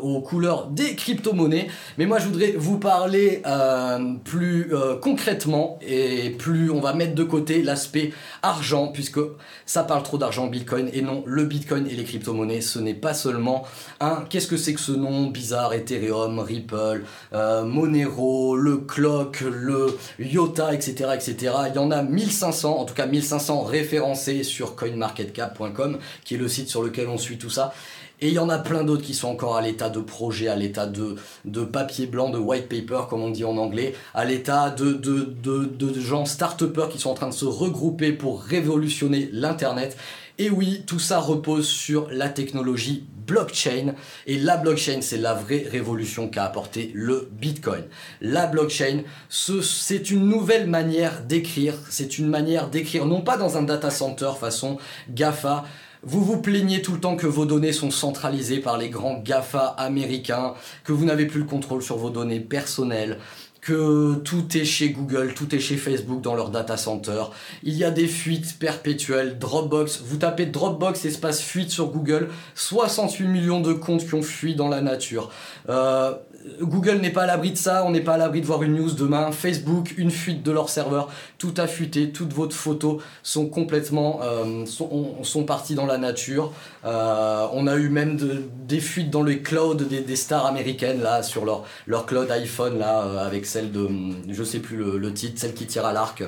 aux 0.00 0.20
couleurs 0.20 0.68
des 0.68 0.94
crypto-monnaies. 1.22 1.68
Mais 1.98 2.06
moi, 2.06 2.18
je 2.18 2.26
voudrais 2.26 2.52
vous 2.52 2.78
parler 2.78 3.42
plus 4.24 4.72
concrètement 5.00 5.78
et 5.86 6.30
plus 6.30 6.70
on 6.70 6.80
va 6.80 6.92
mettre 6.94 7.14
de 7.14 7.24
côté 7.24 7.62
l'aspect 7.62 8.12
argent, 8.42 8.88
puisque 8.88 9.20
ça 9.66 9.84
parle 9.84 10.02
trop 10.02 10.18
d'argent 10.18 10.46
Bitcoin 10.48 10.90
et 10.92 11.02
non, 11.02 11.22
le 11.26 11.44
Bitcoin 11.44 11.86
et 11.86 11.94
les 11.94 12.04
crypto-monnaies, 12.04 12.60
ce 12.60 12.78
n'est 12.78 12.94
pas 12.94 13.14
seulement 13.14 13.64
un 14.00 14.24
qu'est-ce 14.28 14.48
que 14.48 14.56
c'est 14.56 14.74
que 14.74 14.80
ce 14.80 14.92
nom 14.92 15.28
bizarre, 15.28 15.72
Ethereum, 15.72 16.38
Ripple, 16.40 17.04
Monero, 17.32 18.56
le 18.56 18.78
Clock, 18.78 19.40
le 19.40 19.96
Iota, 20.18 20.74
etc., 20.74 21.10
etc 21.14 21.52
en 21.76 21.90
a 21.90 22.02
1500, 22.02 22.78
en 22.78 22.84
tout 22.84 22.94
cas 22.94 23.06
1500 23.06 23.62
référencés 23.62 24.42
sur 24.42 24.76
coinmarketcap.com, 24.76 25.98
qui 26.24 26.34
est 26.34 26.38
le 26.38 26.48
site 26.48 26.68
sur 26.68 26.82
lequel 26.82 27.08
on 27.08 27.18
suit 27.18 27.38
tout 27.38 27.50
ça. 27.50 27.72
Et 28.22 28.28
il 28.28 28.34
y 28.34 28.38
en 28.38 28.48
a 28.48 28.58
plein 28.58 28.84
d'autres 28.84 29.02
qui 29.02 29.14
sont 29.14 29.28
encore 29.28 29.56
à 29.56 29.62
l'état 29.62 29.90
de 29.90 30.00
projet, 30.00 30.46
à 30.46 30.54
l'état 30.54 30.86
de, 30.86 31.16
de 31.44 31.64
papier 31.64 32.06
blanc, 32.06 32.30
de 32.30 32.38
white 32.38 32.68
paper, 32.68 33.08
comme 33.10 33.20
on 33.20 33.30
dit 33.30 33.44
en 33.44 33.56
anglais, 33.56 33.94
à 34.14 34.24
l'état 34.24 34.70
de, 34.70 34.92
de, 34.92 35.34
de, 35.42 36.00
gens 36.00 36.24
start 36.24 36.62
qui 36.88 36.98
sont 37.00 37.10
en 37.10 37.14
train 37.14 37.28
de 37.28 37.34
se 37.34 37.44
regrouper 37.44 38.12
pour 38.12 38.40
révolutionner 38.40 39.28
l'Internet. 39.32 39.96
Et 40.38 40.50
oui, 40.50 40.84
tout 40.86 41.00
ça 41.00 41.18
repose 41.18 41.66
sur 41.66 42.08
la 42.12 42.28
technologie 42.28 43.04
blockchain. 43.26 43.94
Et 44.28 44.38
la 44.38 44.56
blockchain, 44.56 45.00
c'est 45.00 45.18
la 45.18 45.34
vraie 45.34 45.66
révolution 45.68 46.28
qu'a 46.28 46.44
apporté 46.44 46.92
le 46.94 47.28
Bitcoin. 47.32 47.82
La 48.20 48.46
blockchain, 48.46 49.02
c'est 49.28 50.10
une 50.10 50.28
nouvelle 50.28 50.68
manière 50.68 51.22
d'écrire. 51.22 51.74
C'est 51.90 52.18
une 52.18 52.28
manière 52.28 52.68
d'écrire, 52.68 53.04
non 53.04 53.20
pas 53.20 53.36
dans 53.36 53.56
un 53.56 53.62
data 53.62 53.90
center 53.90 54.30
façon 54.38 54.78
GAFA, 55.10 55.64
vous 56.02 56.24
vous 56.24 56.40
plaignez 56.40 56.82
tout 56.82 56.92
le 56.92 57.00
temps 57.00 57.16
que 57.16 57.26
vos 57.26 57.46
données 57.46 57.72
sont 57.72 57.90
centralisées 57.90 58.58
par 58.58 58.76
les 58.76 58.88
grands 58.88 59.18
GAFA 59.18 59.66
américains, 59.78 60.54
que 60.84 60.92
vous 60.92 61.04
n'avez 61.04 61.26
plus 61.26 61.40
le 61.40 61.46
contrôle 61.46 61.82
sur 61.82 61.96
vos 61.96 62.10
données 62.10 62.40
personnelles, 62.40 63.18
que 63.60 64.16
tout 64.16 64.56
est 64.56 64.64
chez 64.64 64.90
Google, 64.90 65.34
tout 65.34 65.54
est 65.54 65.60
chez 65.60 65.76
Facebook 65.76 66.20
dans 66.20 66.34
leur 66.34 66.50
data 66.50 66.76
center. 66.76 67.22
Il 67.62 67.74
y 67.74 67.84
a 67.84 67.92
des 67.92 68.08
fuites 68.08 68.58
perpétuelles. 68.58 69.38
Dropbox, 69.38 70.02
vous 70.04 70.16
tapez 70.16 70.46
Dropbox 70.46 71.04
espace 71.04 71.40
fuite 71.40 71.70
sur 71.70 71.86
Google, 71.86 72.28
68 72.56 73.28
millions 73.28 73.60
de 73.60 73.72
comptes 73.72 74.04
qui 74.04 74.14
ont 74.14 74.22
fui 74.22 74.56
dans 74.56 74.68
la 74.68 74.80
nature. 74.80 75.30
Euh, 75.68 76.12
Google 76.60 76.98
n'est 77.00 77.10
pas 77.10 77.22
à 77.22 77.26
l'abri 77.26 77.52
de 77.52 77.56
ça, 77.56 77.84
on 77.84 77.90
n'est 77.90 78.00
pas 78.00 78.14
à 78.14 78.16
l'abri 78.18 78.40
de 78.40 78.46
voir 78.46 78.62
une 78.62 78.74
news 78.74 78.92
demain. 78.92 79.30
Facebook, 79.32 79.94
une 79.96 80.10
fuite 80.10 80.42
de 80.42 80.50
leur 80.50 80.68
serveur, 80.68 81.08
tout 81.38 81.54
a 81.56 81.66
fuité, 81.66 82.10
toutes 82.10 82.32
vos 82.32 82.50
photos 82.50 83.02
sont 83.22 83.46
complètement 83.46 84.20
euh, 84.22 84.66
sont, 84.66 85.22
sont, 85.22 85.44
parties 85.44 85.74
dans 85.74 85.86
la 85.86 85.98
nature. 85.98 86.52
Euh, 86.84 87.46
on 87.52 87.66
a 87.66 87.76
eu 87.76 87.88
même 87.88 88.18
des 88.66 88.80
fuites 88.80 89.10
dans 89.10 89.22
les 89.22 89.40
clouds 89.40 89.74
des, 89.74 90.16
stars 90.16 90.46
américaines 90.46 91.00
là 91.00 91.22
sur 91.22 91.44
leur 91.44 91.64
leur 91.86 92.06
cloud 92.06 92.30
iPhone 92.30 92.78
là 92.78 93.02
euh, 93.02 93.26
avec 93.26 93.46
celle 93.46 93.70
de 93.72 93.88
je 94.28 94.44
sais 94.44 94.58
plus 94.58 94.76
le, 94.76 94.98
le 94.98 95.12
titre, 95.12 95.40
celle 95.40 95.54
qui 95.54 95.66
tire 95.66 95.86
à 95.86 95.92
l'arc, 95.92 96.22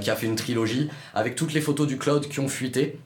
qui 0.00 0.10
a 0.10 0.16
fait 0.16 0.26
une 0.26 0.36
trilogie 0.36 0.88
avec 1.14 1.36
toutes 1.36 1.52
les 1.52 1.60
photos 1.60 1.86
du 1.86 1.98
cloud 1.98 2.28
qui 2.28 2.40
ont 2.40 2.48
fuité. 2.48 2.98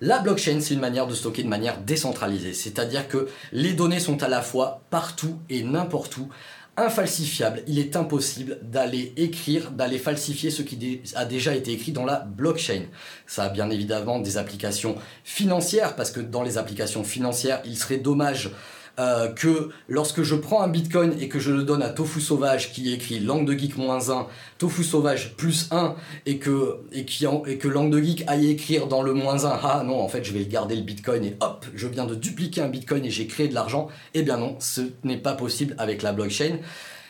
La 0.00 0.20
blockchain, 0.20 0.60
c'est 0.60 0.74
une 0.74 0.80
manière 0.80 1.08
de 1.08 1.14
stocker 1.14 1.42
de 1.42 1.48
manière 1.48 1.80
décentralisée, 1.80 2.54
c'est-à-dire 2.54 3.08
que 3.08 3.28
les 3.50 3.72
données 3.72 3.98
sont 3.98 4.22
à 4.22 4.28
la 4.28 4.42
fois 4.42 4.82
partout 4.90 5.38
et 5.50 5.64
n'importe 5.64 6.16
où, 6.18 6.28
infalsifiables. 6.76 7.62
Il 7.66 7.80
est 7.80 7.96
impossible 7.96 8.58
d'aller 8.62 9.12
écrire, 9.16 9.72
d'aller 9.72 9.98
falsifier 9.98 10.50
ce 10.50 10.62
qui 10.62 11.02
a 11.16 11.24
déjà 11.24 11.52
été 11.56 11.72
écrit 11.72 11.90
dans 11.90 12.04
la 12.04 12.20
blockchain. 12.20 12.82
Ça 13.26 13.44
a 13.44 13.48
bien 13.48 13.68
évidemment 13.70 14.20
des 14.20 14.38
applications 14.38 14.94
financières, 15.24 15.96
parce 15.96 16.12
que 16.12 16.20
dans 16.20 16.44
les 16.44 16.58
applications 16.58 17.02
financières, 17.02 17.60
il 17.64 17.76
serait 17.76 17.98
dommage 17.98 18.52
euh, 18.98 19.28
que 19.28 19.70
lorsque 19.88 20.22
je 20.22 20.34
prends 20.34 20.62
un 20.62 20.68
bitcoin 20.68 21.14
et 21.20 21.28
que 21.28 21.38
je 21.38 21.52
le 21.52 21.62
donne 21.62 21.82
à 21.82 21.88
Tofu 21.88 22.20
Sauvage 22.20 22.72
qui 22.72 22.92
écrit 22.92 23.20
langue 23.20 23.46
de 23.46 23.52
geek 23.52 23.76
moins 23.76 24.10
1, 24.10 24.26
Tofu 24.58 24.84
Sauvage 24.84 25.34
plus 25.36 25.68
1 25.70 25.94
et 26.26 26.38
que, 26.38 26.78
et, 26.92 27.04
qui 27.04 27.26
et 27.46 27.58
que 27.58 27.68
langue 27.68 27.90
de 27.90 28.00
geek 28.00 28.24
aille 28.26 28.50
écrire 28.50 28.86
dans 28.86 29.02
le 29.02 29.12
moins 29.12 29.44
1, 29.44 29.60
ah 29.62 29.82
non, 29.84 30.00
en 30.00 30.08
fait 30.08 30.24
je 30.24 30.32
vais 30.32 30.44
garder 30.46 30.76
le 30.76 30.82
bitcoin 30.82 31.24
et 31.24 31.36
hop, 31.40 31.66
je 31.74 31.86
viens 31.86 32.06
de 32.06 32.14
dupliquer 32.14 32.62
un 32.62 32.68
bitcoin 32.68 33.04
et 33.04 33.10
j'ai 33.10 33.26
créé 33.26 33.48
de 33.48 33.54
l'argent, 33.54 33.88
eh 34.14 34.22
bien 34.22 34.36
non, 34.36 34.56
ce 34.58 34.80
n'est 35.04 35.16
pas 35.16 35.34
possible 35.34 35.74
avec 35.78 36.02
la 36.02 36.12
blockchain. 36.12 36.58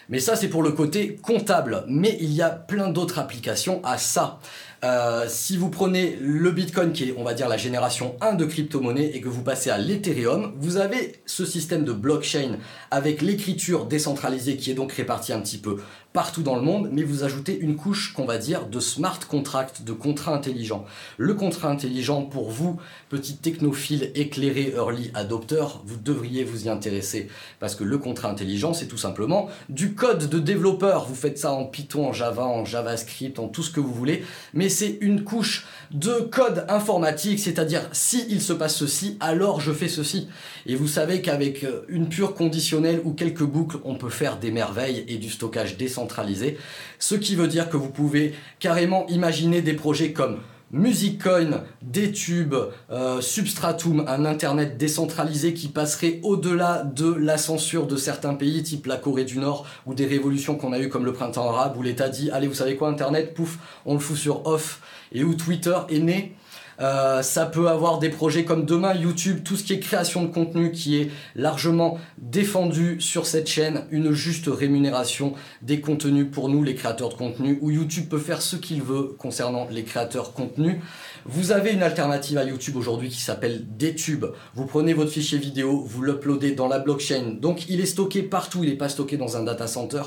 Mais 0.09 0.21
ça, 0.21 0.37
c'est 0.37 0.49
pour 0.49 0.63
le 0.63 0.73
côté 0.73 1.17
comptable. 1.17 1.85
Mais 1.87 2.17
il 2.21 2.33
y 2.33 2.41
a 2.41 2.49
plein 2.49 2.89
d'autres 2.89 3.19
applications 3.19 3.83
à 3.85 3.99
ça. 3.99 4.41
Euh, 4.85 5.25
si 5.29 5.57
vous 5.57 5.71
prenez 5.71 6.17
le 6.21 6.53
Bitcoin, 6.53 6.93
qui 6.93 7.05
est, 7.05 7.15
on 7.17 7.25
va 7.25 7.35
dire, 7.35 7.49
la 7.49 7.57
génération 7.57 8.15
1 8.21 8.35
de 8.35 8.45
crypto-monnaie, 8.45 9.11
et 9.15 9.21
que 9.21 9.29
vous 9.29 9.43
passez 9.43 9.71
à 9.71 9.79
l'Ethereum, 9.79 10.53
vous 10.59 10.77
avez 10.77 11.21
ce 11.27 11.45
système 11.45 11.85
de 11.85 11.93
blockchain 11.93 12.59
avec 12.91 13.21
l'écriture 13.21 13.87
décentralisée 13.87 14.57
qui 14.57 14.71
est 14.71 14.75
donc 14.75 14.93
répartie 14.93 15.33
un 15.33 15.41
petit 15.41 15.59
peu 15.59 15.79
partout 16.13 16.43
dans 16.43 16.57
le 16.57 16.63
monde, 16.63 16.89
mais 16.91 17.03
vous 17.03 17.23
ajoutez 17.23 17.59
une 17.59 17.77
couche 17.77 18.13
qu'on 18.13 18.25
va 18.25 18.39
dire 18.39 18.67
de 18.67 18.81
smart 18.81 19.21
contract, 19.29 19.83
de 19.83 19.93
contrat 19.93 20.35
intelligent. 20.35 20.85
Le 21.17 21.35
contrat 21.35 21.69
intelligent, 21.69 22.23
pour 22.23 22.51
vous, 22.51 22.81
petit 23.09 23.37
technophile 23.37 24.11
éclairé 24.15 24.73
early 24.75 25.11
adopter, 25.15 25.65
vous 25.85 25.97
devriez 25.97 26.45
vous 26.45 26.67
y 26.67 26.69
intéresser, 26.71 27.29
parce 27.61 27.75
que 27.75 27.85
le 27.85 27.99
contrat 27.99 28.31
intelligent, 28.31 28.73
c'est 28.73 28.87
tout 28.87 28.97
simplement 28.97 29.49
du 29.69 29.95
code 29.95 30.29
de 30.29 30.39
développeur. 30.39 31.05
Vous 31.07 31.15
faites 31.15 31.39
ça 31.39 31.53
en 31.53 31.67
Python, 31.67 32.09
en 32.09 32.13
Java, 32.13 32.45
en 32.45 32.65
JavaScript, 32.65 33.39
en 33.39 33.49
tout 33.49 33.63
ce 33.63 33.71
que 33.71 33.81
vous 33.81 33.93
voulez, 33.93 34.25
mais 34.55 34.68
c'est 34.69 34.99
une 35.01 35.25
couche 35.25 35.67
de 35.91 36.21
code 36.31 36.67
informatique, 36.69 37.39
c'est-à-dire 37.39 37.89
si 37.93 38.27
il 38.29 38.43
se 38.43 38.53
passe 38.53 38.77
ceci, 38.77 39.17
alors 39.21 39.61
je 39.61 39.73
fais 39.73 39.89
ceci. 39.89 40.29
Et 40.67 40.75
vous 40.75 40.89
savez 40.89 41.23
qu'avec 41.23 41.67
une 41.89 42.09
pure 42.09 42.35
conditionnelle 42.35 43.01
ou 43.05 43.13
quelques 43.13 43.45
boucles, 43.45 43.79
on 43.85 43.95
peut 43.95 44.11
faire 44.11 44.39
des 44.39 44.51
merveilles 44.51 45.05
et 45.09 45.17
du 45.17 45.31
stockage 45.31 45.77
décentralisé 45.77 46.59
ce 46.99 47.15
qui 47.15 47.35
veut 47.37 47.49
dire 47.49 47.69
que 47.69 47.77
vous 47.77 47.91
pouvez 47.91 48.35
carrément 48.59 49.07
imaginer 49.09 49.63
des 49.63 49.75
projets 49.75 50.13
comme 50.13 50.39
MusicCoin, 50.71 51.63
Detube, 51.81 52.55
euh, 52.91 53.23
Substratum, 53.23 54.05
un 54.07 54.27
internet 54.27 54.77
décentralisé 54.77 55.55
qui 55.55 55.69
passerait 55.69 56.21
au-delà 56.23 56.83
de 56.83 57.11
la 57.11 57.39
censure 57.39 57.87
de 57.87 57.97
certains 57.97 58.35
pays, 58.35 58.63
type 58.63 58.87
la 58.87 58.97
Corée 58.97 59.25
du 59.25 59.39
Nord, 59.39 59.67
ou 59.87 59.95
des 59.95 60.05
révolutions 60.05 60.57
qu'on 60.57 60.75
a 60.75 60.79
eues 60.79 60.91
comme 60.91 61.07
le 61.07 61.15
printemps 61.15 61.49
arabe, 61.49 61.77
où 61.79 61.83
l'État 61.83 62.11
dit 62.11 62.31
allez 62.31 62.47
vous 62.47 62.55
savez 62.55 62.77
quoi 62.77 62.89
internet, 62.91 63.33
pouf, 63.33 63.59
on 63.87 63.95
le 63.95 64.01
fout 64.01 64.17
sur 64.17 64.47
off, 64.47 64.83
et 65.13 65.25
où 65.25 65.35
Twitter 65.35 65.77
est 65.89 66.01
né 66.01 66.37
Euh, 66.81 67.23
ça 67.23 67.47
peut 67.47 67.69
avoir 67.69 67.99
des 67.99 68.09
projets 68.09 68.45
comme 68.45 68.65
demain 68.65 68.95
YouTube, 68.95 69.41
tout 69.45 69.57
ce 69.57 69.65
qui 69.65 69.73
est 69.73 69.81
création 69.81 70.23
de 70.23 70.29
contenu 70.29 70.71
qui 70.71 71.01
est 71.01 71.11
largement 71.35 71.99
défendu 72.19 73.01
sur 73.01 73.27
cette 73.27 73.49
chaîne, 73.49 73.85
une 73.91 74.13
juste 74.13 74.47
rémunération 74.47 75.35
des 75.63 75.81
contenus 75.81 76.27
pour 76.31 76.49
nous 76.49 76.63
les 76.63 76.75
créateurs 76.75 77.09
de 77.09 77.15
contenu, 77.15 77.59
où 77.63 77.71
YouTube 77.71 78.09
peut 78.09 78.19
faire 78.19 78.43
ce 78.43 78.57
qu'il 78.57 78.83
veut 78.83 79.17
concernant 79.19 79.67
les 79.71 79.83
créateurs 79.83 80.33
contenu. 80.33 80.81
Vous 81.25 81.53
avez 81.53 81.73
une 81.73 81.83
alternative 81.83 82.39
à 82.39 82.45
YouTube 82.45 82.77
aujourd'hui 82.77 83.09
qui 83.09 83.21
s'appelle 83.21 83.65
DTube. 83.77 84.27
Vous 84.55 84.67
prenez 84.67 84.95
votre 84.95 85.11
fichier 85.11 85.39
vidéo, 85.39 85.85
vous 85.85 86.03
l'uploadez 86.03 86.53
dans 86.53 86.69
la 86.69 86.79
blockchain. 86.79 87.37
Donc 87.41 87.69
il 87.69 87.81
est 87.81 87.87
stocké 87.87 88.23
partout, 88.23 88.63
il 88.63 88.71
n'est 88.71 88.77
pas 88.77 88.89
stocké 88.89 89.17
dans 89.17 89.37
un 89.37 89.43
data 89.43 89.67
center. 89.67 90.03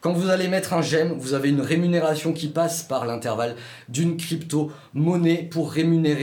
Quand 0.00 0.12
vous 0.12 0.28
allez 0.28 0.48
mettre 0.48 0.72
un 0.72 0.82
j'aime, 0.82 1.14
vous 1.18 1.34
avez 1.34 1.50
une 1.50 1.60
rémunération 1.60 2.32
qui 2.32 2.48
passe 2.48 2.82
par 2.82 3.06
l'intervalle 3.06 3.54
d'une 3.88 4.16
crypto-monnaie 4.16 5.48
pour 5.50 5.70
rémunérer 5.70 6.15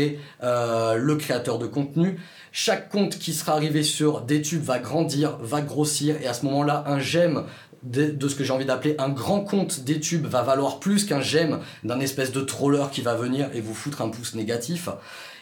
euh, 0.44 0.96
le 0.96 1.16
créateur 1.16 1.60
de 1.60 1.68
contenu. 1.68 2.20
Chaque 2.52 2.90
compte 2.90 3.18
qui 3.18 3.34
sera 3.34 3.54
arrivé 3.54 3.84
sur 3.84 4.22
DTube 4.22 4.64
va 4.64 4.80
grandir, 4.80 5.38
va 5.42 5.62
grossir 5.62 6.16
et 6.22 6.28
à 6.28 6.34
ce 6.34 6.46
moment-là, 6.46 6.84
un 6.88 7.00
j'aime 7.00 7.46
de, 7.84 8.28
ce 8.28 8.36
que 8.36 8.44
j'ai 8.44 8.54
envie 8.54 8.66
d'appeler 8.66 8.96
un 8.98 9.10
grand 9.10 9.42
compte 9.42 9.82
d'études 9.82 10.26
va 10.26 10.42
valoir 10.42 10.80
plus 10.80 11.06
qu'un 11.06 11.22
j'aime 11.22 11.60
d'un 11.84 12.00
espèce 12.00 12.32
de 12.32 12.42
troller 12.42 12.86
qui 12.92 13.02
va 13.02 13.16
venir 13.16 13.50
et 13.54 13.62
vous 13.62 13.74
foutre 13.74 14.02
un 14.02 14.10
pouce 14.10 14.36
négatif. 14.36 14.90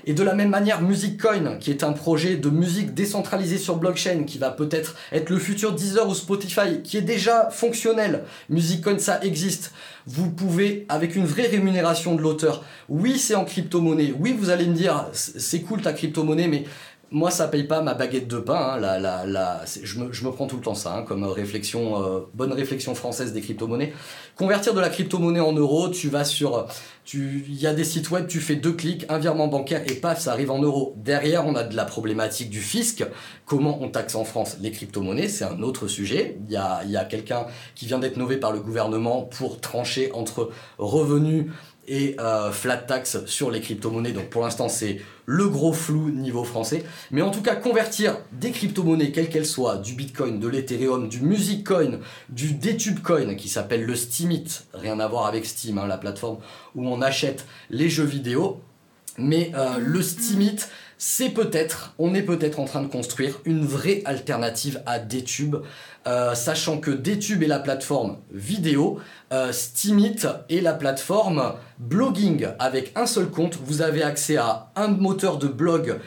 Et 0.06 0.14
de 0.14 0.24
la 0.24 0.34
même 0.34 0.50
manière, 0.50 0.82
MusicCoin, 0.82 1.58
qui 1.60 1.72
est 1.72 1.84
un 1.84 1.94
projet 1.94 2.36
de 2.36 2.50
musique 2.50 2.94
décentralisé 2.94 3.58
sur 3.58 3.78
blockchain, 3.78 4.24
qui 4.24 4.38
va 4.38 4.50
peut-être 4.50 4.96
être 5.12 5.30
le 5.30 5.40
futur 5.40 5.74
Deezer 5.74 6.08
ou 6.08 6.16
Spotify, 6.16 6.82
qui 6.84 6.98
est 6.98 7.02
déjà 7.02 7.50
fonctionnel. 7.50 8.24
MusicCoin, 8.50 8.98
ça 9.00 9.20
existe. 9.22 9.74
Vous 10.08 10.32
pouvez, 10.32 10.86
avec 10.90 11.16
une 11.16 11.26
vraie 11.26 11.48
rémunération 11.48 12.16
de 12.16 12.22
l'auteur, 12.22 12.64
oui, 12.90 13.18
c'est 13.20 13.36
en 13.36 13.46
crypto-monnaie. 13.46 14.14
Oui, 14.20 14.36
vous 14.38 14.50
allez 14.50 14.66
me 14.66 14.74
dire, 14.74 15.08
c'est 15.14 15.62
cool 15.62 15.82
ta 15.82 15.94
crypto-monnaie, 15.94 16.48
mais 16.48 16.66
moi, 17.12 17.30
ça 17.30 17.50
paye 17.50 17.66
pas 17.66 17.82
ma 17.82 17.94
baguette 17.94 18.28
de 18.30 18.38
pain. 18.38 18.80
Hein, 18.82 19.60
je, 19.84 20.00
me, 20.00 20.32
prends 20.32 20.48
tout 20.48 20.56
le 20.56 20.62
temps 20.62 20.76
ça 20.76 20.96
hein, 20.96 21.04
comme 21.04 21.26
réflexion, 21.26 22.02
euh, 22.02 22.22
bonne 22.34 22.54
réflexion 22.54 22.96
française 22.96 23.34
des 23.34 23.42
crypto-monnaies. 23.42 23.94
Convertir 24.38 24.74
de 24.74 24.80
la 24.80 24.90
crypto-monnaie 24.90 25.42
en 25.42 25.52
euros, 25.52 25.90
tu 25.90 26.08
vas 26.08 26.24
sur, 26.24 26.68
il 27.14 27.60
y 27.60 27.68
a 27.68 27.74
des 27.74 27.84
sites 27.84 28.10
web, 28.12 28.28
tu 28.28 28.40
fais 28.40 28.56
deux 28.56 28.74
clics, 28.74 29.06
un 29.10 29.18
virement 29.18 29.48
bancaire 29.48 29.82
et 29.88 29.96
paf, 29.96 30.22
ça 30.22 30.32
arrive 30.32 30.52
en 30.52 30.62
euros. 30.62 30.94
Derrière, 30.98 31.46
on 31.46 31.56
a 31.56 31.64
de 31.64 31.76
la 31.76 31.86
problématique 31.86 32.50
du 32.50 32.62
fisc. 32.62 33.04
Comment 33.46 33.82
on 33.82 33.90
taxe 33.90 34.16
en 34.16 34.24
France 34.24 34.58
les 34.62 34.72
crypto-monnaies 34.72 35.28
C'est 35.28 35.44
un 35.44 35.62
autre 35.62 35.88
sujet. 35.88 36.38
Il 36.48 36.54
y 36.54 36.58
a, 36.58 36.84
y 36.86 36.98
a 36.98 37.04
quelqu'un 37.04 37.48
qui 37.76 37.86
vient 37.88 38.00
d'être 38.00 38.18
nommé 38.18 38.38
par 38.38 38.52
le 38.52 38.60
gouvernement 38.60 39.24
pour 39.24 39.60
trancher 39.60 40.12
entre 40.14 40.52
revenus 40.78 41.48
et 41.92 42.16
euh, 42.22 42.54
flat 42.54 42.78
tax 42.78 43.26
sur 43.26 43.52
les 43.52 43.60
crypto-monnaies. 43.60 44.14
Donc 44.14 44.30
pour 44.30 44.44
l'instant, 44.44 44.70
c'est 44.70 45.02
le 45.26 45.50
gros 45.50 45.74
flou 45.74 46.10
niveau 46.10 46.46
français. 46.46 46.86
Mais 47.12 47.22
en 47.22 47.32
tout 47.32 47.42
cas, 47.42 47.54
convertir 47.54 48.18
des 48.32 48.52
crypto-monnaies, 48.52 49.12
quelles 49.12 49.28
qu'elles 49.28 49.46
soient, 49.46 49.76
du 49.76 49.94
Bitcoin, 49.94 50.40
de 50.40 50.48
l'Ethereum, 50.48 51.10
du 51.10 51.20
Musiccoin, 51.20 52.00
du 52.30 52.54
Detubecoin 52.54 53.36
qui 53.36 53.50
s'appelle 53.50 53.84
le 53.84 53.96
Steemit, 53.96 54.48
rien 54.74 55.02
à 55.02 55.08
voir 55.10 55.26
avec 55.26 55.46
Steam, 55.46 55.80
hein, 55.80 55.86
la 55.86 55.98
plateforme 55.98 56.38
où 56.76 56.88
on 56.88 57.02
achète 57.02 57.46
les 57.70 57.90
jeux 57.90 58.06
vidéo. 58.06 58.62
Mais 59.18 59.52
euh, 59.56 59.78
le 59.78 60.02
Steemit, 60.02 60.60
c'est 60.98 61.32
peut-être, 61.32 61.94
on 62.00 62.14
est 62.14 62.22
peut-être 62.22 62.60
en 62.60 62.66
train 62.66 62.82
de 62.82 62.88
construire 62.88 63.42
une 63.44 63.66
vraie 63.66 64.02
alternative 64.06 64.82
à 64.86 65.00
Detube, 65.00 65.58
euh, 66.08 66.34
sachant 66.34 66.80
que 66.80 66.90
Detube 66.90 67.44
est 67.44 67.48
la 67.48 67.60
plateforme 67.60 68.18
vidéo, 68.32 69.00
euh, 69.32 69.52
est 70.50 70.62
la 70.62 70.74
plateforme 70.74 71.54
blogging. 71.78 72.48
Avec 72.58 72.92
un 72.96 73.06
seul 73.06 73.30
compte, 73.30 73.60
vous 73.64 73.84
avez 73.84 74.02
accès 74.02 74.38
à 74.38 74.72
un 74.76 74.88
moteur 74.88 75.38
de 75.38 75.48
blog 75.48 76.00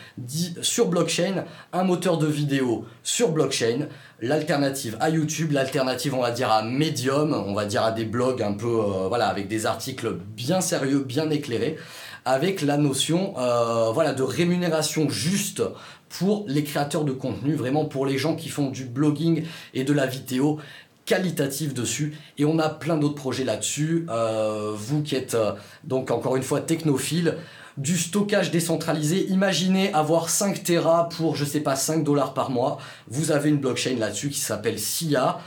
sur 0.63 0.89
blockchain, 0.89 1.45
un 1.73 1.85
moteur 1.85 2.19
de 2.19 2.27
vidéo 2.27 2.87
sur 3.05 3.31
blockchain, 3.31 3.89
l'alternative 4.21 4.97
à 4.99 5.11
YouTube, 5.11 5.53
l'alternative 5.53 6.15
on 6.15 6.23
va 6.23 6.33
dire 6.33 6.51
à 6.51 6.63
Medium, 6.63 7.33
on 7.33 7.55
va 7.55 7.65
dire 7.65 7.85
à 7.85 7.93
des 7.93 8.05
blogs 8.05 8.43
un 8.43 8.55
peu, 8.55 8.67
euh, 8.67 9.09
voilà, 9.09 9.29
avec 9.29 9.47
des 9.47 9.65
articles 9.65 10.13
bien 10.37 10.61
sérieux, 10.61 11.01
bien 11.01 11.31
éclairés 11.31 11.77
avec 12.25 12.63
la 12.63 12.77
notion 12.77 13.35
euh, 13.39 13.91
voilà, 13.93 14.13
de 14.15 14.23
rémunération 14.23 15.09
juste 15.09 15.63
pour 16.09 16.45
les 16.47 16.65
créateurs 16.65 17.05
de 17.05 17.13
contenu, 17.13 17.55
vraiment 17.55 17.85
pour 17.85 18.07
les 18.07 18.19
gens 18.19 18.37
qui 18.37 18.49
font 18.49 18.71
du 18.71 18.85
blogging 18.85 19.45
et 19.75 19.85
de 19.85 19.93
la 19.93 20.07
vidéo 20.07 20.59
qualitative 21.07 21.75
dessus. 21.75 22.17
Et 22.39 22.45
on 22.45 22.59
a 22.59 22.69
plein 22.69 22.97
d'autres 22.97 23.15
projets 23.15 23.45
là-dessus. 23.45 24.07
Euh, 24.09 24.73
vous 24.75 25.03
qui 25.03 25.17
êtes 25.17 25.35
euh, 25.35 25.53
donc 25.83 26.11
encore 26.11 26.37
une 26.37 26.43
fois 26.43 26.61
technophile 26.61 27.37
du 27.77 27.99
stockage 27.99 28.51
décentralisé. 28.51 29.27
Imaginez 29.31 29.93
avoir 29.93 30.31
5 30.31 30.63
Tera 30.63 31.09
pour 31.09 31.37
je 31.37 31.45
sais 31.45 31.61
pas 31.61 31.77
5 31.77 32.05
dollars 32.05 32.33
par 32.33 32.51
mois. 32.51 32.79
Vous 33.09 33.33
avez 33.33 33.51
une 33.51 33.59
blockchain 33.59 33.97
là-dessus 33.99 34.31
qui 34.31 34.39
s'appelle 34.39 34.79
SIA 34.79 35.41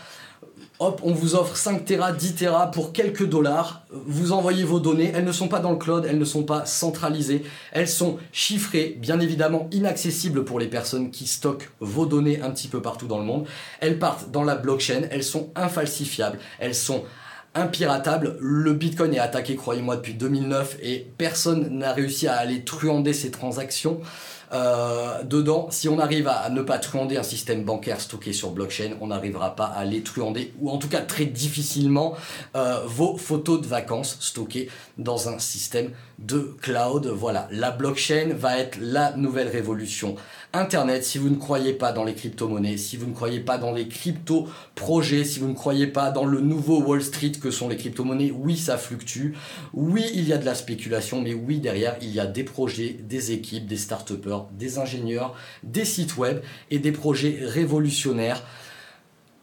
Hop, 0.80 1.01
on 1.03 1.12
vous 1.12 1.34
offre 1.34 1.58
5 1.58 1.86
Tera, 1.86 2.12
10 2.12 2.36
Tera 2.36 2.70
pour 2.70 2.93
quelques 2.93 3.28
dollars. 3.28 3.82
Vous 3.89 4.32
envoyez 4.32 4.64
vos 4.64 4.80
données. 4.80 5.12
Elles 5.16 5.26
ne 5.26 5.32
sont 5.32 5.47
pas 5.47 5.60
dans 5.60 5.72
le 5.72 5.78
cloud, 5.78 6.05
elles 6.08 6.20
ne 6.20 6.26
sont 6.26 6.43
pas 6.43 6.66
centralisées. 6.66 7.43
Elles 7.72 7.88
sont 7.88 8.18
chiffrées, 8.32 8.95
bien 8.99 9.20
évidemment 9.20 9.68
inaccessibles 9.72 10.45
pour 10.45 10.60
les 10.60 10.68
personnes 10.68 11.10
qui 11.10 11.26
stockent 11.26 11.72
vos 11.80 12.05
données 12.05 12.41
un 12.41 12.51
petit 12.51 12.68
peu 12.68 12.80
partout 12.80 13.08
dans 13.08 13.18
le 13.18 13.26
monde. 13.26 13.47
Elles 13.80 13.97
partent 13.97 14.30
dans 14.30 14.43
la 14.43 14.55
blockchain, 14.55 15.08
elles 15.10 15.24
sont 15.24 15.49
infalsifiables, 15.55 16.38
elles 16.60 16.76
sont 16.76 17.03
impiratables. 17.55 18.38
Le 18.39 18.74
Bitcoin 18.74 19.14
est 19.14 19.20
attaqué, 19.20 19.55
croyez-moi, 19.55 19.95
depuis 19.95 20.14
2009 20.14 20.78
et 20.84 21.08
personne 21.18 21.70
n'a 21.80 21.91
réussi 21.91 22.28
à 22.28 22.36
aller 22.36 22.64
truander 22.64 23.14
ces 23.14 23.32
transactions. 23.32 23.99
Euh, 24.54 25.24
dedans, 25.24 25.68
si 25.72 25.89
on 25.89 26.00
arrive 26.00 26.28
à 26.28 26.50
ne 26.50 26.62
pas 26.62 26.80
truander 26.80 27.18
un 27.18 27.24
système 27.24 27.64
bancaire 27.64 28.00
stocké 28.00 28.34
sur 28.34 28.52
blockchain, 28.52 28.91
on 29.02 29.08
n'arrivera 29.08 29.56
pas 29.56 29.66
à 29.66 29.84
les 29.84 30.02
truander, 30.02 30.54
ou 30.60 30.70
en 30.70 30.78
tout 30.78 30.88
cas 30.88 31.02
très 31.02 31.26
difficilement, 31.26 32.16
euh, 32.56 32.82
vos 32.86 33.18
photos 33.18 33.62
de 33.62 33.68
vacances 33.68 34.18
stockées 34.20 34.70
dans 34.98 35.30
un 35.30 35.39
système 35.39 35.91
de 36.20 36.56
cloud. 36.62 37.08
Voilà, 37.08 37.48
la 37.52 37.72
blockchain 37.72 38.30
va 38.34 38.58
être 38.58 38.78
la 38.80 39.16
nouvelle 39.16 39.50
révolution. 39.50 40.16
Internet, 40.54 41.04
si 41.04 41.18
vous 41.18 41.30
ne 41.30 41.36
croyez 41.36 41.74
pas 41.74 41.91
dans 41.91 42.06
les 42.06 42.14
crypto-monnaies, 42.14 42.78
si 42.78 42.95
vous 42.95 43.06
ne 43.06 43.14
croyez 43.14 43.41
pas 43.41 43.58
dans 43.58 43.74
les 43.74 43.89
crypto-projets, 43.89 45.26
si 45.26 45.39
vous 45.39 45.50
ne 45.50 45.54
croyez 45.54 45.88
pas 45.88 46.10
dans 46.10 46.24
le 46.24 46.39
nouveau 46.39 46.82
Wall 46.82 47.04
Street 47.04 47.34
que 47.34 47.52
sont 47.52 47.68
les 47.68 47.76
crypto-monnaies, 47.76 48.32
oui, 48.32 48.56
ça 48.56 48.78
fluctue. 48.78 49.34
Oui, 49.74 50.06
il 50.14 50.26
y 50.26 50.32
a 50.32 50.38
de 50.38 50.45
la 50.45 50.56
spéculation, 50.56 51.22
mais 51.22 51.34
oui, 51.34 51.60
derrière, 51.60 51.98
il 52.02 52.12
y 52.12 52.22
a 52.22 52.26
des 52.26 52.45
projets, 52.45 52.93
des 52.93 53.34
équipes, 53.34 53.68
des 53.68 53.76
start 53.76 54.14
des 54.54 54.80
ingénieurs, 54.80 55.36
des 55.64 55.84
sites 55.84 56.16
web 56.16 56.39
et 56.72 56.80
des 56.80 56.93
projets 56.93 57.39
révolutionnaires 57.41 58.41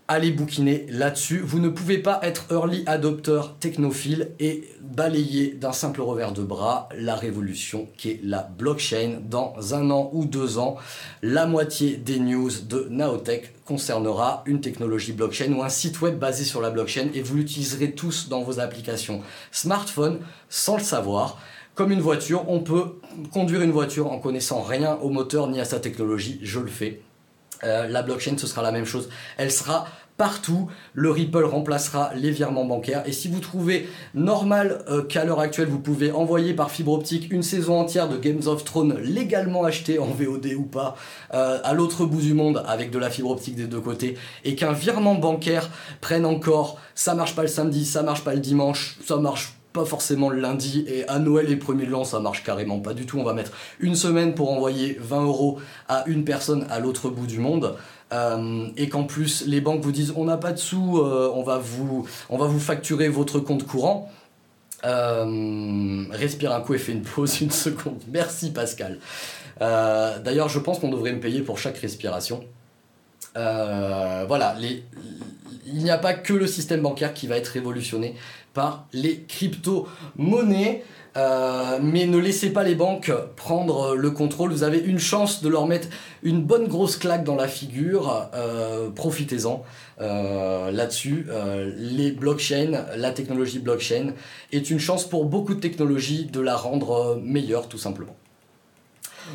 allez 0.08 0.30
bouquiner 0.30 0.86
là-dessus. 0.90 1.38
Vous 1.38 1.58
ne 1.58 1.68
pouvez 1.68 1.98
pas 1.98 2.20
être 2.22 2.46
early 2.50 2.82
adopter 2.86 3.40
technophile 3.60 4.32
et 4.38 4.68
balayer 4.80 5.52
d'un 5.52 5.72
simple 5.72 6.02
revers 6.02 6.32
de 6.32 6.42
bras 6.42 6.88
la 6.96 7.14
révolution 7.14 7.88
qui 7.96 8.10
est 8.10 8.20
la 8.22 8.42
blockchain. 8.42 9.20
Dans 9.28 9.74
un 9.74 9.90
an 9.90 10.10
ou 10.12 10.26
deux 10.26 10.58
ans, 10.58 10.76
la 11.22 11.46
moitié 11.46 11.96
des 11.96 12.18
news 12.18 12.50
de 12.68 12.86
Naotech 12.90 13.54
concernera 13.64 14.42
une 14.46 14.60
technologie 14.60 15.12
blockchain 15.12 15.52
ou 15.52 15.62
un 15.62 15.68
site 15.70 16.00
web 16.02 16.18
basé 16.18 16.44
sur 16.44 16.60
la 16.60 16.70
blockchain 16.70 17.08
et 17.14 17.22
vous 17.22 17.36
l'utiliserez 17.36 17.92
tous 17.92 18.28
dans 18.28 18.42
vos 18.42 18.60
applications 18.60 19.22
smartphone 19.52 20.20
sans 20.48 20.76
le 20.76 20.82
savoir. 20.82 21.38
Comme 21.74 21.90
une 21.90 22.00
voiture, 22.00 22.48
on 22.48 22.60
peut 22.60 23.00
conduire 23.32 23.62
une 23.62 23.72
voiture 23.72 24.12
en 24.12 24.20
connaissant 24.20 24.62
rien 24.62 24.94
au 25.02 25.08
moteur 25.08 25.48
ni 25.48 25.60
à 25.60 25.64
sa 25.64 25.80
technologie, 25.80 26.38
je 26.42 26.60
le 26.60 26.68
fais. 26.68 27.02
Euh, 27.64 27.88
la 27.88 28.02
blockchain, 28.02 28.36
ce 28.38 28.46
sera 28.46 28.62
la 28.62 28.72
même 28.72 28.84
chose. 28.84 29.08
Elle 29.36 29.50
sera 29.50 29.86
partout. 30.16 30.68
Le 30.92 31.10
Ripple 31.10 31.44
remplacera 31.44 32.12
les 32.14 32.30
virements 32.30 32.64
bancaires. 32.64 33.02
Et 33.06 33.12
si 33.12 33.28
vous 33.28 33.40
trouvez 33.40 33.88
normal 34.14 34.84
euh, 34.88 35.02
qu'à 35.02 35.24
l'heure 35.24 35.40
actuelle, 35.40 35.68
vous 35.68 35.80
pouvez 35.80 36.12
envoyer 36.12 36.54
par 36.54 36.70
fibre 36.70 36.92
optique 36.92 37.32
une 37.32 37.42
saison 37.42 37.80
entière 37.80 38.08
de 38.08 38.16
Games 38.16 38.46
of 38.46 38.64
Thrones 38.64 38.98
légalement 39.00 39.64
achetée 39.64 39.98
en 39.98 40.06
VOD 40.06 40.54
ou 40.56 40.64
pas 40.64 40.96
euh, 41.32 41.58
à 41.64 41.72
l'autre 41.74 42.04
bout 42.04 42.20
du 42.20 42.34
monde 42.34 42.62
avec 42.66 42.90
de 42.90 42.98
la 42.98 43.10
fibre 43.10 43.30
optique 43.30 43.56
des 43.56 43.66
deux 43.66 43.80
côtés 43.80 44.16
et 44.44 44.54
qu'un 44.54 44.72
virement 44.72 45.14
bancaire 45.14 45.70
prenne 46.00 46.24
encore, 46.24 46.78
ça 46.94 47.14
marche 47.14 47.34
pas 47.34 47.42
le 47.42 47.48
samedi, 47.48 47.84
ça 47.84 48.02
marche 48.02 48.22
pas 48.22 48.34
le 48.34 48.40
dimanche, 48.40 48.98
ça 49.04 49.16
marche 49.16 49.54
pas 49.74 49.84
forcément 49.84 50.30
le 50.30 50.40
lundi 50.40 50.84
et 50.86 51.06
à 51.08 51.18
Noël 51.18 51.50
et 51.50 51.56
premier 51.56 51.84
de 51.84 52.04
ça 52.04 52.20
marche 52.20 52.44
carrément 52.44 52.78
pas 52.78 52.94
du 52.94 53.06
tout. 53.06 53.18
On 53.18 53.24
va 53.24 53.34
mettre 53.34 53.50
une 53.80 53.96
semaine 53.96 54.34
pour 54.34 54.50
envoyer 54.52 54.96
20 55.00 55.24
euros 55.24 55.58
à 55.88 56.04
une 56.06 56.24
personne 56.24 56.64
à 56.70 56.78
l'autre 56.78 57.10
bout 57.10 57.26
du 57.26 57.40
monde. 57.40 57.74
Euh, 58.12 58.68
et 58.76 58.88
qu'en 58.88 59.02
plus 59.02 59.44
les 59.46 59.60
banques 59.60 59.80
vous 59.80 59.90
disent 59.90 60.12
on 60.16 60.26
n'a 60.26 60.36
pas 60.36 60.52
de 60.52 60.58
sous 60.58 60.98
euh, 60.98 61.32
on 61.34 61.42
va 61.42 61.58
vous 61.58 62.06
on 62.28 62.36
va 62.36 62.46
vous 62.46 62.60
facturer 62.60 63.08
votre 63.08 63.40
compte 63.40 63.66
courant. 63.66 64.10
Euh, 64.84 66.04
respire 66.10 66.52
un 66.52 66.60
coup 66.60 66.74
et 66.74 66.78
fais 66.78 66.92
une 66.92 67.02
pause 67.02 67.40
une 67.40 67.50
seconde. 67.50 68.00
Merci 68.12 68.52
Pascal. 68.52 69.00
D'ailleurs 69.60 70.48
je 70.48 70.60
pense 70.60 70.78
qu'on 70.78 70.90
devrait 70.90 71.12
me 71.12 71.20
payer 71.20 71.42
pour 71.42 71.58
chaque 71.58 71.78
respiration. 71.78 72.44
Voilà 73.34 74.56
il 75.66 75.82
n'y 75.82 75.90
a 75.90 75.98
pas 75.98 76.14
que 76.14 76.32
le 76.32 76.46
système 76.46 76.82
bancaire 76.82 77.14
qui 77.14 77.26
va 77.26 77.36
être 77.36 77.48
révolutionné 77.48 78.14
par 78.54 78.86
les 78.92 79.24
crypto-monnaies. 79.24 80.84
Euh, 81.16 81.78
mais 81.80 82.06
ne 82.06 82.18
laissez 82.18 82.50
pas 82.52 82.64
les 82.64 82.74
banques 82.74 83.12
prendre 83.36 83.94
le 83.94 84.10
contrôle. 84.10 84.50
Vous 84.50 84.64
avez 84.64 84.78
une 84.78 84.98
chance 84.98 85.42
de 85.42 85.48
leur 85.48 85.66
mettre 85.66 85.88
une 86.24 86.42
bonne 86.42 86.66
grosse 86.66 86.96
claque 86.96 87.22
dans 87.22 87.36
la 87.36 87.46
figure. 87.46 88.28
Euh, 88.34 88.90
profitez-en 88.90 89.64
euh, 90.00 90.72
là-dessus. 90.72 91.26
les 91.76 92.10
blockchains, 92.10 92.84
la 92.96 93.10
technologie 93.12 93.60
blockchain 93.60 94.14
est 94.52 94.70
une 94.70 94.80
chance 94.80 95.08
pour 95.08 95.26
beaucoup 95.26 95.54
de 95.54 95.60
technologies 95.60 96.24
de 96.24 96.40
la 96.40 96.56
rendre 96.56 97.20
meilleure 97.22 97.68
tout 97.68 97.78
simplement. 97.78 98.16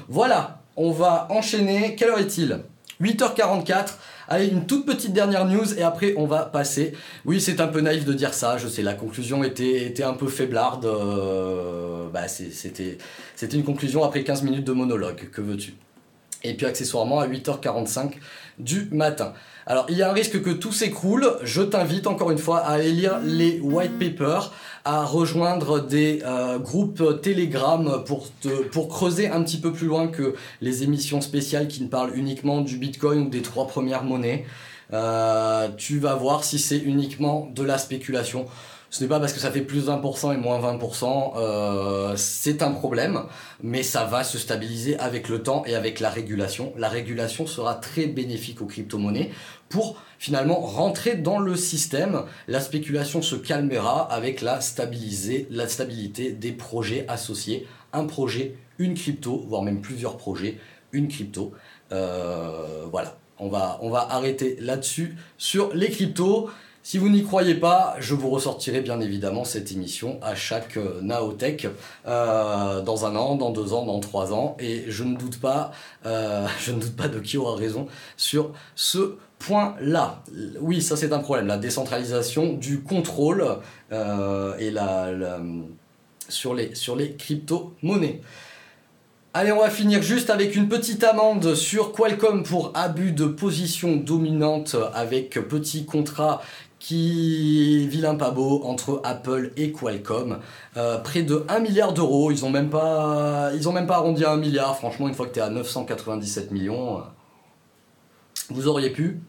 Voilà, 0.10 0.62
on 0.76 0.92
va 0.92 1.28
enchaîner. 1.30 1.96
Quelle 1.96 2.10
heure 2.10 2.20
est-il? 2.20 2.60
8h44. 3.02 3.94
Allez, 4.32 4.46
une 4.48 4.68
toute 4.68 4.86
petite 4.86 5.12
dernière 5.12 5.46
news 5.46 5.74
et 5.76 5.82
après 5.82 6.14
on 6.16 6.28
va 6.28 6.46
passer. 6.46 6.94
Oui, 7.26 7.42
c'est 7.42 7.60
un 7.60 7.68
peu 7.68 7.82
naïf 7.82 8.06
de 8.06 8.14
dire 8.14 8.36
ça, 8.36 8.60
je 8.60 8.68
sais, 8.68 8.84
la 8.84 8.94
conclusion 8.94 9.44
était, 9.44 10.04
un 10.04 10.14
peu 10.14 10.28
faiblarde. 10.28 10.86
Euh, 10.86 12.08
bah, 12.14 12.28
c'était 12.28 12.98
une 13.52 13.64
conclusion 13.64 14.04
après 14.04 14.24
15 14.24 14.44
minutes 14.44 14.66
de 14.66 14.72
monologue, 14.72 15.30
que 15.32 15.42
veux-tu? 15.42 15.74
Et 16.44 16.54
puis 16.54 16.68
accessoirement 16.68 17.20
à 17.20 17.28
8h45 17.28 18.14
du 18.60 18.88
matin. 18.92 19.34
Alors, 19.66 19.86
il 19.90 19.98
y 19.98 20.04
a 20.04 20.10
un 20.10 20.14
risque 20.14 20.42
que 20.42 20.50
tout 20.50 20.72
s'écroule. 20.72 21.28
Je 21.44 21.62
t'invite 21.62 22.08
encore 22.08 22.32
une 22.32 22.38
fois 22.38 22.60
à 22.60 22.74
aller 22.74 22.92
lire 22.92 23.20
les 23.24 23.60
white 23.60 24.00
papers, 24.00 24.54
à 24.86 25.06
rejoindre 25.06 25.80
des 25.86 26.22
euh, 26.26 26.58
groupes 26.60 27.22
Telegram 27.22 28.04
pour, 28.06 28.28
pour 28.72 28.88
creuser 28.88 29.28
un 29.28 29.44
petit 29.44 29.60
peu 29.60 29.72
plus 29.72 29.88
loin 29.88 30.08
que 30.08 30.36
les 30.62 30.84
émissions 30.84 31.22
spéciales 31.22 31.68
qui 31.68 31.84
ne 31.84 31.88
parlent 31.88 32.16
uniquement 32.16 32.62
du 32.62 32.78
Bitcoin 32.78 33.22
ou 33.22 33.30
des 33.30 33.42
trois 33.42 33.68
premières 33.68 34.04
monnaies. 34.04 34.46
Euh, 34.94 35.70
tu 35.78 36.00
vas 36.00 36.16
voir 36.16 36.44
si 36.44 36.60
c'est 36.60 36.78
uniquement 36.78 37.50
de 37.54 37.64
la 37.64 37.78
spéculation. 37.78 38.48
Ce 38.90 39.04
n'est 39.04 39.08
pas 39.08 39.20
parce 39.20 39.34
que 39.34 39.40
ça 39.40 39.52
fait 39.52 39.62
plus 39.62 39.88
20% 39.88 40.34
et 40.34 40.38
moins 40.38 40.60
20%, 40.60 41.34
euh, 41.38 42.14
c'est 42.16 42.64
un 42.64 42.72
problème, 42.72 43.22
mais 43.62 43.84
ça 43.84 44.06
va 44.06 44.24
se 44.24 44.40
stabiliser 44.40 44.98
avec 44.98 45.30
le 45.30 45.44
temps 45.44 45.64
et 45.68 45.76
avec 45.76 46.00
la 46.00 46.10
régulation. 46.10 46.74
La 46.76 46.90
régulation 46.90 47.46
sera 47.46 47.76
très 47.76 48.08
bénéfique 48.08 48.62
aux 48.64 48.66
crypto-monnaies 48.66 49.30
pour 49.70 50.02
finalement 50.20 50.60
rentrer 50.60 51.16
dans 51.16 51.40
le 51.40 51.56
système. 51.56 52.24
La 52.48 52.60
spéculation 52.60 53.24
se 53.24 53.36
calmera 53.36 54.02
avec 54.14 54.42
la, 54.42 54.60
la 55.50 55.68
stabilité 55.68 56.32
des 56.32 56.52
projets 56.52 57.06
associés. 57.08 57.66
Un 57.94 58.06
projet, 58.06 58.56
une 58.78 58.94
crypto, 58.94 59.44
voire 59.48 59.64
même 59.64 59.82
plusieurs 59.82 60.18
projets, 60.18 60.60
une 60.92 61.08
crypto. 61.08 61.54
Euh, 61.92 62.86
voilà, 62.92 63.18
on 63.40 63.48
va, 63.48 63.80
on 63.82 63.90
va 63.90 64.08
arrêter 64.12 64.58
là-dessus 64.60 65.16
sur 65.38 65.74
les 65.74 65.90
cryptos. 65.90 66.50
Si 66.84 66.98
vous 66.98 67.10
n'y 67.10 67.24
croyez 67.24 67.56
pas, 67.56 67.96
je 68.00 68.14
vous 68.14 68.30
ressortirai 68.30 68.82
bien 68.82 69.00
évidemment 69.02 69.44
cette 69.44 69.72
émission 69.72 70.18
à 70.22 70.34
chaque 70.34 70.78
euh, 70.78 71.02
Naotech 71.02 71.68
euh, 72.08 72.82
dans 72.82 73.06
un 73.06 73.16
an, 73.16 73.36
dans 73.36 73.52
deux 73.52 73.74
ans, 73.74 73.86
dans 73.86 74.00
trois 74.00 74.34
ans, 74.34 74.56
et 74.60 74.86
je 74.88 75.04
ne 75.04 75.16
doute 75.16 75.40
pas, 75.40 75.72
je 76.04 76.72
ne 76.72 76.80
doute 76.80 76.96
pas 76.96 77.08
de 77.08 77.20
qui 77.20 77.38
aura 77.38 77.56
raison 77.56 77.88
sur 78.18 78.54
ce 78.76 79.18
point-là. 79.40 80.24
Oui, 80.62 80.82
ça 80.82 80.96
c'est 80.96 81.12
un 81.14 81.20
problème, 81.20 81.48
la 81.48 81.58
décentralisation 81.58 82.54
du 82.54 82.82
contrôle 82.82 83.44
et 83.92 84.72
la, 84.72 85.40
sur 86.28 86.54
les, 86.54 86.76
sur 86.76 86.96
les 86.96 87.16
crypto-monnaies. 87.16 88.22
Allez, 89.34 89.52
on 89.52 89.60
va 89.60 89.70
finir 89.70 90.02
juste 90.02 90.32
avec 90.32 90.56
une 90.56 90.68
petite 90.68 91.04
amende 91.04 91.54
sur 91.54 91.92
Qualcomm 91.92 92.42
pour 92.42 92.72
abus 92.74 93.12
de 93.12 93.26
position 93.26 93.96
dominante 93.96 94.76
avec 94.96 95.32
petit 95.48 95.86
contrat 95.86 96.42
qui 96.80 97.88
vilain 97.88 98.16
pas 98.16 98.32
beau 98.32 98.64
entre 98.64 99.02
Apple 99.04 99.52
et 99.56 99.72
Qualcomm. 99.72 100.40
Euh, 100.78 100.98
près 100.98 101.22
de 101.22 101.46
1 101.48 101.60
milliard 101.60 101.94
d'euros, 101.94 102.32
ils 102.32 102.44
ont 102.44 102.50
même 102.50 102.70
pas 102.70 103.52
même 103.52 103.86
pas 103.86 103.98
arrondi 103.98 104.26
à 104.26 104.32
1 104.32 104.38
milliard, 104.38 104.76
franchement 104.76 105.08
une 105.08 105.14
fois 105.14 105.28
que 105.28 105.34
tu 105.34 105.42
à 105.42 105.50
997 105.50 106.52
millions, 106.52 106.98
euh, 106.98 107.02
vous 108.50 108.68
auriez 108.68 108.90
pu 108.90 109.22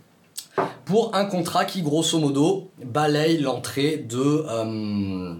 pour 0.84 1.14
un 1.14 1.24
contrat 1.24 1.64
qui 1.64 1.82
grosso 1.82 2.18
modo 2.18 2.70
balaye 2.84 3.38
l'entrée 3.38 3.96
de, 3.96 4.44
euh, 4.48 5.34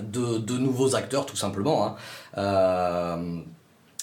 de, 0.00 0.58
nouveaux 0.58 0.94
acteurs 0.94 1.26
tout 1.26 1.36
simplement. 1.36 1.96
Hein. 2.36 3.42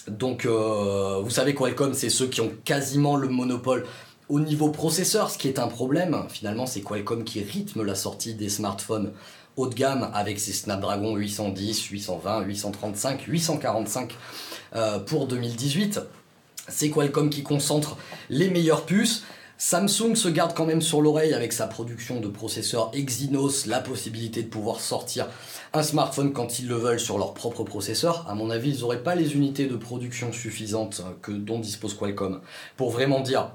donc 0.08 0.46
vous 0.46 1.30
savez 1.30 1.54
Qualcomm 1.54 1.94
c'est 1.94 2.10
ceux 2.10 2.28
qui 2.28 2.42
ont 2.42 2.52
quasiment 2.66 3.16
le 3.16 3.28
monopole 3.28 3.86
au 4.30 4.40
niveau 4.40 4.70
processeur, 4.70 5.30
ce 5.30 5.38
qui 5.38 5.50
est 5.50 5.60
un 5.60 5.68
problème, 5.68 6.24
finalement, 6.30 6.66
c'est 6.66 6.80
Qualcomm 6.80 7.26
qui 7.26 7.44
rythme 7.44 7.84
la 7.84 7.96
sortie 7.96 8.34
des 8.34 8.48
smartphones 8.48 9.12
haut 9.58 9.68
de 9.68 9.76
gamme 9.76 10.10
avec 10.14 10.40
ses 10.40 10.54
Snapdragon 10.54 11.18
810, 11.18 11.84
820, 11.88 12.42
835, 12.44 13.24
845 13.28 14.16
pour 15.06 15.28
2018. 15.28 16.00
C'est 16.70 16.90
Qualcomm 16.90 17.30
qui 17.30 17.44
concentre 17.44 17.98
les 18.30 18.50
meilleures 18.50 18.86
puces. 18.86 19.24
Samsung 19.64 20.16
se 20.16 20.28
garde 20.28 20.56
quand 20.56 20.66
même 20.66 20.82
sur 20.82 21.04
l'oreille 21.04 21.36
avec 21.36 21.54
sa 21.54 21.68
production 21.68 22.20
de 22.20 22.28
processeurs 22.28 22.90
Exynos, 22.96 23.68
la 23.68 23.80
possibilité 23.80 24.42
de 24.42 24.48
pouvoir 24.48 24.80
sortir 24.80 25.28
un 25.74 25.84
smartphone 25.84 26.34
quand 26.34 26.58
ils 26.58 26.68
le 26.68 26.74
veulent 26.74 27.00
sur 27.00 27.20
leur 27.20 27.36
propre 27.36 27.64
processeur. 27.64 28.26
À 28.28 28.34
mon 28.34 28.50
avis, 28.50 28.72
ils 28.72 28.82
n'auraient 28.82 29.04
pas 29.04 29.14
les 29.14 29.36
unités 29.36 29.68
de 29.68 29.76
production 29.76 30.34
suffisantes 30.34 31.04
que, 31.22 31.32
dont 31.32 31.60
dispose 31.60 31.94
Qualcomm 31.94 32.42
pour 32.76 32.90
vraiment 32.90 33.20
dire 33.20 33.52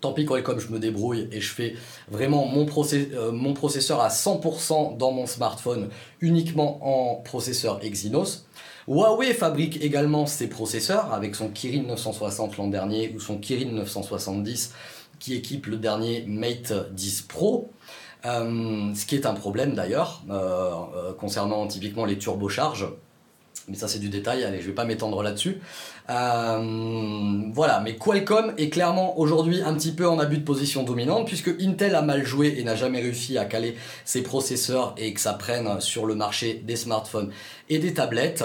tant 0.00 0.14
pis 0.14 0.24
Qualcomm, 0.24 0.58
je 0.58 0.68
me 0.68 0.78
débrouille 0.78 1.28
et 1.30 1.42
je 1.42 1.52
fais 1.52 1.74
vraiment 2.10 2.46
mon, 2.46 2.66
euh, 2.94 3.30
mon 3.30 3.52
processeur 3.52 4.00
à 4.00 4.08
100% 4.08 4.96
dans 4.96 5.12
mon 5.12 5.26
smartphone 5.26 5.90
uniquement 6.22 6.78
en 6.80 7.16
processeur 7.16 7.84
Exynos. 7.84 8.46
Huawei 8.88 9.34
fabrique 9.34 9.82
également 9.82 10.24
ses 10.24 10.48
processeurs 10.48 11.12
avec 11.12 11.34
son 11.34 11.48
Kirin 11.48 11.82
960 11.82 12.56
l'an 12.56 12.68
dernier 12.68 13.12
ou 13.14 13.20
son 13.20 13.38
Kirin 13.38 13.72
970 13.72 14.72
qui 15.18 15.34
équipe 15.34 15.66
le 15.66 15.76
dernier 15.76 16.24
Mate 16.26 16.72
10 16.92 17.22
Pro. 17.22 17.70
Euh, 18.24 18.94
ce 18.94 19.04
qui 19.04 19.16
est 19.16 19.26
un 19.26 19.34
problème 19.34 19.74
d'ailleurs 19.74 20.22
euh, 20.30 21.12
concernant 21.12 21.66
typiquement 21.66 22.06
les 22.06 22.16
turbocharges 22.16 22.88
mais 23.68 23.76
ça 23.76 23.88
c'est 23.88 23.98
du 23.98 24.08
détail, 24.08 24.44
allez 24.44 24.60
je 24.60 24.66
vais 24.66 24.74
pas 24.74 24.84
m'étendre 24.84 25.22
là-dessus. 25.22 25.60
Euh, 26.10 27.50
voilà, 27.52 27.80
mais 27.80 27.96
Qualcomm 27.96 28.52
est 28.58 28.68
clairement 28.68 29.18
aujourd'hui 29.18 29.62
un 29.62 29.74
petit 29.74 29.92
peu 29.92 30.06
en 30.06 30.18
abus 30.18 30.38
de 30.38 30.44
position 30.44 30.82
dominante 30.82 31.26
puisque 31.26 31.50
Intel 31.60 31.94
a 31.94 32.02
mal 32.02 32.24
joué 32.24 32.56
et 32.58 32.64
n'a 32.64 32.76
jamais 32.76 33.00
réussi 33.00 33.38
à 33.38 33.46
caler 33.46 33.76
ses 34.04 34.22
processeurs 34.22 34.94
et 34.98 35.14
que 35.14 35.20
ça 35.20 35.32
prenne 35.32 35.80
sur 35.80 36.04
le 36.04 36.14
marché 36.14 36.62
des 36.64 36.76
smartphones 36.76 37.30
et 37.68 37.78
des 37.78 37.94
tablettes. 37.94 38.44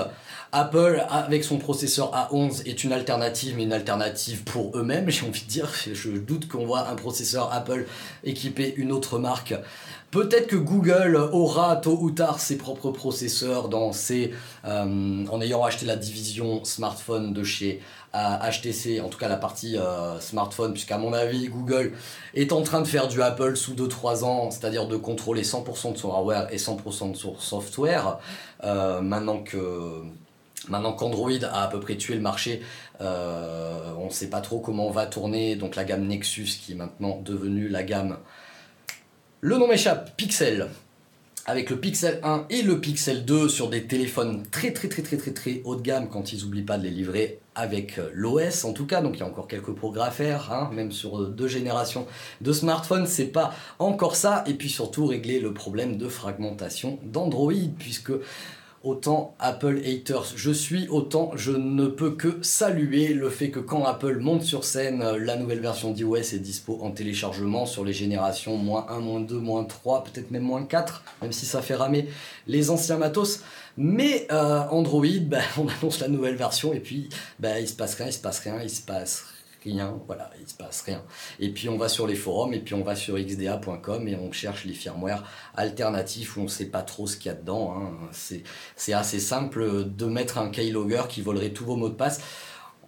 Apple, 0.51 1.05
avec 1.09 1.43
son 1.43 1.59
processeur 1.59 2.11
A11, 2.11 2.67
est 2.67 2.83
une 2.83 2.91
alternative, 2.91 3.53
mais 3.55 3.63
une 3.63 3.73
alternative 3.73 4.43
pour 4.43 4.75
eux-mêmes, 4.75 5.09
j'ai 5.09 5.25
envie 5.27 5.43
de 5.43 5.49
dire. 5.49 5.69
Je 5.93 6.09
doute 6.09 6.47
qu'on 6.47 6.65
voit 6.65 6.87
un 6.87 6.95
processeur 6.95 7.53
Apple 7.53 7.85
équiper 8.23 8.73
une 8.77 8.91
autre 8.91 9.19
marque 9.19 9.53
Peut-être 10.11 10.47
que 10.47 10.55
Google 10.55 11.17
aura 11.33 11.75
tôt 11.75 11.99
ou 12.01 12.09
tard 12.09 12.39
ses 12.39 12.57
propres 12.57 12.89
processeurs 12.89 13.69
dans 13.69 13.93
ses, 13.93 14.31
euh, 14.65 15.25
en 15.29 15.39
ayant 15.39 15.63
acheté 15.63 15.85
la 15.85 15.97
division 15.97 16.65
smartphone 16.65 17.31
de 17.31 17.43
chez 17.43 17.79
HTC, 18.11 19.01
en 19.01 19.09
tout 19.09 19.19
cas 19.19 19.27
la 19.27 19.37
partie 19.37 19.77
euh, 19.77 20.19
smartphone, 20.19 20.73
puisqu'à 20.73 20.97
mon 20.97 21.13
avis, 21.13 21.47
Google 21.47 21.93
est 22.33 22.51
en 22.53 22.63
train 22.63 22.81
de 22.81 22.87
faire 22.87 23.07
du 23.07 23.21
Apple 23.21 23.55
sous 23.55 23.75
2-3 23.75 24.23
ans, 24.23 24.49
c'est-à-dire 24.49 24.87
de 24.87 24.97
contrôler 24.97 25.43
100% 25.43 25.93
de 25.93 25.97
son 25.99 26.11
hardware 26.11 26.51
et 26.51 26.57
100% 26.57 27.11
de 27.11 27.15
son 27.15 27.35
software. 27.37 28.17
Euh, 28.63 29.01
maintenant 29.01 29.39
que 29.39 30.03
qu'Android 30.67 31.31
a 31.43 31.63
à 31.63 31.67
peu 31.67 31.79
près 31.79 31.95
tué 31.95 32.15
le 32.15 32.21
marché, 32.21 32.61
on 32.99 34.05
ne 34.05 34.11
sait 34.11 34.29
pas 34.29 34.41
trop 34.41 34.59
comment 34.59 34.89
va 34.91 35.05
tourner 35.05 35.55
donc 35.55 35.75
la 35.75 35.83
gamme 35.83 36.05
Nexus 36.05 36.59
qui 36.61 36.73
est 36.73 36.75
maintenant 36.75 37.21
devenue 37.23 37.69
la 37.69 37.83
gamme 37.83 38.17
le 39.41 39.57
nom 39.57 39.69
m'échappe, 39.69 40.17
Pixel. 40.17 40.67
Avec 41.45 41.69
le 41.69 41.79
Pixel 41.79 42.19
1 42.23 42.47
et 42.49 42.61
le 42.61 42.81
Pixel 42.81 43.23
2 43.23 43.47
sur 43.47 43.69
des 43.69 43.85
téléphones 43.85 44.43
très 44.51 44.73
très 44.73 44.89
très 44.89 45.01
très 45.01 45.15
très 45.15 45.31
très 45.31 45.61
haut 45.63 45.77
de 45.77 45.81
gamme 45.81 46.09
quand 46.09 46.33
ils 46.33 46.43
n'oublient 46.43 46.63
pas 46.63 46.77
de 46.77 46.83
les 46.83 46.89
livrer 46.89 47.39
avec 47.59 47.97
euh, 47.97 48.09
l'OS 48.13 48.63
en 48.63 48.73
tout 48.73 48.85
cas, 48.85 49.01
donc 49.01 49.17
il 49.17 49.19
y 49.19 49.23
a 49.23 49.25
encore 49.25 49.47
quelques 49.47 49.73
progrès 49.73 50.07
à 50.07 50.11
faire, 50.11 50.51
hein. 50.51 50.69
même 50.73 50.91
sur 50.91 51.21
euh, 51.21 51.29
deux 51.29 51.47
générations 51.47 52.07
de 52.41 52.51
smartphones, 52.51 53.05
c'est 53.05 53.27
pas 53.27 53.53
encore 53.77 54.15
ça, 54.15 54.43
et 54.47 54.53
puis 54.53 54.69
surtout 54.69 55.05
régler 55.05 55.39
le 55.39 55.53
problème 55.53 55.97
de 55.97 56.07
fragmentation 56.07 56.99
d'Android, 57.03 57.53
puisque 57.77 58.11
autant 58.83 59.35
Apple 59.39 59.81
haters 59.85 60.33
je 60.35 60.51
suis, 60.51 60.87
autant 60.87 61.31
je 61.35 61.51
ne 61.51 61.87
peux 61.87 62.11
que 62.11 62.39
saluer 62.41 63.13
le 63.13 63.29
fait 63.29 63.49
que 63.49 63.59
quand 63.59 63.83
Apple 63.85 64.19
monte 64.19 64.43
sur 64.43 64.63
scène, 64.63 65.01
euh, 65.01 65.17
la 65.17 65.35
nouvelle 65.35 65.59
version 65.59 65.91
d'iOS 65.91 66.15
est 66.15 66.39
dispo 66.39 66.79
en 66.81 66.91
téléchargement 66.91 67.65
sur 67.65 67.83
les 67.83 67.93
générations 67.93 68.57
moins 68.57 68.85
1, 68.89 68.99
moins 68.99 69.19
2, 69.19 69.37
moins 69.37 69.63
3, 69.63 70.05
peut-être 70.05 70.31
même 70.31 70.43
moins 70.43 70.63
4, 70.63 71.03
même 71.21 71.31
si 71.31 71.45
ça 71.45 71.61
fait 71.61 71.75
ramer 71.75 72.07
les 72.47 72.69
anciens 72.69 72.97
matos. 72.97 73.41
Mais 73.77 74.27
euh, 74.31 74.61
Android, 74.71 75.05
bah, 75.21 75.39
on 75.57 75.67
annonce 75.67 75.99
la 75.99 76.07
nouvelle 76.07 76.35
version 76.35 76.73
et 76.73 76.79
puis 76.79 77.09
bah, 77.39 77.59
il 77.59 77.67
se 77.67 77.75
passe 77.75 77.95
rien, 77.95 78.07
il 78.07 78.13
se 78.13 78.19
passe 78.19 78.39
rien, 78.39 78.61
il 78.61 78.69
se 78.69 78.81
passe 78.81 79.21
rien, 79.21 79.38
voilà, 80.05 80.29
il 80.39 80.47
se 80.47 80.53
passe 80.53 80.81
rien. 80.81 81.03
Et 81.39 81.49
puis 81.49 81.69
on 81.69 81.77
va 81.77 81.89
sur 81.89 82.07
les 82.07 82.15
forums, 82.15 82.53
et 82.53 82.59
puis 82.59 82.75
on 82.75 82.83
va 82.83 82.95
sur 82.95 83.17
xda.com 83.17 84.07
et 84.07 84.15
on 84.15 84.31
cherche 84.31 84.65
les 84.65 84.73
firmware 84.73 85.23
alternatifs 85.55 86.37
où 86.37 86.41
on 86.41 86.43
ne 86.43 86.49
sait 86.49 86.67
pas 86.67 86.81
trop 86.81 87.07
ce 87.07 87.17
qu'il 87.17 87.27
y 87.27 87.29
a 87.29 87.37
dedans. 87.37 87.75
Hein. 87.75 87.91
C'est 88.75 88.93
assez 88.93 89.19
simple 89.19 89.85
de 89.85 90.05
mettre 90.05 90.37
un 90.37 90.49
keylogger 90.49 91.03
qui 91.09 91.21
volerait 91.21 91.51
tous 91.51 91.65
vos 91.65 91.75
mots 91.75 91.89
de 91.89 91.95
passe. 91.95 92.21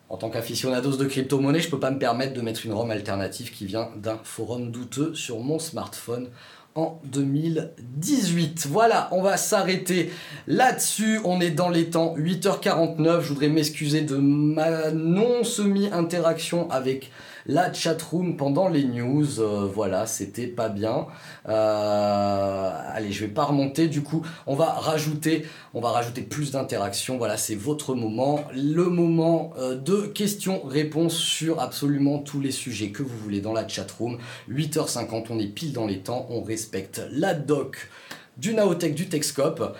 En 0.09 0.17
tant 0.17 0.29
qu'aficionados 0.29 0.97
de 0.97 1.05
crypto-monnaie, 1.05 1.61
je 1.61 1.69
peux 1.69 1.79
pas 1.79 1.89
me 1.89 1.97
permettre 1.97 2.33
de 2.33 2.41
mettre 2.41 2.65
une 2.65 2.73
ROM 2.73 2.91
alternative 2.91 3.49
qui 3.51 3.65
vient 3.65 3.91
d'un 3.95 4.19
forum 4.23 4.69
douteux 4.69 5.15
sur 5.15 5.39
mon 5.39 5.57
smartphone 5.57 6.29
en 6.75 6.99
2018. 7.05 8.67
Voilà, 8.69 9.09
on 9.11 9.21
va 9.21 9.37
s'arrêter 9.37 10.11
là-dessus. 10.47 11.19
On 11.23 11.41
est 11.41 11.51
dans 11.51 11.69
les 11.69 11.89
temps 11.89 12.15
8h49. 12.17 13.21
Je 13.21 13.27
voudrais 13.29 13.49
m'excuser 13.49 14.01
de 14.01 14.15
ma 14.15 14.91
non 14.91 15.43
semi-interaction 15.43 16.69
avec 16.69 17.11
la 17.45 17.71
chatroom 17.73 18.37
pendant 18.37 18.67
les 18.67 18.83
news. 18.83 19.39
Euh, 19.39 19.69
voilà, 19.73 20.07
c'était 20.07 20.47
pas 20.47 20.69
bien. 20.69 21.07
Euh, 21.47 22.71
allez, 22.93 23.11
je 23.11 23.25
vais 23.25 23.31
pas 23.31 23.45
remonter. 23.45 23.87
Du 23.87 24.01
coup, 24.01 24.25
on 24.47 24.55
va 24.55 24.65
rajouter, 24.65 25.45
on 25.73 25.81
va 25.81 25.89
rajouter 25.91 26.21
plus 26.21 26.51
d'interaction. 26.51 27.17
Voilà, 27.17 27.37
c'est 27.37 27.55
votre 27.55 27.95
moment, 27.95 28.43
le 28.53 28.85
moment 28.85 29.53
euh, 29.57 29.75
de 29.75 30.01
questions-réponses 30.07 31.15
sur 31.15 31.59
absolument 31.59 32.19
tous 32.19 32.39
les 32.39 32.51
sujets 32.51 32.89
que 32.89 33.03
vous 33.03 33.17
voulez 33.17 33.41
dans 33.41 33.53
la 33.53 33.67
chatroom. 33.67 34.17
8h50, 34.49 35.27
on 35.29 35.39
est 35.39 35.47
pile 35.47 35.73
dans 35.73 35.87
les 35.87 35.99
temps. 35.99 36.27
On 36.29 36.41
respecte 36.41 37.01
la 37.11 37.33
doc 37.33 37.89
du 38.37 38.53
Naotech, 38.53 38.95
du 38.95 39.07
Techscope 39.07 39.75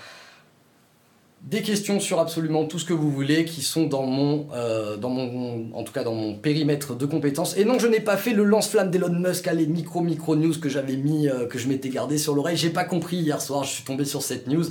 des 1.43 1.63
questions 1.63 1.99
sur 1.99 2.19
absolument 2.19 2.65
tout 2.65 2.77
ce 2.77 2.85
que 2.85 2.93
vous 2.93 3.11
voulez 3.11 3.45
qui 3.45 3.61
sont 3.61 3.87
dans 3.87 4.05
mon, 4.05 4.47
euh, 4.53 4.95
dans 4.95 5.09
mon, 5.09 5.73
en 5.73 5.83
tout 5.83 5.91
cas 5.91 6.03
dans 6.03 6.13
mon 6.13 6.35
périmètre 6.35 6.95
de 6.95 7.05
compétences. 7.05 7.57
Et 7.57 7.65
non, 7.65 7.79
je 7.79 7.87
n'ai 7.87 7.99
pas 7.99 8.15
fait 8.15 8.33
le 8.33 8.43
lance-flamme 8.43 8.91
d'Elon 8.91 9.19
Musk 9.19 9.47
à 9.47 9.53
les 9.53 9.65
micro 9.65 10.01
micro 10.01 10.35
news 10.35 10.53
que 10.59 10.69
j'avais 10.69 10.97
mis, 10.97 11.27
euh, 11.27 11.47
que 11.47 11.57
je 11.57 11.67
m'étais 11.67 11.89
gardé 11.89 12.17
sur 12.19 12.35
l'oreille. 12.35 12.57
J'ai 12.57 12.69
pas 12.69 12.83
compris 12.83 13.17
hier 13.17 13.41
soir, 13.41 13.63
je 13.63 13.71
suis 13.71 13.83
tombé 13.83 14.05
sur 14.05 14.21
cette 14.21 14.47
news. 14.47 14.65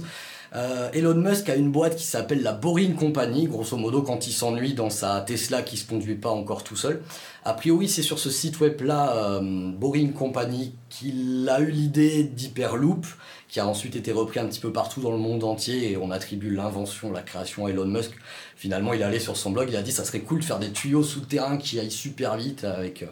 Euh, 0.53 0.91
Elon 0.93 1.15
Musk 1.15 1.49
a 1.49 1.55
une 1.55 1.71
boîte 1.71 1.95
qui 1.95 2.05
s'appelle 2.05 2.43
la 2.43 2.53
Boring 2.53 2.95
Company, 2.95 3.47
grosso 3.47 3.77
modo 3.77 4.03
quand 4.03 4.27
il 4.27 4.33
s'ennuie 4.33 4.75
dans 4.75 4.91
sa 4.91 5.21
Tesla 5.21 5.63
qui 5.63 5.77
se 5.77 5.87
conduit 5.87 6.17
pas 6.17 6.31
encore 6.31 6.65
tout 6.65 6.75
seul. 6.75 7.03
A 7.45 7.55
priori, 7.55 7.89
c'est 7.89 8.03
sur 8.03 8.19
ce 8.19 8.31
site 8.31 8.59
web 8.59 8.81
là, 8.81 9.41
Boring 9.41 10.13
Company, 10.13 10.75
qu'il 10.89 11.49
a 11.49 11.61
eu 11.61 11.71
l'idée 11.71 12.25
d'Hyperloop 12.25 13.07
qui 13.51 13.59
a 13.59 13.67
ensuite 13.67 13.97
été 13.97 14.13
repris 14.13 14.39
un 14.39 14.47
petit 14.47 14.61
peu 14.61 14.73
partout 14.73 15.01
dans 15.01 15.11
le 15.11 15.19
monde 15.19 15.43
entier 15.43 15.91
et 15.91 15.97
on 15.97 16.13
attribue 16.13 16.55
l'invention, 16.55 17.11
la 17.11 17.23
création 17.23 17.67
à 17.67 17.71
Elon 17.71 17.87
Musk. 17.87 18.13
Finalement, 18.55 18.93
il 18.93 19.01
est 19.01 19.05
allé 19.05 19.19
sur 19.19 19.37
son 19.37 19.51
blog, 19.51 19.69
il 19.69 19.77
a 19.77 19.83
dit 19.83 19.91
ça 19.91 20.05
serait 20.05 20.21
cool 20.21 20.39
de 20.39 20.45
faire 20.45 20.61
des 20.61 20.71
tuyaux 20.71 21.03
souterrains 21.03 21.57
qui 21.57 21.81
aillent 21.81 21.91
super 21.91 22.37
vite 22.37 22.63
avec 22.63 23.03
euh, 23.03 23.07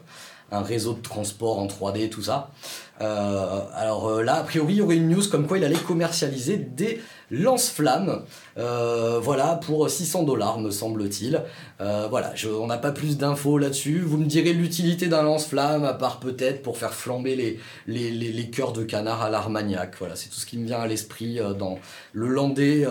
un 0.52 0.62
réseau 0.62 0.94
de 0.94 1.02
transport 1.02 1.58
en 1.58 1.66
3D, 1.66 2.08
tout 2.08 2.22
ça. 2.22 2.52
Euh, 3.00 3.60
alors 3.74 4.08
euh, 4.08 4.22
là, 4.22 4.36
a 4.36 4.42
priori, 4.42 4.74
il 4.74 4.76
y 4.78 4.82
aurait 4.82 4.96
une 4.96 5.08
news 5.08 5.22
comme 5.30 5.46
quoi 5.46 5.58
il 5.58 5.64
allait 5.64 5.76
commercialiser 5.76 6.56
des 6.56 7.00
lance-flammes, 7.30 8.22
euh, 8.56 9.20
voilà, 9.22 9.56
pour 9.56 9.88
600 9.88 10.22
dollars, 10.22 10.58
me 10.58 10.70
semble-t-il. 10.70 11.42
voilà, 11.78 12.32
on 12.58 12.66
n'a 12.66 12.78
pas 12.78 12.90
plus 12.90 13.18
d'infos 13.18 13.58
là-dessus. 13.58 14.00
Vous 14.00 14.16
me 14.16 14.24
direz 14.24 14.52
l'utilité 14.52 15.08
d'un 15.08 15.22
lance-flamme, 15.22 15.84
à 15.84 15.92
part 15.92 16.20
peut-être 16.20 16.62
pour 16.62 16.78
faire 16.78 16.94
flamber 16.94 17.36
les, 17.36 17.60
les, 17.86 18.10
les, 18.10 18.50
cœurs 18.50 18.72
de 18.72 18.82
canard 18.82 19.22
à 19.22 19.30
l'armagnac. 19.30 19.94
Voilà, 19.98 20.16
c'est 20.16 20.30
tout 20.30 20.40
ce 20.40 20.46
qui 20.46 20.56
me 20.56 20.66
vient 20.66 20.80
à 20.80 20.86
l'esprit 20.86 21.38
dans 21.58 21.78
le 22.12 22.28
landais, 22.28 22.86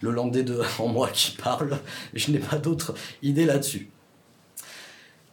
le 0.00 0.10
landais 0.10 0.44
de, 0.44 0.62
en 0.78 0.88
moi 0.88 1.10
qui 1.12 1.32
parle. 1.32 1.78
Je 2.14 2.30
n'ai 2.30 2.38
pas 2.38 2.56
d'autres 2.56 2.94
idées 3.22 3.44
là-dessus. 3.44 3.90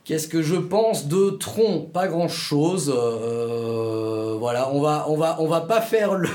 Qu'est-ce 0.06 0.28
que 0.28 0.44
je 0.44 0.56
pense 0.56 1.08
de 1.08 1.32
Tron? 1.32 1.90
Pas 1.92 2.08
grand-chose. 2.08 2.94
Euh, 2.96 4.36
voilà, 4.38 4.70
on 4.72 4.80
va, 4.80 5.08
on 5.10 5.18
va, 5.18 5.38
on 5.40 5.48
va 5.48 5.62
pas 5.62 5.82
faire 5.82 6.14
le, 6.14 6.30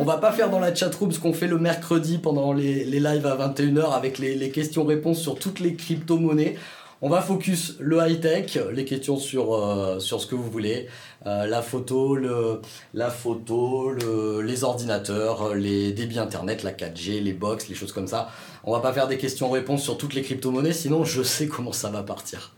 on 0.00 0.04
va 0.04 0.16
pas 0.16 0.32
faire 0.32 0.50
dans 0.50 0.58
la 0.58 0.74
chatroom 0.74 1.12
ce 1.12 1.20
qu'on 1.20 1.32
fait 1.32 1.46
le 1.46 1.58
mercredi 1.58 2.18
pendant 2.18 2.52
les, 2.52 2.84
les 2.84 2.98
lives 2.98 3.26
à 3.26 3.36
21h 3.36 3.92
avec 3.92 4.18
les, 4.18 4.34
les 4.34 4.50
questions-réponses 4.50 5.20
sur 5.20 5.38
toutes 5.38 5.60
les 5.60 5.76
crypto-monnaies. 5.76 6.56
On 7.00 7.08
va 7.08 7.20
focus 7.22 7.76
le 7.78 7.98
high-tech, 7.98 8.58
les 8.72 8.84
questions 8.84 9.18
sur, 9.18 9.54
euh, 9.54 10.00
sur 10.00 10.20
ce 10.20 10.26
que 10.26 10.34
vous 10.34 10.50
voulez, 10.50 10.88
euh, 11.26 11.46
la 11.46 11.62
photo, 11.62 12.16
le, 12.16 12.60
la 12.92 13.10
photo 13.10 13.90
le, 13.90 14.40
les 14.40 14.64
ordinateurs, 14.64 15.54
les 15.54 15.92
débits 15.92 16.18
internet, 16.18 16.64
la 16.64 16.72
4G, 16.72 17.22
les 17.22 17.34
box, 17.34 17.68
les 17.68 17.76
choses 17.76 17.92
comme 17.92 18.08
ça. 18.08 18.30
On 18.64 18.72
va 18.72 18.80
pas 18.80 18.92
faire 18.92 19.06
des 19.06 19.16
questions-réponses 19.16 19.84
sur 19.84 19.96
toutes 19.96 20.14
les 20.14 20.22
crypto-monnaies, 20.22 20.72
sinon 20.72 21.04
je 21.04 21.22
sais 21.22 21.46
comment 21.46 21.72
ça 21.72 21.88
va 21.88 22.02
partir. 22.02 22.50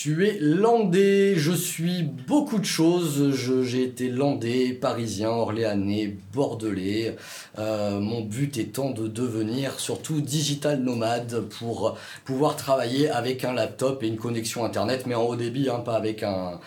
Tu 0.00 0.28
es 0.28 0.38
landais, 0.38 1.34
je 1.34 1.50
suis 1.50 2.04
beaucoup 2.04 2.60
de 2.60 2.64
choses. 2.64 3.34
J'ai 3.64 3.82
été 3.82 4.08
landais, 4.08 4.72
parisien, 4.72 5.30
orléanais, 5.30 6.16
bordelais. 6.32 7.16
Euh, 7.58 7.98
mon 7.98 8.20
but 8.20 8.58
étant 8.58 8.90
de 8.90 9.08
devenir 9.08 9.80
surtout 9.80 10.20
digital 10.20 10.78
nomade 10.78 11.40
pour 11.58 11.98
pouvoir 12.24 12.54
travailler 12.54 13.10
avec 13.10 13.44
un 13.44 13.52
laptop 13.52 14.04
et 14.04 14.06
une 14.06 14.18
connexion 14.18 14.64
internet, 14.64 15.02
mais 15.04 15.16
en 15.16 15.24
haut 15.24 15.34
débit, 15.34 15.68
hein, 15.68 15.80
pas 15.80 15.96
avec 15.96 16.22
un, 16.22 16.60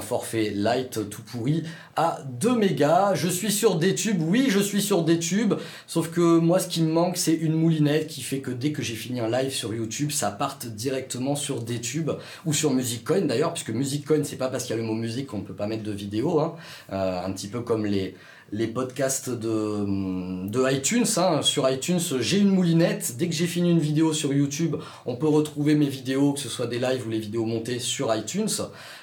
forfait 0.00 0.50
light 0.50 1.08
tout 1.08 1.22
pourri 1.22 1.62
à 1.94 2.18
2 2.40 2.56
mégas. 2.56 3.14
Je 3.14 3.28
suis 3.28 3.52
sur 3.52 3.76
des 3.76 3.94
tubes, 3.94 4.22
oui, 4.22 4.46
je 4.48 4.58
suis 4.58 4.82
sur 4.82 5.04
des 5.04 5.20
tubes, 5.20 5.54
sauf 5.86 6.10
que 6.10 6.38
moi, 6.38 6.58
ce 6.58 6.66
qui 6.66 6.82
me 6.82 6.90
manque, 6.90 7.16
c'est 7.16 7.34
une 7.34 7.54
moulinette 7.54 8.08
qui 8.08 8.22
fait 8.22 8.40
que 8.40 8.50
dès 8.50 8.72
que 8.72 8.82
j'ai 8.82 8.96
fini 8.96 9.20
un 9.20 9.30
live 9.30 9.52
sur 9.52 9.72
YouTube, 9.72 10.10
ça 10.10 10.32
parte 10.32 10.66
directement 10.66 11.36
sur 11.36 11.62
des 11.62 11.80
tubes 11.80 12.10
ou 12.44 12.52
sur 12.52 12.71
MusicCoin 12.72 13.22
d'ailleurs, 13.22 13.52
puisque 13.52 13.70
MusicCoin, 13.70 14.24
c'est 14.24 14.36
pas 14.36 14.48
parce 14.48 14.64
qu'il 14.64 14.76
y 14.76 14.78
a 14.78 14.82
le 14.82 14.86
mot 14.86 14.94
musique 14.94 15.26
qu'on 15.28 15.38
ne 15.38 15.44
peut 15.44 15.54
pas 15.54 15.66
mettre 15.66 15.82
de 15.82 15.92
vidéo, 15.92 16.40
hein. 16.40 16.54
euh, 16.92 17.24
un 17.24 17.32
petit 17.32 17.48
peu 17.48 17.60
comme 17.60 17.86
les 17.86 18.14
les 18.52 18.66
podcasts 18.66 19.30
de, 19.30 20.46
de 20.46 20.70
iTunes. 20.70 21.06
Hein. 21.16 21.40
Sur 21.42 21.68
iTunes, 21.70 22.00
j'ai 22.20 22.38
une 22.38 22.50
moulinette. 22.50 23.16
Dès 23.16 23.28
que 23.28 23.34
j'ai 23.34 23.46
fini 23.46 23.70
une 23.70 23.78
vidéo 23.78 24.12
sur 24.12 24.32
YouTube, 24.32 24.76
on 25.06 25.16
peut 25.16 25.26
retrouver 25.26 25.74
mes 25.74 25.88
vidéos, 25.88 26.34
que 26.34 26.40
ce 26.40 26.50
soit 26.50 26.66
des 26.66 26.78
lives 26.78 27.06
ou 27.06 27.10
les 27.10 27.18
vidéos 27.18 27.46
montées 27.46 27.78
sur 27.78 28.14
iTunes. 28.14 28.50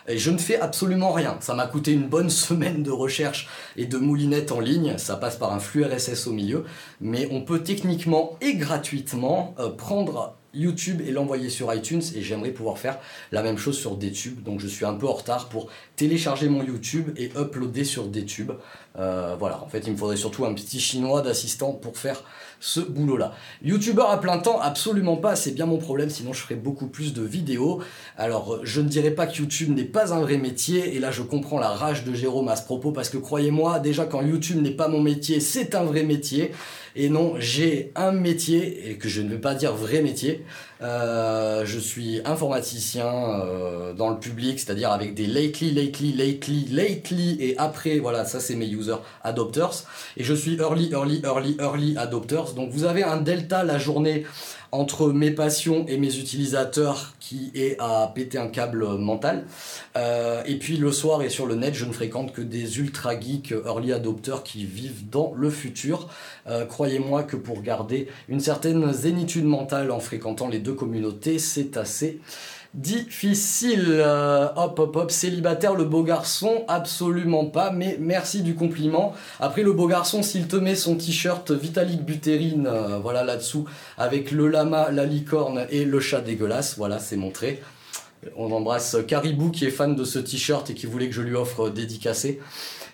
Et 0.07 0.19
je 0.19 0.29
ne 0.29 0.37
fais 0.37 0.59
absolument 0.59 1.11
rien. 1.11 1.37
Ça 1.41 1.55
m'a 1.55 1.65
coûté 1.65 1.91
une 1.91 2.07
bonne 2.07 2.29
semaine 2.29 2.83
de 2.83 2.91
recherche 2.91 3.49
et 3.75 3.87
de 3.87 3.97
moulinette 3.97 4.51
en 4.51 4.59
ligne. 4.59 4.97
Ça 4.97 5.15
passe 5.15 5.35
par 5.35 5.51
un 5.51 5.59
flux 5.59 5.83
RSS 5.83 6.27
au 6.27 6.31
milieu. 6.31 6.63
Mais 7.01 7.27
on 7.31 7.41
peut 7.41 7.61
techniquement 7.61 8.37
et 8.41 8.53
gratuitement 8.53 9.55
euh, 9.59 9.69
prendre 9.69 10.38
YouTube 10.53 11.01
et 11.05 11.11
l'envoyer 11.11 11.49
sur 11.49 11.73
iTunes 11.73 12.01
et 12.15 12.21
j'aimerais 12.21 12.51
pouvoir 12.51 12.77
faire 12.77 12.99
la 13.31 13.43
même 13.43 13.57
chose 13.57 13.77
sur 13.77 13.95
DTube. 13.95 14.43
Donc 14.43 14.59
je 14.59 14.67
suis 14.67 14.85
un 14.85 14.93
peu 14.93 15.07
en 15.07 15.13
retard 15.13 15.49
pour 15.49 15.67
télécharger 15.95 16.49
mon 16.49 16.63
YouTube 16.63 17.09
et 17.17 17.31
uploader 17.37 17.83
sur 17.83 18.07
DTube. 18.07 18.51
Euh, 18.97 19.35
voilà. 19.37 19.63
En 19.63 19.67
fait 19.67 19.85
il 19.85 19.93
me 19.93 19.97
faudrait 19.97 20.17
surtout 20.17 20.45
un 20.45 20.53
petit 20.53 20.79
chinois 20.79 21.21
d'assistant 21.21 21.73
pour 21.73 21.97
faire 21.97 22.23
ce 22.59 22.79
boulot-là. 22.79 23.33
Youtubeur 23.63 24.09
à 24.09 24.19
plein 24.19 24.37
temps, 24.37 24.59
absolument 24.59 25.15
pas, 25.15 25.35
c'est 25.35 25.51
bien 25.51 25.65
mon 25.65 25.77
problème, 25.77 26.09
sinon 26.09 26.33
je 26.33 26.41
ferais 26.41 26.55
beaucoup 26.55 26.87
plus 26.87 27.13
de 27.13 27.21
vidéos. 27.21 27.81
Alors, 28.17 28.59
je 28.63 28.81
ne 28.81 28.87
dirais 28.87 29.11
pas 29.11 29.27
que 29.27 29.37
YouTube 29.37 29.75
n'est 29.75 29.85
pas 29.85 30.13
un 30.13 30.19
vrai 30.19 30.37
métier, 30.37 30.95
et 30.95 30.99
là 30.99 31.11
je 31.11 31.21
comprends 31.21 31.59
la 31.59 31.69
rage 31.69 32.03
de 32.03 32.13
Jérôme 32.13 32.49
à 32.49 32.55
ce 32.55 32.63
propos, 32.63 32.91
parce 32.91 33.09
que 33.09 33.17
croyez-moi, 33.17 33.79
déjà 33.79 34.05
quand 34.05 34.21
YouTube 34.21 34.61
n'est 34.61 34.71
pas 34.71 34.87
mon 34.87 35.01
métier, 35.01 35.39
c'est 35.39 35.75
un 35.75 35.83
vrai 35.83 36.03
métier. 36.03 36.51
Et 37.01 37.07
non, 37.07 37.35
j'ai 37.39 37.93
un 37.95 38.11
métier, 38.11 38.89
et 38.89 38.97
que 38.97 39.07
je 39.07 39.21
ne 39.21 39.29
veux 39.29 39.39
pas 39.39 39.55
dire 39.55 39.73
vrai 39.73 40.01
métier. 40.01 40.43
Euh, 40.81 41.63
je 41.65 41.79
suis 41.79 42.19
informaticien 42.25 43.07
euh, 43.07 43.93
dans 43.93 44.09
le 44.09 44.19
public, 44.19 44.59
c'est-à-dire 44.59 44.91
avec 44.91 45.13
des 45.13 45.25
lately, 45.25 45.71
lately, 45.71 46.11
lately, 46.11 46.65
lately, 46.69 47.37
et 47.39 47.57
après, 47.57 47.99
voilà, 47.99 48.25
ça 48.25 48.41
c'est 48.41 48.55
mes 48.55 48.67
users 48.67 49.01
adopters. 49.23 49.85
Et 50.17 50.25
je 50.25 50.33
suis 50.33 50.57
early, 50.57 50.89
early, 50.91 51.21
early, 51.23 51.55
early 51.61 51.95
adopters. 51.95 52.53
Donc 52.53 52.71
vous 52.71 52.83
avez 52.83 53.03
un 53.03 53.15
delta 53.15 53.63
la 53.63 53.79
journée 53.79 54.25
entre 54.73 55.07
mes 55.07 55.31
passions 55.31 55.85
et 55.87 55.97
mes 55.97 56.17
utilisateurs 56.17 57.13
qui 57.29 57.51
est 57.53 57.77
à 57.77 58.11
péter 58.15 58.39
un 58.39 58.47
câble 58.47 58.83
mental. 58.97 59.45
Euh, 59.95 60.41
et 60.47 60.57
puis 60.57 60.77
le 60.77 60.91
soir 60.91 61.21
et 61.21 61.29
sur 61.29 61.45
le 61.45 61.53
net, 61.53 61.75
je 61.75 61.85
ne 61.85 61.91
fréquente 61.91 62.33
que 62.33 62.41
des 62.41 62.79
ultra 62.79 63.19
geeks 63.19 63.51
early 63.51 63.93
adopters 63.93 64.41
qui 64.41 64.65
vivent 64.65 65.07
dans 65.11 65.33
le 65.35 65.51
futur. 65.51 66.09
Euh, 66.47 66.65
croyez-moi 66.65 67.21
que 67.21 67.35
pour 67.35 67.61
garder 67.61 68.07
une 68.29 68.39
certaine 68.39 68.91
zénitude 68.93 69.45
mentale 69.45 69.91
en 69.91 69.99
fréquentant 69.99 70.47
les 70.47 70.57
deux 70.57 70.73
communautés, 70.73 71.37
c'est 71.37 71.77
assez 71.77 72.19
difficile. 72.73 73.85
Euh, 73.87 74.47
hop, 74.55 74.79
hop, 74.79 74.95
hop, 74.95 75.11
célibataire, 75.11 75.75
le 75.75 75.85
beau 75.85 76.03
garçon, 76.03 76.63
absolument 76.67 77.45
pas, 77.45 77.71
mais 77.71 77.97
merci 77.99 78.41
du 78.41 78.55
compliment. 78.55 79.13
Après, 79.39 79.63
le 79.63 79.73
beau 79.73 79.87
garçon, 79.87 80.23
s'il 80.23 80.47
te 80.47 80.55
met 80.55 80.75
son 80.75 80.95
t-shirt 80.95 81.51
Vitalik 81.51 82.03
Buterin, 82.03 82.65
euh, 82.65 82.99
voilà 82.99 83.23
là-dessous, 83.23 83.65
avec 83.97 84.31
le 84.31 84.47
lama, 84.47 84.91
la 84.91 85.05
licorne 85.05 85.65
et 85.69 85.85
le 85.85 85.99
chat 85.99 86.21
dégueulasse, 86.21 86.77
voilà, 86.77 86.99
c'est 86.99 87.17
montré. 87.17 87.61
On 88.35 88.51
embrasse 88.51 88.97
Caribou 89.07 89.49
qui 89.49 89.65
est 89.65 89.71
fan 89.71 89.95
de 89.95 90.03
ce 90.03 90.19
t-shirt 90.19 90.69
et 90.69 90.73
qui 90.73 90.85
voulait 90.85 91.07
que 91.07 91.15
je 91.15 91.21
lui 91.21 91.35
offre 91.35 91.69
dédicacé. 91.69 92.41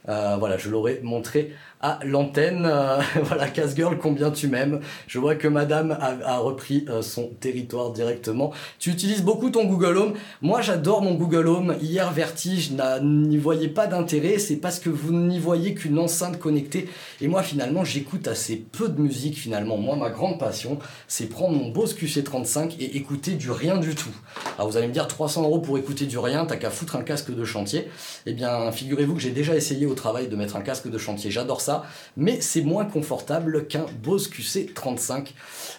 voilà, 0.05 0.57
je 0.57 0.69
l'aurais 0.69 0.99
montré 1.01 1.55
l'antenne. 2.03 2.65
Euh, 2.65 2.99
voilà, 3.23 3.47
Casse-Girl, 3.47 3.97
combien 3.97 4.31
tu 4.31 4.47
m'aimes. 4.47 4.79
Je 5.07 5.19
vois 5.19 5.35
que 5.35 5.47
madame 5.47 5.97
a, 5.99 6.37
repris 6.37 6.85
euh, 6.89 7.01
son 7.01 7.29
territoire 7.39 7.91
directement. 7.91 8.51
Tu 8.79 8.89
utilises 8.89 9.23
beaucoup 9.23 9.49
ton 9.49 9.65
Google 9.65 9.97
Home. 9.97 10.13
Moi, 10.41 10.61
j'adore 10.61 11.01
mon 11.01 11.15
Google 11.15 11.47
Home. 11.47 11.75
Hier, 11.81 12.11
Vertige 12.11 12.71
n'y 13.01 13.37
voyait 13.37 13.67
pas 13.67 13.87
d'intérêt. 13.87 14.37
C'est 14.37 14.57
parce 14.57 14.79
que 14.79 14.89
vous 14.89 15.13
n'y 15.13 15.39
voyez 15.39 15.73
qu'une 15.73 15.99
enceinte 15.99 16.39
connectée. 16.39 16.89
Et 17.21 17.27
moi, 17.27 17.43
finalement, 17.43 17.83
j'écoute 17.83 18.27
assez 18.27 18.55
peu 18.55 18.89
de 18.89 18.99
musique, 18.99 19.37
finalement. 19.37 19.77
Moi, 19.77 19.95
ma 19.95 20.09
grande 20.09 20.39
passion, 20.39 20.79
c'est 21.07 21.27
prendre 21.27 21.57
mon 21.57 21.69
Bose 21.69 21.95
QC35 21.95 22.75
et 22.79 22.97
écouter 22.97 23.31
du 23.31 23.51
rien 23.51 23.77
du 23.77 23.95
tout. 23.95 24.13
Alors, 24.57 24.69
vous 24.69 24.77
allez 24.77 24.87
me 24.87 24.93
dire 24.93 25.07
300 25.07 25.43
euros 25.43 25.59
pour 25.59 25.77
écouter 25.77 26.05
du 26.05 26.17
rien, 26.17 26.45
t'as 26.45 26.57
qu'à 26.57 26.69
foutre 26.69 26.95
un 26.95 27.03
casque 27.03 27.33
de 27.33 27.45
chantier. 27.45 27.87
Eh 28.25 28.33
bien, 28.33 28.71
figurez-vous 28.71 29.15
que 29.15 29.21
j'ai 29.21 29.31
déjà 29.31 29.55
essayé 29.55 29.85
au 29.85 29.93
travail 29.93 30.27
de 30.27 30.35
mettre 30.35 30.55
un 30.55 30.61
casque 30.61 30.89
de 30.89 30.97
chantier. 30.97 31.31
J'adore 31.31 31.61
ça 31.61 31.74
mais 32.17 32.41
c'est 32.41 32.61
moins 32.61 32.85
confortable 32.85 33.67
qu'un 33.67 33.85
Bose 34.03 34.29
QC35, 34.29 35.33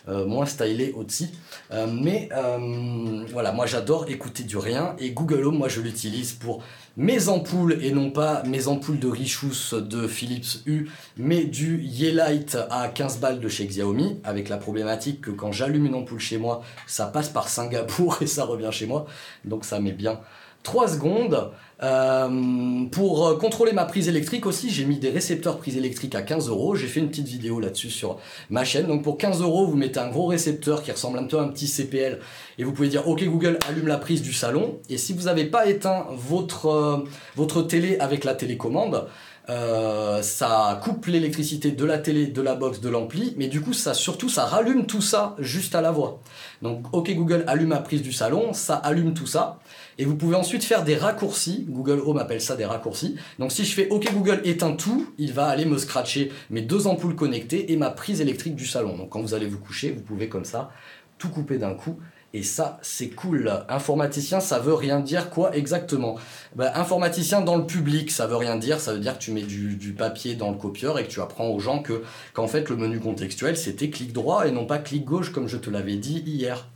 euh, 0.08 0.26
moins 0.26 0.46
stylé 0.46 0.92
aussi. 0.96 1.30
Euh, 1.72 1.86
mais 1.90 2.28
euh, 2.32 3.24
voilà, 3.32 3.52
moi 3.52 3.66
j'adore 3.66 4.08
écouter 4.08 4.44
du 4.44 4.56
rien 4.56 4.94
et 4.98 5.10
Google 5.10 5.44
Home, 5.44 5.58
moi 5.58 5.68
je 5.68 5.80
l'utilise 5.80 6.32
pour 6.32 6.62
mes 6.96 7.28
ampoules 7.28 7.78
et 7.82 7.92
non 7.92 8.10
pas 8.10 8.42
mes 8.44 8.68
ampoules 8.68 8.98
de 8.98 9.08
Richous 9.08 9.74
de 9.78 10.06
Philips 10.06 10.62
U, 10.66 10.88
mais 11.16 11.44
du 11.44 11.82
Yeelight 11.82 12.56
à 12.70 12.88
15 12.88 13.18
balles 13.18 13.40
de 13.40 13.48
chez 13.48 13.66
Xiaomi, 13.66 14.20
avec 14.24 14.48
la 14.48 14.56
problématique 14.56 15.20
que 15.20 15.30
quand 15.30 15.52
j'allume 15.52 15.86
une 15.86 15.94
ampoule 15.94 16.20
chez 16.20 16.38
moi, 16.38 16.62
ça 16.86 17.06
passe 17.06 17.28
par 17.28 17.48
Singapour 17.48 18.18
et 18.22 18.26
ça 18.26 18.44
revient 18.44 18.70
chez 18.72 18.86
moi, 18.86 19.06
donc 19.44 19.64
ça 19.64 19.80
met 19.80 19.92
bien 19.92 20.20
3 20.62 20.88
secondes. 20.88 21.52
Euh, 21.82 22.86
pour 22.90 23.26
euh, 23.26 23.36
contrôler 23.36 23.72
ma 23.72 23.84
prise 23.84 24.08
électrique 24.08 24.46
aussi, 24.46 24.70
j'ai 24.70 24.86
mis 24.86 24.96
des 24.98 25.10
récepteurs 25.10 25.58
prise 25.58 25.76
électrique 25.76 26.14
à 26.14 26.22
15 26.22 26.48
euros. 26.48 26.74
J'ai 26.74 26.86
fait 26.86 27.00
une 27.00 27.08
petite 27.08 27.28
vidéo 27.28 27.60
là-dessus 27.60 27.90
sur 27.90 28.18
ma 28.48 28.64
chaîne. 28.64 28.86
Donc 28.86 29.02
pour 29.02 29.18
15 29.18 29.42
euros, 29.42 29.66
vous 29.66 29.76
mettez 29.76 30.00
un 30.00 30.08
gros 30.08 30.26
récepteur 30.26 30.82
qui 30.82 30.90
ressemble 30.90 31.18
un 31.18 31.24
peu 31.24 31.38
à 31.38 31.42
un 31.42 31.48
petit 31.48 31.68
CPL 31.68 32.20
et 32.58 32.64
vous 32.64 32.72
pouvez 32.72 32.88
dire 32.88 33.06
OK 33.06 33.22
Google 33.24 33.58
allume 33.68 33.88
la 33.88 33.98
prise 33.98 34.22
du 34.22 34.32
salon. 34.32 34.78
Et 34.88 34.96
si 34.96 35.12
vous 35.12 35.24
n'avez 35.24 35.44
pas 35.44 35.66
éteint 35.66 36.06
votre, 36.12 36.66
euh, 36.66 37.04
votre 37.36 37.62
télé 37.62 37.98
avec 37.98 38.24
la 38.24 38.34
télécommande, 38.34 39.06
ça 40.22 40.80
coupe 40.82 41.06
l'électricité 41.06 41.70
de 41.70 41.84
la 41.84 41.98
télé, 41.98 42.26
de 42.26 42.42
la 42.42 42.56
box, 42.56 42.80
de 42.80 42.88
l'ampli, 42.88 43.32
mais 43.36 43.46
du 43.46 43.60
coup 43.60 43.74
ça 43.74 43.94
surtout 43.94 44.28
ça 44.28 44.44
rallume 44.44 44.86
tout 44.86 45.00
ça 45.00 45.36
juste 45.38 45.76
à 45.76 45.80
la 45.80 45.92
voix. 45.92 46.18
Donc 46.62 46.86
OK 46.92 47.14
Google 47.14 47.44
allume 47.46 47.70
la 47.70 47.78
prise 47.78 48.02
du 48.02 48.12
salon, 48.12 48.52
ça 48.54 48.74
allume 48.74 49.14
tout 49.14 49.26
ça. 49.26 49.60
Et 49.98 50.04
vous 50.04 50.16
pouvez 50.16 50.36
ensuite 50.36 50.62
faire 50.62 50.84
des 50.84 50.96
raccourcis. 50.96 51.64
Google 51.68 52.00
Home 52.04 52.18
appelle 52.18 52.40
ça 52.40 52.54
des 52.54 52.66
raccourcis. 52.66 53.16
Donc 53.38 53.52
si 53.52 53.64
je 53.64 53.74
fais 53.74 53.88
OK 53.88 54.12
Google 54.12 54.42
éteint 54.44 54.72
tout, 54.72 55.12
il 55.18 55.32
va 55.32 55.46
aller 55.46 55.64
me 55.64 55.78
scratcher 55.78 56.32
mes 56.50 56.60
deux 56.60 56.86
ampoules 56.86 57.14
connectées 57.14 57.72
et 57.72 57.76
ma 57.76 57.90
prise 57.90 58.20
électrique 58.20 58.56
du 58.56 58.66
salon. 58.66 58.96
Donc 58.96 59.10
quand 59.10 59.22
vous 59.22 59.34
allez 59.34 59.46
vous 59.46 59.58
coucher, 59.58 59.92
vous 59.92 60.02
pouvez 60.02 60.28
comme 60.28 60.44
ça 60.44 60.70
tout 61.18 61.30
couper 61.30 61.56
d'un 61.56 61.74
coup. 61.74 61.98
Et 62.34 62.42
ça, 62.42 62.78
c'est 62.82 63.08
cool. 63.08 63.50
Informaticien, 63.70 64.40
ça 64.40 64.58
veut 64.58 64.74
rien 64.74 65.00
dire 65.00 65.30
quoi 65.30 65.56
exactement? 65.56 66.16
Bah, 66.54 66.70
Informaticien 66.74 67.40
dans 67.40 67.56
le 67.56 67.64
public, 67.64 68.10
ça 68.10 68.26
veut 68.26 68.36
rien 68.36 68.56
dire. 68.56 68.78
Ça 68.80 68.92
veut 68.92 69.00
dire 69.00 69.14
que 69.16 69.22
tu 69.22 69.30
mets 69.30 69.44
du, 69.44 69.76
du 69.76 69.94
papier 69.94 70.34
dans 70.34 70.50
le 70.50 70.58
copieur 70.58 70.98
et 70.98 71.04
que 71.04 71.08
tu 71.08 71.22
apprends 71.22 71.48
aux 71.48 71.60
gens 71.60 71.80
que 71.80 72.02
qu'en 72.34 72.48
fait 72.48 72.68
le 72.68 72.76
menu 72.76 73.00
contextuel 73.00 73.56
c'était 73.56 73.88
clic 73.88 74.12
droit 74.12 74.46
et 74.46 74.50
non 74.50 74.66
pas 74.66 74.76
clic 74.76 75.06
gauche 75.06 75.32
comme 75.32 75.48
je 75.48 75.56
te 75.56 75.70
l'avais 75.70 75.96
dit 75.96 76.22
hier. 76.26 76.68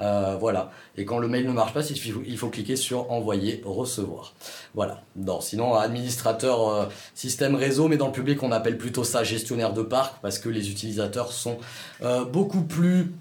Euh, 0.00 0.36
voilà. 0.38 0.70
Et 0.96 1.04
quand 1.04 1.18
le 1.18 1.28
mail 1.28 1.46
ne 1.46 1.52
marche 1.52 1.72
pas, 1.72 1.82
il 1.88 2.38
faut, 2.38 2.48
cliquer 2.48 2.76
sur 2.76 3.10
envoyer, 3.10 3.62
recevoir. 3.64 4.34
Voilà. 4.74 5.02
Non, 5.16 5.40
sinon, 5.40 5.74
administrateur 5.74 6.68
euh, 6.68 6.86
système 7.14 7.54
réseau, 7.54 7.88
mais 7.88 7.96
dans 7.96 8.06
le 8.06 8.12
public, 8.12 8.42
on 8.42 8.52
appelle 8.52 8.78
plutôt 8.78 9.04
ça 9.04 9.24
gestionnaire 9.24 9.72
de 9.72 9.82
parc 9.82 10.20
parce 10.22 10.38
que 10.38 10.48
les 10.48 10.70
utilisateurs 10.70 11.32
sont 11.32 11.58
euh, 12.02 12.24
beaucoup 12.24 12.62
plus 12.62 13.12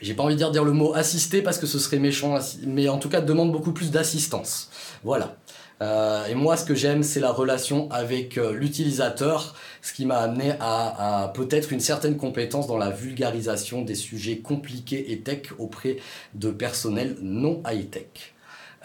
j'ai 0.00 0.12
pas 0.12 0.22
envie 0.22 0.36
de 0.36 0.50
dire, 0.50 0.64
le 0.64 0.72
mot 0.72 0.92
assister 0.94 1.40
parce 1.40 1.56
que 1.56 1.66
ce 1.66 1.78
serait 1.78 1.98
méchant, 1.98 2.38
mais 2.66 2.88
en 2.88 2.98
tout 2.98 3.08
cas 3.08 3.22
demande 3.22 3.52
beaucoup 3.52 3.72
plus 3.72 3.90
d'assistance. 3.90 4.68
Voilà. 5.02 5.36
Euh, 5.82 6.26
et 6.26 6.34
moi, 6.34 6.56
ce 6.56 6.64
que 6.64 6.74
j'aime, 6.74 7.02
c'est 7.02 7.20
la 7.20 7.32
relation 7.32 7.90
avec 7.90 8.38
euh, 8.38 8.52
l'utilisateur, 8.52 9.54
ce 9.82 9.92
qui 9.92 10.06
m'a 10.06 10.18
amené 10.18 10.54
à, 10.60 11.32
peut-être 11.34 11.72
une 11.72 11.80
certaine 11.80 12.16
compétence 12.16 12.66
dans 12.66 12.78
la 12.78 12.90
vulgarisation 12.90 13.82
des 13.82 13.94
sujets 13.94 14.38
compliqués 14.38 15.12
et 15.12 15.20
tech 15.20 15.52
auprès 15.58 15.96
de 16.34 16.50
personnel 16.50 17.16
non 17.20 17.62
high-tech. 17.66 18.33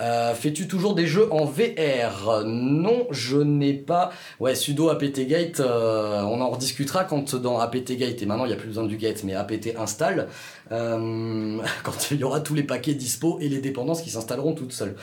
Euh, 0.01 0.33
fais-tu 0.33 0.67
toujours 0.67 0.95
des 0.95 1.07
jeux 1.07 1.31
en 1.31 1.45
VR 1.45 2.43
Non, 2.45 3.07
je 3.11 3.37
n'ai 3.37 3.73
pas. 3.73 4.11
Ouais, 4.39 4.55
sudo 4.55 4.89
apt-gate, 4.89 5.59
euh, 5.59 6.21
on 6.21 6.39
en 6.41 6.49
rediscutera 6.49 7.03
quand 7.03 7.35
dans 7.35 7.59
apt-gate, 7.59 8.21
et 8.21 8.25
maintenant 8.25 8.45
il 8.45 8.49
n'y 8.49 8.53
a 8.53 8.57
plus 8.57 8.69
besoin 8.69 8.85
du 8.85 8.95
gate, 8.97 9.23
mais 9.23 9.35
apt 9.35 9.75
installe, 9.77 10.27
euh, 10.71 11.57
quand 11.83 12.11
il 12.11 12.19
y 12.19 12.23
aura 12.23 12.39
tous 12.39 12.55
les 12.55 12.63
paquets 12.63 12.93
dispo 12.93 13.39
et 13.41 13.49
les 13.49 13.59
dépendances 13.59 14.01
qui 14.01 14.09
s'installeront 14.09 14.53
toutes 14.53 14.71
seules. 14.71 14.95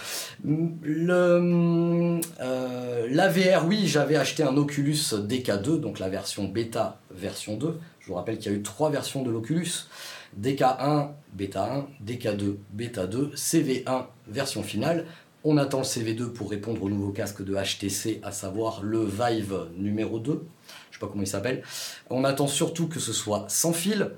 Le, 0.45 2.21
la 3.11 3.29
VR, 3.29 3.67
oui, 3.67 3.87
j'avais 3.87 4.17
acheté 4.17 4.43
un 4.43 4.57
Oculus 4.57 5.13
DK2, 5.13 5.79
donc 5.79 5.99
la 5.99 6.09
version 6.09 6.45
bêta 6.45 6.99
version 7.11 7.57
2. 7.57 7.79
Je 8.01 8.07
vous 8.09 8.15
rappelle 8.15 8.39
qu'il 8.39 8.53
y 8.53 8.55
a 8.55 8.59
eu 8.59 8.63
trois 8.63 8.91
versions 8.91 9.23
de 9.23 9.31
l'Oculus. 9.31 9.89
DK1, 10.41 11.11
bêta 11.33 11.73
1, 11.73 11.87
DK2, 12.05 12.57
bêta 12.71 13.07
2, 13.07 13.33
CV1, 13.35 14.07
version 14.29 14.63
finale. 14.63 15.07
On 15.45 15.57
attend 15.57 15.79
le 15.79 15.85
CV2 15.85 16.33
pour 16.33 16.51
répondre 16.51 16.83
au 16.83 16.89
nouveau 16.89 17.13
casque 17.13 17.45
de 17.45 17.55
HTC, 17.55 18.21
à 18.23 18.33
savoir 18.33 18.83
le 18.83 19.05
Vive 19.05 19.69
numéro 19.77 20.19
2. 20.19 20.33
Je 20.33 20.37
ne 20.37 20.41
sais 20.93 20.99
pas 21.01 21.07
comment 21.07 21.23
il 21.23 21.29
s'appelle. 21.29 21.63
On 22.11 22.25
attend 22.25 22.49
surtout 22.49 22.89
que 22.89 23.01
ce 23.01 23.13
soit 23.13 23.47
sans 23.49 23.73
fil, 23.73 24.11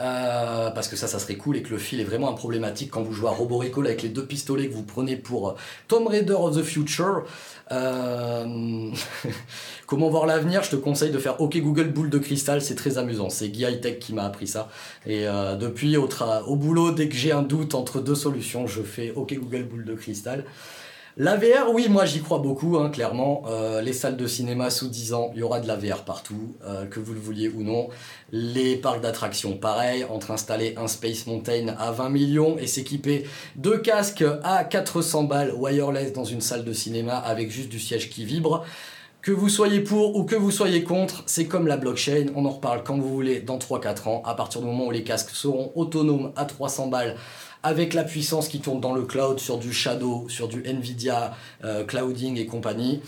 euh, 0.00 0.70
parce 0.70 0.88
que 0.88 0.96
ça, 0.96 1.06
ça 1.06 1.18
serait 1.18 1.36
cool 1.36 1.58
et 1.58 1.62
que 1.62 1.70
le 1.70 1.78
fil 1.78 2.00
est 2.00 2.04
vraiment 2.04 2.30
un 2.30 2.34
problématique 2.34 2.90
quand 2.90 3.02
vous 3.02 3.12
jouez 3.12 3.28
à 3.28 3.32
Robo 3.32 3.58
Recall 3.58 3.86
avec 3.86 4.02
les 4.02 4.08
deux 4.08 4.24
pistolets 4.24 4.68
que 4.68 4.74
vous 4.74 4.84
prenez 4.84 5.16
pour 5.16 5.50
euh, 5.50 5.54
Tomb 5.86 6.06
Raider 6.06 6.32
of 6.32 6.56
the 6.56 6.62
Future. 6.62 7.24
Euh, 7.70 8.90
comment 9.86 10.08
voir 10.08 10.24
l'avenir? 10.26 10.62
Je 10.62 10.70
te 10.70 10.76
conseille 10.76 11.10
de 11.10 11.18
faire 11.18 11.40
OK 11.42 11.58
Google 11.58 11.88
boule 11.88 12.08
de 12.08 12.18
cristal, 12.18 12.62
c'est 12.62 12.74
très 12.74 12.96
amusant. 12.96 13.28
C'est 13.28 13.48
Guy 13.48 13.64
High 13.64 13.80
Tech 13.80 13.98
qui 13.98 14.14
m'a 14.14 14.24
appris 14.24 14.46
ça. 14.46 14.70
Et 15.06 15.26
depuis, 15.60 15.96
au, 15.96 16.08
au 16.46 16.56
boulot, 16.56 16.92
dès 16.92 17.08
que 17.08 17.14
j'ai 17.14 17.32
un 17.32 17.42
doute 17.42 17.74
entre 17.74 18.00
deux 18.00 18.14
solutions, 18.14 18.66
je 18.66 18.82
fais 18.82 19.12
OK 19.14 19.34
Google 19.34 19.64
boule 19.64 19.84
de 19.84 19.94
cristal. 19.94 20.44
La 21.18 21.36
VR, 21.36 21.70
oui, 21.70 21.88
moi 21.90 22.06
j'y 22.06 22.22
crois 22.22 22.38
beaucoup, 22.38 22.78
hein, 22.78 22.88
clairement. 22.88 23.42
Euh, 23.46 23.82
les 23.82 23.92
salles 23.92 24.16
de 24.16 24.26
cinéma 24.26 24.70
sous 24.70 24.88
10 24.88 25.12
ans, 25.12 25.30
il 25.34 25.40
y 25.40 25.42
aura 25.42 25.60
de 25.60 25.68
la 25.68 25.76
VR 25.76 26.04
partout, 26.04 26.56
euh, 26.64 26.86
que 26.86 27.00
vous 27.00 27.12
le 27.12 27.20
vouliez 27.20 27.50
ou 27.50 27.62
non. 27.62 27.90
Les 28.30 28.76
parcs 28.76 29.02
d'attractions, 29.02 29.58
pareil, 29.58 30.06
entre 30.08 30.30
installer 30.30 30.74
un 30.78 30.88
Space 30.88 31.26
Mountain 31.26 31.74
à 31.78 31.92
20 31.92 32.08
millions 32.08 32.56
et 32.56 32.66
s'équiper 32.66 33.26
de 33.56 33.72
casques 33.72 34.24
à 34.42 34.64
400 34.64 35.24
balles 35.24 35.52
wireless 35.54 36.14
dans 36.14 36.24
une 36.24 36.40
salle 36.40 36.64
de 36.64 36.72
cinéma 36.72 37.18
avec 37.18 37.50
juste 37.50 37.68
du 37.68 37.78
siège 37.78 38.08
qui 38.08 38.24
vibre. 38.24 38.64
Que 39.20 39.32
vous 39.32 39.50
soyez 39.50 39.80
pour 39.80 40.16
ou 40.16 40.24
que 40.24 40.34
vous 40.34 40.50
soyez 40.50 40.82
contre, 40.82 41.24
c'est 41.26 41.44
comme 41.44 41.66
la 41.66 41.76
blockchain, 41.76 42.28
on 42.34 42.46
en 42.46 42.50
reparle 42.50 42.82
quand 42.84 42.96
vous 42.96 43.10
voulez 43.10 43.40
dans 43.40 43.58
3-4 43.58 44.08
ans, 44.08 44.22
à 44.24 44.34
partir 44.34 44.62
du 44.62 44.66
moment 44.66 44.86
où 44.86 44.90
les 44.90 45.04
casques 45.04 45.30
seront 45.30 45.72
autonomes 45.74 46.32
à 46.36 46.46
300 46.46 46.88
balles 46.88 47.16
avec 47.62 47.94
la 47.94 48.04
puissance 48.04 48.48
qui 48.48 48.60
tourne 48.60 48.80
dans 48.80 48.94
le 48.94 49.02
cloud 49.02 49.38
sur 49.38 49.58
du 49.58 49.72
Shadow, 49.72 50.28
sur 50.28 50.48
du 50.48 50.62
Nvidia 50.64 51.34
euh, 51.64 51.84
Clouding 51.84 52.36
et 52.38 52.46
compagnie. 52.46 53.00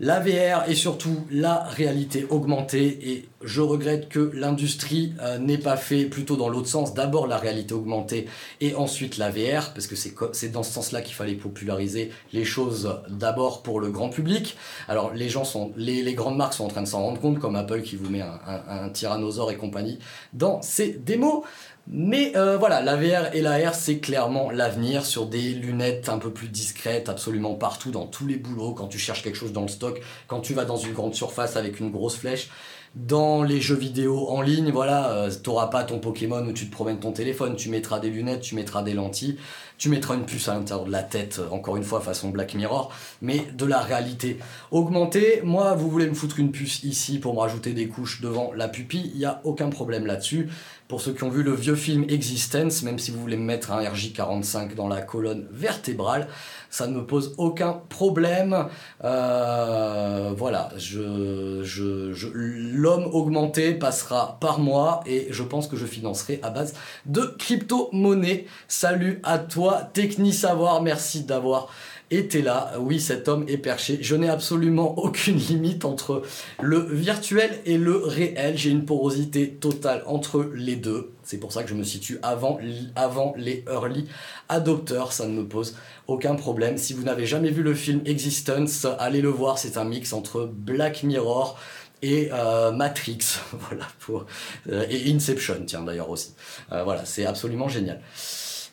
La 0.00 0.20
VR 0.20 0.68
et 0.68 0.76
surtout 0.76 1.26
la 1.28 1.64
réalité 1.64 2.24
augmentée 2.30 3.10
et 3.10 3.28
je 3.42 3.60
regrette 3.60 4.08
que 4.08 4.30
l'industrie 4.32 5.12
euh, 5.20 5.38
n'ait 5.38 5.58
pas 5.58 5.76
fait 5.76 6.04
plutôt 6.04 6.36
dans 6.36 6.48
l'autre 6.48 6.68
sens, 6.68 6.94
d'abord 6.94 7.26
la 7.26 7.36
réalité 7.36 7.74
augmentée 7.74 8.28
et 8.60 8.76
ensuite 8.76 9.16
la 9.18 9.30
VR 9.30 9.72
parce 9.74 9.88
que 9.88 9.96
c'est 9.96 10.52
dans 10.52 10.62
ce 10.62 10.72
sens-là 10.72 11.02
qu'il 11.02 11.16
fallait 11.16 11.34
populariser 11.34 12.12
les 12.32 12.44
choses 12.44 13.00
d'abord 13.08 13.64
pour 13.64 13.80
le 13.80 13.90
grand 13.90 14.08
public. 14.08 14.56
Alors 14.86 15.12
les 15.14 15.28
gens 15.28 15.42
sont 15.42 15.72
les, 15.76 16.14
grandes 16.14 16.36
marques 16.36 16.54
sont 16.54 16.66
en 16.66 16.68
train 16.68 16.82
de 16.82 16.88
s'en 16.88 17.02
rendre 17.02 17.20
compte 17.20 17.40
comme 17.40 17.56
Apple 17.56 17.82
qui 17.82 17.96
vous 17.96 18.08
met 18.08 18.22
un, 18.22 18.38
un 18.46 18.88
tyrannosaure 18.90 19.50
et 19.50 19.56
compagnie 19.56 19.98
dans 20.32 20.62
ses 20.62 20.92
démos. 20.92 21.42
Mais 21.90 22.36
euh, 22.36 22.58
voilà, 22.58 22.82
la 22.82 22.96
VR 22.96 23.34
et 23.34 23.40
la 23.40 23.72
c'est 23.72 23.98
clairement 23.98 24.50
l'avenir 24.50 25.06
sur 25.06 25.26
des 25.26 25.54
lunettes 25.54 26.10
un 26.10 26.18
peu 26.18 26.30
plus 26.30 26.48
discrètes, 26.48 27.08
absolument 27.08 27.54
partout, 27.54 27.90
dans 27.90 28.06
tous 28.06 28.26
les 28.26 28.36
boulots, 28.36 28.72
quand 28.72 28.88
tu 28.88 28.98
cherches 28.98 29.22
quelque 29.22 29.36
chose 29.36 29.52
dans 29.52 29.62
le 29.62 29.68
stock, 29.68 29.98
quand 30.26 30.40
tu 30.40 30.52
vas 30.52 30.66
dans 30.66 30.76
une 30.76 30.92
grande 30.92 31.14
surface 31.14 31.56
avec 31.56 31.80
une 31.80 31.90
grosse 31.90 32.16
flèche. 32.16 32.50
Dans 32.94 33.42
les 33.42 33.60
jeux 33.60 33.76
vidéo 33.76 34.28
en 34.28 34.40
ligne, 34.40 34.70
voilà, 34.70 35.10
euh, 35.10 35.30
t'auras 35.30 35.68
pas 35.68 35.84
ton 35.84 35.98
Pokémon 35.98 36.44
où 36.46 36.52
tu 36.52 36.66
te 36.66 36.72
promènes 36.72 36.98
ton 36.98 37.12
téléphone, 37.12 37.54
tu 37.54 37.68
mettras 37.68 38.00
des 38.00 38.08
lunettes, 38.08 38.40
tu 38.40 38.54
mettras 38.54 38.82
des 38.82 38.94
lentilles, 38.94 39.38
tu 39.76 39.88
mettras 39.90 40.14
une 40.14 40.24
puce 40.24 40.48
à 40.48 40.54
l'intérieur 40.54 40.86
de 40.86 40.90
la 40.90 41.02
tête, 41.02 41.38
euh, 41.38 41.54
encore 41.54 41.76
une 41.76 41.84
fois 41.84 42.00
façon 42.00 42.30
Black 42.30 42.54
Mirror, 42.54 42.90
mais 43.20 43.46
de 43.52 43.66
la 43.66 43.80
réalité 43.80 44.38
augmentée. 44.70 45.42
Moi, 45.44 45.74
vous 45.74 45.90
voulez 45.90 46.08
me 46.08 46.14
foutre 46.14 46.40
une 46.40 46.50
puce 46.50 46.82
ici 46.82 47.18
pour 47.18 47.34
me 47.34 47.40
rajouter 47.40 47.72
des 47.72 47.88
couches 47.88 48.20
devant 48.22 48.52
la 48.54 48.68
pupille, 48.68 49.10
il 49.12 49.18
n'y 49.18 49.26
a 49.26 49.40
aucun 49.44 49.68
problème 49.68 50.06
là-dessus. 50.06 50.48
Pour 50.88 51.02
ceux 51.02 51.12
qui 51.12 51.22
ont 51.22 51.28
vu 51.28 51.42
le 51.42 51.52
vieux 51.52 51.76
film 51.76 52.06
Existence, 52.08 52.82
même 52.82 52.98
si 52.98 53.10
vous 53.10 53.20
voulez 53.20 53.36
me 53.36 53.44
mettre 53.44 53.72
un 53.72 53.82
RJ45 53.82 54.74
dans 54.74 54.88
la 54.88 55.02
colonne 55.02 55.46
vertébrale, 55.50 56.28
ça 56.70 56.86
ne 56.86 56.94
me 56.94 57.04
pose 57.06 57.34
aucun 57.36 57.74
problème. 57.90 58.68
Euh, 59.04 60.32
voilà, 60.34 60.70
je, 60.78 61.60
je, 61.62 62.28
l'homme 62.32 63.04
augmenté 63.04 63.74
passera 63.74 64.38
par 64.40 64.60
moi 64.60 65.02
et 65.04 65.26
je 65.28 65.42
pense 65.42 65.68
que 65.68 65.76
je 65.76 65.84
financerai 65.84 66.40
à 66.42 66.48
base 66.48 66.72
de 67.04 67.20
crypto-monnaie. 67.38 68.46
Salut 68.66 69.20
à 69.24 69.38
toi, 69.38 69.90
Techni 69.92 70.32
Savoir, 70.32 70.80
merci 70.80 71.24
d'avoir 71.24 71.68
était 72.10 72.42
là. 72.42 72.72
Oui, 72.78 73.00
cet 73.00 73.28
homme 73.28 73.44
est 73.48 73.58
perché. 73.58 73.98
Je 74.00 74.16
n'ai 74.16 74.28
absolument 74.28 74.98
aucune 74.98 75.36
limite 75.36 75.84
entre 75.84 76.22
le 76.60 76.78
virtuel 76.78 77.60
et 77.66 77.78
le 77.78 77.96
réel. 77.96 78.56
J'ai 78.56 78.70
une 78.70 78.84
porosité 78.84 79.50
totale 79.50 80.02
entre 80.06 80.50
les 80.54 80.76
deux. 80.76 81.12
C'est 81.22 81.38
pour 81.38 81.52
ça 81.52 81.62
que 81.62 81.68
je 81.68 81.74
me 81.74 81.84
situe 81.84 82.18
avant, 82.22 82.58
avant 82.96 83.34
les 83.36 83.64
early 83.70 84.06
adopters. 84.48 85.12
Ça 85.12 85.26
ne 85.26 85.32
me 85.32 85.46
pose 85.46 85.76
aucun 86.06 86.34
problème. 86.34 86.78
Si 86.78 86.94
vous 86.94 87.02
n'avez 87.02 87.26
jamais 87.26 87.50
vu 87.50 87.62
le 87.62 87.74
film 87.74 88.00
Existence, 88.06 88.86
allez 88.98 89.20
le 89.20 89.28
voir. 89.28 89.58
C'est 89.58 89.76
un 89.76 89.84
mix 89.84 90.12
entre 90.12 90.50
Black 90.52 91.02
Mirror 91.02 91.58
et 92.02 92.30
euh, 92.32 92.70
Matrix, 92.72 93.18
voilà, 93.52 93.86
pour, 94.00 94.26
euh, 94.70 94.86
et 94.88 95.12
Inception, 95.12 95.64
tiens 95.66 95.82
d'ailleurs 95.82 96.10
aussi. 96.10 96.34
Euh, 96.72 96.84
voilà, 96.84 97.04
c'est 97.04 97.26
absolument 97.26 97.68
génial. 97.68 98.00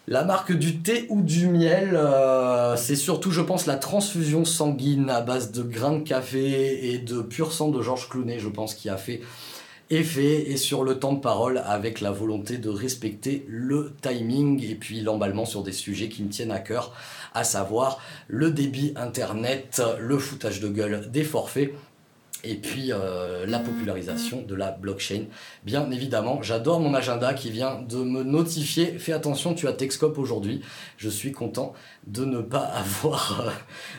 La 0.08 0.24
marque 0.24 0.52
du 0.52 0.78
thé 0.78 1.08
ou 1.10 1.24
du 1.24 1.48
miel, 1.48 1.96
euh, 1.96 2.76
c'est 2.76 2.96
surtout, 2.96 3.32
je 3.32 3.42
pense, 3.42 3.66
la 3.66 3.76
transfusion 3.76 4.46
sanguine 4.46 5.10
à 5.10 5.22
base 5.22 5.52
de 5.52 5.64
grains 5.64 5.98
de 5.98 6.04
café 6.04 6.92
et 6.94 7.00
de 7.00 7.22
pur 7.22 7.52
sang 7.52 7.70
de 7.70 7.82
Georges 7.82 8.08
Clooney, 8.08 8.38
je 8.38 8.50
pense, 8.50 8.76
qui 8.76 8.88
a 8.88 8.98
fait 8.98 9.22
effet 9.90 10.52
et 10.52 10.58
sur 10.58 10.84
le 10.84 11.00
temps 11.00 11.14
de 11.14 11.20
parole 11.20 11.60
avec 11.66 12.02
la 12.02 12.12
volonté 12.12 12.60
de 12.60 12.70
respecter 12.70 13.46
le 13.48 13.94
timing 14.02 14.64
et 14.64 14.76
puis 14.76 15.02
l'emballement 15.02 15.46
sur 15.46 15.64
des 15.64 15.72
sujets 15.72 16.10
qui 16.10 16.24
me 16.24 16.30
tiennent 16.30 16.52
à 16.52 16.60
cœur, 16.60 16.94
à 17.34 17.44
savoir 17.44 18.00
le 18.28 18.52
débit 18.52 18.94
internet, 18.96 19.82
le 20.00 20.20
foutage 20.20 20.60
de 20.60 20.68
gueule 20.70 21.10
des 21.10 21.24
forfaits 21.24 21.74
et 22.46 22.56
puis 22.56 22.92
euh, 22.92 23.46
la 23.46 23.60
popularisation 23.60 24.42
de 24.42 24.56
la 24.56 24.72
blockchain. 24.72 25.24
Bien 25.64 25.90
évidemment, 25.92 26.42
j'adore 26.42 26.80
mon 26.80 26.94
agenda 26.94 27.34
qui 27.34 27.50
vient 27.50 27.82
de 27.82 27.98
me 27.98 28.24
notifier. 28.24 28.98
Fais 28.98 29.14
attention, 29.14 29.54
tu 29.54 29.68
as 29.68 29.74
Texcope 29.74 30.18
aujourd'hui. 30.18 30.62
Je 30.98 31.10
suis 31.10 31.32
content 31.32 31.74
de 32.08 32.26
ne 32.26 32.40
pas 32.40 32.60
avoir, 32.76 33.52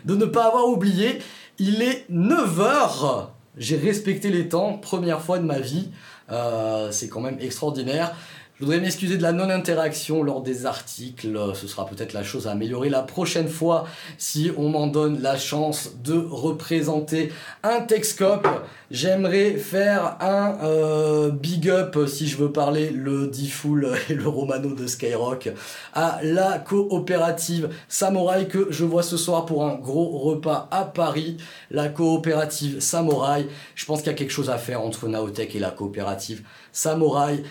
de 0.05 0.15
ne 0.15 0.25
pas 0.25 0.47
avoir 0.47 0.69
oublié. 0.69 1.19
Il 1.59 1.83
est 1.83 2.07
9h. 2.11 3.29
J'ai 3.57 3.77
respecté 3.77 4.31
les 4.31 4.49
temps, 4.49 4.77
première 4.77 5.23
fois 5.23 5.39
de 5.39 5.45
ma 5.45 5.59
vie. 5.59 5.91
Euh, 6.31 6.91
c'est 6.91 7.09
quand 7.09 7.21
même 7.21 7.39
extraordinaire. 7.41 8.15
Je 8.59 8.65
voudrais 8.65 8.81
m'excuser 8.81 9.19
de 9.19 9.23
la 9.23 9.33
non-interaction 9.33 10.23
lors 10.23 10.41
des 10.41 10.65
articles. 10.65 11.39
Ce 11.53 11.67
sera 11.67 11.85
peut-être 11.85 12.15
la 12.15 12.23
chose 12.23 12.47
à 12.47 12.53
améliorer 12.53 12.89
la 12.89 13.03
prochaine 13.03 13.49
fois 13.49 13.87
si 14.17 14.51
on 14.57 14.71
m'en 14.71 14.87
donne 14.87 15.21
la 15.21 15.37
chance 15.37 15.91
de 16.03 16.15
représenter 16.15 17.35
un 17.63 17.83
Texcope. 17.83 18.49
J'aimerais 18.91 19.59
faire 19.59 20.17
un 20.21 20.57
euh, 20.63 21.29
big 21.29 21.69
up, 21.69 21.99
si 22.07 22.29
je 22.29 22.39
veux 22.39 22.51
parler 22.51 22.89
le 22.89 23.27
Diffoul 23.27 23.93
et 24.09 24.15
le 24.15 24.27
Romano 24.27 24.73
de 24.75 24.87
Skyrock, 24.87 25.51
à 25.93 26.21
la 26.23 26.59
coopérative 26.59 27.69
Samouraï 27.89 28.49
que 28.49 28.69
je 28.71 28.87
vois 28.87 29.03
ce 29.03 29.19
soir 29.19 29.45
pour 29.45 29.67
un 29.67 29.75
gros 29.75 30.17
repas 30.21 30.67
à 30.71 30.85
Paris. 30.85 31.37
La 31.71 31.91
coopérative 31.91 32.81
Samouraï, 32.81 33.49
je 33.75 33.85
pense 33.85 33.99
qu'il 33.99 34.07
y 34.07 34.15
a 34.15 34.17
quelque 34.17 34.33
chose 34.33 34.49
à 34.49 34.57
faire 34.57 34.81
entre 34.81 35.09
Naotech 35.09 35.55
et 35.55 35.59
la 35.59 35.71
coopérative. 35.71 36.43
Samouraï 36.77 37.43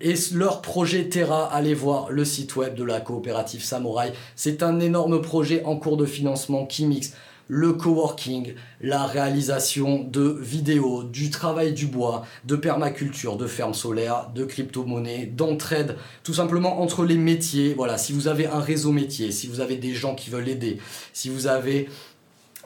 et 0.00 0.14
leur 0.34 0.62
projet 0.62 1.08
Terra. 1.08 1.52
Allez 1.52 1.74
voir 1.74 2.10
le 2.10 2.24
site 2.24 2.54
web 2.54 2.76
de 2.76 2.84
la 2.84 3.00
coopérative 3.00 3.64
Samouraï. 3.64 4.12
C'est 4.36 4.62
un 4.62 4.78
énorme 4.78 5.20
projet 5.20 5.64
en 5.64 5.76
cours 5.76 5.96
de 5.96 6.06
financement 6.06 6.64
qui 6.64 6.86
mixe 6.86 7.12
le 7.48 7.72
coworking, 7.72 8.54
la 8.80 9.04
réalisation 9.06 10.04
de 10.04 10.38
vidéos, 10.40 11.02
du 11.02 11.30
travail 11.30 11.72
du 11.72 11.86
bois, 11.86 12.24
de 12.44 12.54
permaculture, 12.54 13.36
de 13.36 13.46
ferme 13.46 13.74
solaire, 13.74 14.30
de 14.34 14.44
crypto-monnaie, 14.44 15.26
d'entraide, 15.26 15.96
tout 16.22 16.34
simplement 16.34 16.80
entre 16.80 17.04
les 17.04 17.16
métiers. 17.16 17.74
Voilà, 17.74 17.98
si 17.98 18.12
vous 18.12 18.28
avez 18.28 18.46
un 18.46 18.60
réseau 18.60 18.92
métier, 18.92 19.32
si 19.32 19.48
vous 19.48 19.60
avez 19.60 19.76
des 19.76 19.94
gens 19.94 20.14
qui 20.14 20.30
veulent 20.30 20.48
aider, 20.48 20.78
si 21.12 21.30
vous 21.30 21.48
avez 21.48 21.88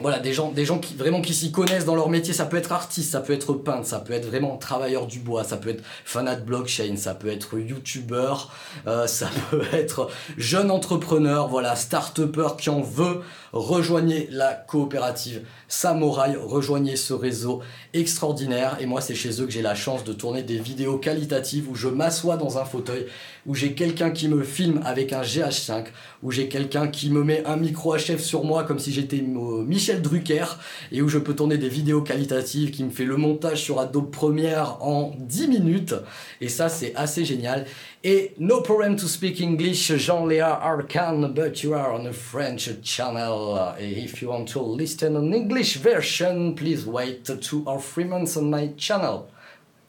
voilà, 0.02 0.18
des 0.18 0.32
gens, 0.32 0.52
qui 0.78 0.94
vraiment 0.94 1.20
qui 1.22 1.34
s'y 1.34 1.52
connaissent 1.52 1.84
dans 1.84 1.94
leur 1.94 2.10
métier. 2.10 2.34
Ça 2.34 2.44
peut 2.44 2.56
être 2.56 2.72
artiste, 2.72 3.12
ça 3.12 3.20
peut 3.20 3.32
être 3.32 3.54
peintre, 3.54 3.86
ça 3.86 4.00
peut 4.00 4.12
être 4.12 4.26
vraiment 4.26 4.56
travailleur 4.56 5.06
du 5.06 5.18
bois, 5.18 5.44
ça 5.44 5.56
peut 5.56 5.70
être 5.70 5.82
fanat 6.04 6.36
blockchain, 6.36 6.96
ça 6.96 7.14
peut 7.14 7.28
être 7.28 7.58
youtubeur, 7.58 8.52
euh, 8.86 9.06
ça 9.06 9.28
peut 9.50 9.64
être 9.72 10.10
jeune 10.36 10.70
entrepreneur, 10.70 11.48
voilà, 11.48 11.76
start-upper 11.76 12.56
qui 12.58 12.70
en 12.70 12.80
veut. 12.80 13.20
Rejoignez 13.52 14.28
la 14.30 14.54
coopérative 14.54 15.42
Samouraï, 15.68 16.36
rejoignez 16.36 16.96
ce 16.96 17.12
réseau 17.12 17.60
extraordinaire. 17.92 18.76
Et 18.80 18.86
moi, 18.86 19.00
c'est 19.00 19.14
chez 19.14 19.40
eux 19.40 19.46
que 19.46 19.52
j'ai 19.52 19.62
la 19.62 19.74
chance 19.74 20.04
de 20.04 20.12
tourner 20.12 20.42
des 20.42 20.58
vidéos 20.58 20.98
qualitatives 20.98 21.68
où 21.70 21.74
je 21.74 21.88
m'assois 21.88 22.36
dans 22.36 22.58
un 22.58 22.64
fauteuil, 22.64 23.06
où 23.46 23.54
j'ai 23.54 23.72
quelqu'un 23.72 24.10
qui 24.10 24.28
me 24.28 24.42
filme 24.42 24.80
avec 24.84 25.12
un 25.12 25.22
GH5, 25.22 25.86
où 26.22 26.30
j'ai 26.30 26.48
quelqu'un 26.48 26.88
qui 26.88 27.10
me 27.10 27.24
met 27.24 27.44
un 27.44 27.56
micro 27.56 27.96
HF 27.96 28.20
sur 28.20 28.44
moi 28.44 28.64
comme 28.64 28.78
si 28.78 28.92
j'étais 28.92 29.20
Michel 29.20 30.00
Drucker, 30.02 30.44
et 30.92 31.02
où 31.02 31.08
je 31.08 31.18
peux 31.18 31.34
tourner 31.34 31.58
des 31.58 31.68
vidéos 31.68 32.02
qualitatives, 32.02 32.70
qui 32.70 32.84
me 32.84 32.90
fait 32.90 33.04
le 33.04 33.16
montage 33.16 33.62
sur 33.62 33.80
Adobe 33.80 34.10
Premiere 34.10 34.78
en 34.80 35.12
10 35.18 35.48
minutes. 35.48 35.94
Et 36.40 36.48
ça, 36.48 36.68
c'est 36.68 36.94
assez 36.94 37.24
génial. 37.24 37.66
Et 38.04 38.34
no 38.38 38.60
problem 38.62 38.96
to 38.96 39.06
speak 39.06 39.40
English, 39.40 39.92
Jean-Léa 39.96 40.60
Arcan, 40.62 41.28
but 41.34 41.62
you 41.62 41.72
are 41.74 41.94
on 41.94 42.06
a 42.06 42.12
French 42.12 42.68
channel. 42.82 43.74
If 43.78 44.20
you 44.22 44.28
want 44.28 44.46
to 44.46 44.60
listen 44.60 45.16
an 45.16 45.32
English 45.32 45.78
version, 45.78 46.54
please 46.54 46.84
wait 46.86 47.24
two 47.40 47.62
or 47.66 47.80
three 47.80 48.04
months 48.04 48.36
on 48.36 48.50
my 48.50 48.72
channel. 48.76 49.28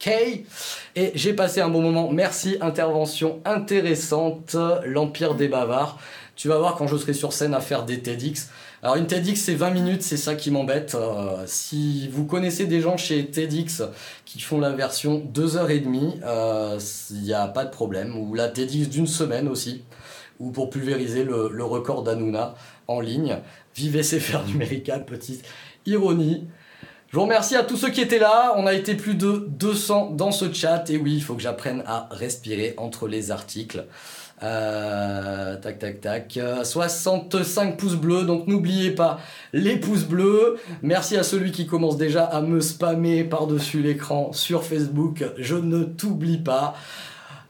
Et 0.06 1.12
j'ai 1.14 1.32
passé 1.32 1.60
un 1.60 1.68
bon 1.68 1.80
moment. 1.80 2.10
Merci, 2.10 2.56
intervention 2.60 3.40
intéressante. 3.44 4.56
L'Empire 4.84 5.34
des 5.34 5.48
Bavards. 5.48 5.98
Tu 6.36 6.48
vas 6.48 6.58
voir 6.58 6.74
quand 6.76 6.86
je 6.86 6.96
serai 6.96 7.12
sur 7.12 7.32
scène 7.32 7.54
à 7.54 7.60
faire 7.60 7.84
des 7.84 8.00
TEDx. 8.00 8.50
Alors 8.82 8.96
une 8.96 9.06
TEDx 9.06 9.40
c'est 9.40 9.54
20 9.54 9.70
minutes, 9.70 10.02
c'est 10.02 10.16
ça 10.16 10.34
qui 10.34 10.50
m'embête. 10.50 10.94
Euh, 10.94 11.44
si 11.46 12.08
vous 12.08 12.26
connaissez 12.26 12.66
des 12.66 12.80
gens 12.80 12.96
chez 12.96 13.26
TEDx 13.26 13.82
qui 14.24 14.40
font 14.40 14.60
la 14.60 14.72
version 14.72 15.22
2h30, 15.32 16.20
euh, 16.24 16.78
il 17.10 17.22
n'y 17.22 17.32
a 17.32 17.46
pas 17.46 17.64
de 17.64 17.70
problème. 17.70 18.16
Ou 18.16 18.34
la 18.34 18.48
TEDx 18.48 18.88
d'une 18.88 19.06
semaine 19.06 19.48
aussi, 19.48 19.84
ou 20.40 20.50
pour 20.50 20.70
pulvériser 20.70 21.24
le, 21.24 21.64
record 21.64 22.02
d'Anouna 22.02 22.56
en 22.88 23.00
ligne. 23.00 23.38
Vivez 23.76 24.02
ces 24.02 24.20
faire 24.20 24.44
numérica, 24.44 24.98
petite 24.98 25.44
ironie. 25.86 26.46
Je 27.14 27.16
vous 27.20 27.26
remercie 27.26 27.54
à 27.54 27.62
tous 27.62 27.76
ceux 27.76 27.90
qui 27.90 28.00
étaient 28.00 28.18
là. 28.18 28.54
On 28.56 28.66
a 28.66 28.72
été 28.72 28.96
plus 28.96 29.14
de 29.14 29.46
200 29.48 30.14
dans 30.16 30.32
ce 30.32 30.52
chat. 30.52 30.90
Et 30.90 30.96
oui, 30.96 31.14
il 31.14 31.22
faut 31.22 31.34
que 31.34 31.42
j'apprenne 31.42 31.84
à 31.86 32.08
respirer 32.10 32.74
entre 32.76 33.06
les 33.06 33.30
articles. 33.30 33.86
Euh, 34.42 35.54
tac, 35.54 35.78
tac, 35.78 36.00
tac. 36.00 36.40
65 36.64 37.76
pouces 37.76 37.94
bleus, 37.94 38.24
donc 38.24 38.48
n'oubliez 38.48 38.90
pas 38.90 39.20
les 39.52 39.76
pouces 39.76 40.02
bleus. 40.02 40.56
Merci 40.82 41.16
à 41.16 41.22
celui 41.22 41.52
qui 41.52 41.68
commence 41.68 41.96
déjà 41.96 42.24
à 42.24 42.40
me 42.40 42.60
spammer 42.60 43.22
par-dessus 43.22 43.80
l'écran 43.80 44.32
sur 44.32 44.64
Facebook. 44.64 45.24
Je 45.38 45.54
ne 45.54 45.84
t'oublie 45.84 46.38
pas. 46.38 46.74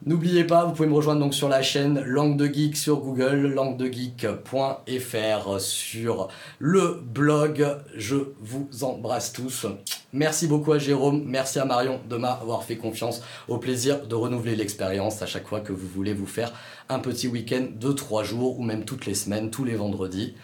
N'oubliez 0.07 0.44
pas, 0.44 0.66
vous 0.66 0.74
pouvez 0.74 0.86
me 0.86 0.94
rejoindre 0.94 1.32
sur 1.32 1.48
la 1.48 1.62
chaîne 1.62 1.98
Langue 2.05 2.36
de 2.36 2.44
Geek 2.44 2.76
sur 2.76 2.98
Google, 2.98 3.55
languedegeek.fr 3.55 5.59
sur 5.59 6.28
le 6.59 7.00
blog. 7.02 7.66
Je 7.96 8.16
vous 8.38 8.68
embrasse 8.82 9.32
tous. 9.32 9.64
Merci 10.12 10.46
beaucoup 10.46 10.74
à 10.74 10.78
Jérôme, 10.78 11.22
merci 11.24 11.59
à 11.59 11.64
Marion 11.64 12.00
de 12.07 12.16
m'avoir 12.16 12.64
fait 12.64 12.76
confiance. 12.76 13.22
Au 13.48 13.57
plaisir 13.57 14.07
de 14.07 14.14
renouveler 14.14 14.57
l'expérience 14.57 15.22
à 15.22 15.26
chaque 15.26 15.48
fois 15.48 15.61
que 15.61 15.72
vous 15.72 15.88
voulez 15.88 16.12
vous 16.12 16.26
faire 16.26 16.52
un 16.90 16.98
petit 16.98 17.26
week-end 17.26 17.68
de 17.74 17.90
3 17.90 18.24
jours 18.24 18.61
ou 18.61 18.62
même 18.62 18.84
toutes 18.84 19.07
les 19.07 19.14
semaines, 19.14 19.50
tous 19.50 19.64
les 19.64 19.74
vendredis. 19.74 20.34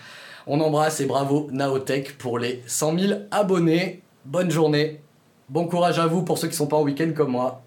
On 0.46 0.62
embrasse 0.62 1.02
et 1.02 1.06
bravo 1.06 1.50
Naotech 1.52 2.16
pour 2.16 2.38
les 2.38 2.62
100 2.66 2.98
000 2.98 3.20
abonnés. 3.30 4.00
Bonne 4.24 4.50
journée, 4.50 5.02
bon 5.50 5.66
courage 5.66 5.98
à 5.98 6.06
vous 6.06 6.22
pour 6.22 6.38
ceux 6.38 6.48
qui 6.48 6.54
ne 6.54 6.58
sont 6.58 6.66
pas 6.66 6.78
en 6.78 6.82
week-end 6.82 7.12
comme 7.14 7.32
moi. 7.32 7.62